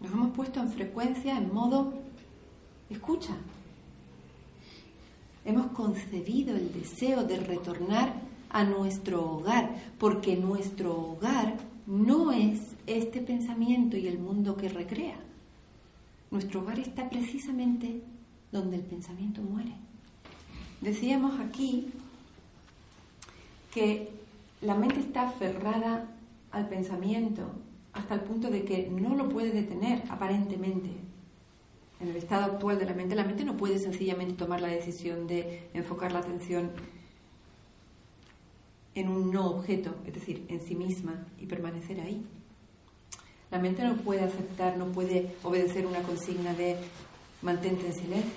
Nos 0.00 0.12
hemos 0.12 0.30
puesto 0.34 0.60
en 0.60 0.70
frecuencia, 0.70 1.36
en 1.36 1.52
modo 1.52 1.94
escucha, 2.88 3.36
hemos 5.46 5.68
concebido 5.68 6.56
el 6.56 6.72
deseo 6.72 7.24
de 7.24 7.38
retornar 7.38 8.14
a 8.50 8.64
nuestro 8.64 9.24
hogar, 9.24 9.74
porque 9.98 10.36
nuestro 10.36 10.94
hogar 10.94 11.56
no 11.86 12.32
es 12.32 12.60
este 12.86 13.20
pensamiento 13.20 13.96
y 13.96 14.08
el 14.08 14.18
mundo 14.18 14.56
que 14.56 14.68
recrea. 14.68 15.16
Nuestro 16.30 16.60
hogar 16.60 16.80
está 16.80 17.08
precisamente 17.08 18.02
donde 18.50 18.76
el 18.76 18.82
pensamiento 18.82 19.40
muere. 19.40 19.72
Decíamos 20.80 21.38
aquí 21.40 21.88
que 23.72 24.10
la 24.60 24.74
mente 24.74 25.00
está 25.00 25.28
aferrada 25.28 26.08
al 26.50 26.68
pensamiento 26.68 27.52
hasta 27.92 28.14
el 28.14 28.20
punto 28.20 28.50
de 28.50 28.64
que 28.64 28.88
no 28.90 29.14
lo 29.14 29.28
puede 29.28 29.52
detener 29.52 30.02
aparentemente 30.10 31.05
en 32.00 32.08
el 32.08 32.16
estado 32.16 32.44
actual 32.44 32.78
de 32.78 32.84
la 32.84 32.94
mente, 32.94 33.14
la 33.14 33.24
mente 33.24 33.44
no 33.44 33.56
puede 33.56 33.78
sencillamente 33.78 34.34
tomar 34.34 34.60
la 34.60 34.68
decisión 34.68 35.26
de 35.26 35.68
enfocar 35.72 36.12
la 36.12 36.18
atención 36.18 36.70
en 38.94 39.08
un 39.08 39.30
no 39.30 39.46
objeto, 39.46 39.94
es 40.06 40.14
decir, 40.14 40.44
en 40.48 40.60
sí 40.60 40.74
misma 40.74 41.26
y 41.40 41.46
permanecer 41.46 42.00
ahí. 42.00 42.24
La 43.50 43.58
mente 43.58 43.84
no 43.84 43.96
puede 43.96 44.22
aceptar, 44.22 44.76
no 44.76 44.86
puede 44.86 45.36
obedecer 45.42 45.86
una 45.86 46.02
consigna 46.02 46.52
de 46.54 46.76
mantente 47.42 47.86
en 47.86 47.94
silencio. 47.94 48.32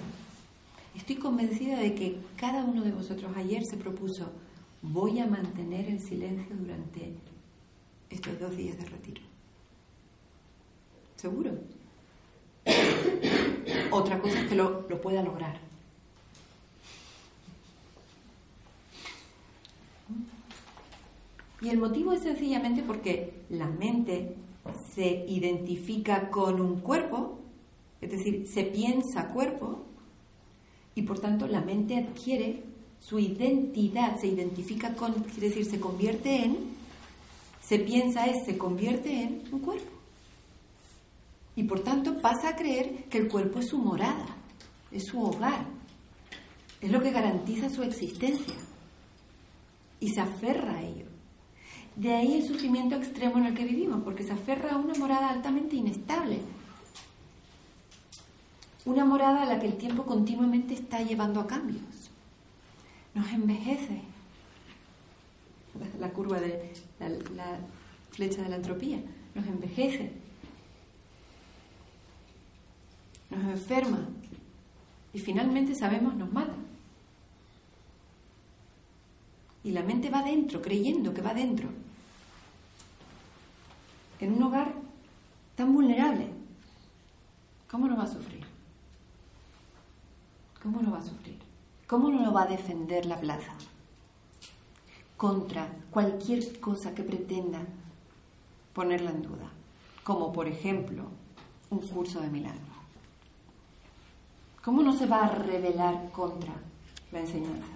Estoy 0.96 1.16
convencida 1.16 1.80
de 1.80 1.96
que 1.96 2.20
cada 2.38 2.64
uno 2.64 2.84
de 2.84 2.92
vosotros 2.92 3.32
ayer 3.36 3.64
se 3.70 3.78
propuso, 3.78 4.32
voy 4.82 5.20
a 5.20 5.28
mantener 5.28 5.90
el 5.90 6.02
silencio 6.02 6.56
durante 6.56 7.14
estos 8.10 8.40
dos 8.40 8.56
días 8.56 8.78
de 8.78 8.86
retiro. 8.86 9.22
¿Seguro? 11.16 11.52
Otra 13.92 14.20
cosa 14.20 14.40
es 14.40 14.48
que 14.48 14.56
lo, 14.56 14.88
pueda 15.02 15.22
lograr. 15.24 15.60
Y 21.62 21.70
el 21.70 21.78
motivo 21.78 22.14
es 22.14 22.22
sencillamente 22.22 22.84
porque 22.84 23.34
la 23.50 23.68
mente 23.68 24.36
se 24.94 25.26
identifica 25.28 26.30
con 26.30 26.62
un 26.62 26.80
cuerpo, 26.80 27.40
es 28.00 28.12
decir, 28.12 28.48
se 28.48 28.64
piensa 28.64 29.28
cuerpo, 29.30 29.86
y 30.96 31.02
por 31.02 31.20
tanto 31.20 31.48
la 31.48 31.62
mente 31.62 31.98
adquiere 31.98 32.64
su 33.00 33.20
identidad, 33.20 34.20
se 34.20 34.28
identifica 34.28 34.96
con, 34.96 35.14
quiere 35.24 35.50
decir, 35.50 35.66
se 35.66 35.80
convierte 35.80 36.44
en, 36.46 36.58
se 37.62 37.80
piensa 37.80 38.26
es, 38.26 38.46
se 38.46 38.58
convierte 38.58 39.24
en 39.24 39.44
un 39.52 39.60
cuerpo 39.60 39.99
y 41.60 41.64
por 41.64 41.82
tanto 41.82 42.22
pasa 42.22 42.48
a 42.50 42.56
creer 42.56 43.04
que 43.10 43.18
el 43.18 43.28
cuerpo 43.28 43.60
es 43.60 43.68
su 43.68 43.80
morada, 43.80 44.28
es 44.92 45.04
su 45.08 45.22
hogar, 45.22 45.66
es 46.80 46.90
lo 46.90 47.02
que 47.02 47.12
garantiza 47.12 47.70
su 47.70 47.84
existencia 47.84 48.56
y 50.00 50.08
se 50.08 50.22
aferra 50.22 50.78
a 50.78 50.82
ello. 50.82 51.06
De 51.98 52.14
ahí 52.14 52.36
el 52.36 52.48
sufrimiento 52.48 52.96
extremo 52.96 53.40
en 53.40 53.48
el 53.48 53.56
que 53.56 53.66
vivimos, 53.66 54.02
porque 54.06 54.24
se 54.24 54.32
aferra 54.32 54.72
a 54.72 54.78
una 54.78 54.94
morada 54.94 55.32
altamente 55.32 55.76
inestable, 55.76 56.40
una 58.86 59.04
morada 59.04 59.42
a 59.42 59.46
la 59.46 59.60
que 59.60 59.68
el 59.68 59.76
tiempo 59.76 60.06
continuamente 60.06 60.76
está 60.76 61.02
llevando 61.02 61.42
a 61.42 61.48
cambios. 61.48 62.10
Nos 63.14 63.30
envejece. 63.34 64.02
La 66.00 66.10
curva 66.12 66.40
de 66.40 66.72
la, 67.02 67.60
flecha 68.12 68.44
de 68.44 68.50
la 68.50 68.56
entropía 68.56 69.02
nos 69.36 69.46
envejece 69.46 70.14
nos 73.30 73.44
enferma 73.44 74.00
y 75.14 75.20
finalmente 75.20 75.76
sabemos 75.76 76.16
nos 76.16 76.32
mata. 76.32 76.54
Y 79.64 79.72
la 79.72 79.84
mente 79.84 80.10
va 80.10 80.24
dentro, 80.24 80.62
creyendo 80.62 81.14
que 81.14 81.22
va 81.22 81.34
dentro. 81.34 81.70
En 84.20 84.34
un 84.34 84.44
hogar 84.44 84.74
tan 85.56 85.74
vulnerable, 85.74 86.28
¿cómo 87.70 87.88
no 87.88 87.98
va 87.98 88.04
a 88.04 88.08
sufrir? 88.08 88.46
¿Cómo 90.62 90.82
no 90.82 90.92
va 90.92 91.00
a 91.00 91.04
sufrir? 91.04 91.38
¿Cómo 91.88 92.10
no 92.10 92.22
lo 92.24 92.34
va 92.34 92.44
a 92.44 92.48
defender 92.48 93.06
la 93.06 93.20
plaza? 93.20 93.54
Contra 95.18 95.68
cualquier 95.92 96.60
cosa 96.60 96.94
que 96.94 97.04
pretenda 97.04 97.62
ponerla 98.74 99.12
en 99.12 99.24
duda, 99.24 99.50
como 100.04 100.32
por 100.32 100.48
ejemplo 100.48 101.06
un 101.70 101.80
curso 101.80 102.22
de 102.22 102.30
milagros. 102.30 102.69
¿Cómo 104.64 104.84
no 104.84 104.92
se 104.94 105.06
va 105.06 105.26
a 105.26 105.30
rebelar 105.30 106.12
contra 106.12 106.54
la 107.12 107.22
enseñanza? 107.22 107.68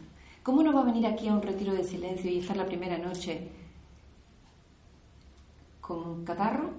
¿Cómo 0.44 0.62
no 0.62 0.74
va 0.74 0.82
a 0.82 0.86
venir 0.86 1.08
aquí 1.08 1.30
a 1.30 1.34
un 1.34 1.42
retiro 1.42 1.74
de 1.74 1.84
silencio 1.84 2.30
y 2.30 2.40
estar 2.40 2.58
la 2.58 2.66
primera 2.66 2.98
noche 2.98 3.50
con 5.80 6.26
catarro? 6.26 6.72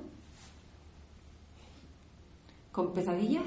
¿Con 2.70 2.92
pesadillas? 2.92 3.44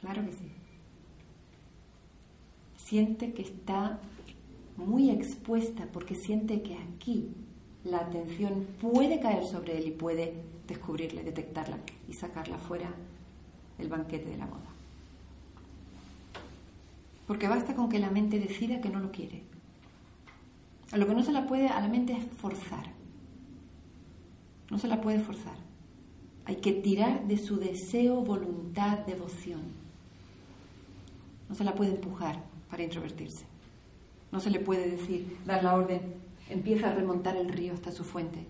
Claro 0.00 0.24
que 0.24 0.32
sí. 0.32 0.50
Siente 2.76 3.32
que 3.32 3.42
está 3.42 4.00
muy 4.76 5.10
expuesta 5.10 5.86
porque 5.92 6.16
siente 6.16 6.62
que 6.62 6.76
aquí 6.76 7.30
la 7.84 7.98
atención 7.98 8.66
puede 8.80 9.20
caer 9.20 9.44
sobre 9.44 9.78
él 9.78 9.88
y 9.88 9.90
puede 9.92 10.34
descubrirla, 10.66 11.22
detectarla 11.22 11.78
y 12.08 12.12
sacarla 12.12 12.58
fuera 12.58 12.90
del 13.78 13.88
banquete 13.88 14.30
de 14.30 14.36
la 14.36 14.46
moda. 14.46 14.68
Porque 17.26 17.48
basta 17.48 17.74
con 17.74 17.88
que 17.88 17.98
la 17.98 18.10
mente 18.10 18.38
decida 18.38 18.80
que 18.80 18.88
no 18.88 19.00
lo 19.00 19.10
quiere. 19.12 19.42
A 20.92 20.96
lo 20.96 21.06
que 21.06 21.14
no 21.14 21.22
se 21.22 21.32
la 21.32 21.46
puede 21.46 21.68
a 21.68 21.80
la 21.80 21.88
mente 21.88 22.14
es 22.14 22.24
forzar. 22.38 22.86
No 24.70 24.78
se 24.78 24.88
la 24.88 25.00
puede 25.00 25.20
forzar. 25.20 25.56
Hay 26.46 26.56
que 26.56 26.72
tirar 26.72 27.26
de 27.26 27.36
su 27.36 27.58
deseo, 27.58 28.22
voluntad, 28.22 29.00
devoción. 29.00 29.60
No 31.48 31.54
se 31.54 31.64
la 31.64 31.74
puede 31.74 31.90
empujar 31.90 32.42
para 32.70 32.82
introvertirse. 32.82 33.44
No 34.32 34.40
se 34.40 34.50
le 34.50 34.60
puede 34.60 34.90
decir, 34.90 35.38
dar 35.46 35.62
la 35.62 35.74
orden, 35.74 36.14
empieza 36.48 36.88
a 36.88 36.94
remontar 36.94 37.36
el 37.36 37.48
río 37.48 37.74
hasta 37.74 37.92
su 37.92 38.04
fuente. 38.04 38.46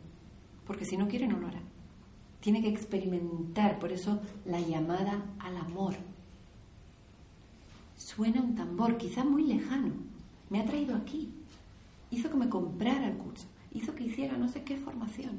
Porque 0.66 0.84
si 0.84 0.96
no 0.96 1.09
quiere, 1.09 1.26
no 1.26 1.38
lo 1.38 1.49
hará. 1.49 1.61
Tiene 2.40 2.62
que 2.62 2.68
experimentar, 2.68 3.78
por 3.78 3.92
eso 3.92 4.20
la 4.44 4.61
llamada 4.61 5.24
al 5.38 5.57
amor. 5.57 5.94
Suena 7.96 8.40
un 8.40 8.55
tambor, 8.55 8.96
quizá 8.96 9.24
muy 9.24 9.44
lejano. 9.44 9.94
Me 10.51 10.61
ha 10.61 10.64
traído 10.64 10.94
aquí. 10.96 11.30
Hizo 12.11 12.30
que 12.30 12.36
me 12.36 12.49
comprara 12.49 13.09
el 13.09 13.16
curso. 13.16 13.46
Hizo 13.72 13.94
que 13.94 14.05
hiciera 14.05 14.36
no 14.36 14.49
sé 14.49 14.62
qué 14.62 14.76
formación. 14.76 15.38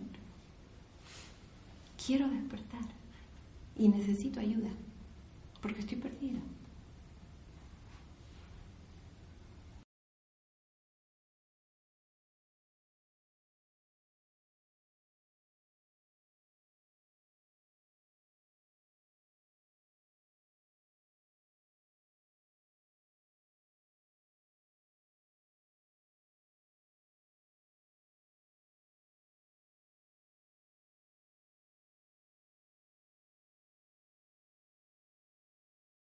Quiero 2.05 2.27
despertar. 2.29 2.81
Y 3.77 3.87
necesito 3.87 4.39
ayuda. 4.39 4.69
Porque 5.61 5.79
estoy 5.79 5.97
perdida. 5.97 6.39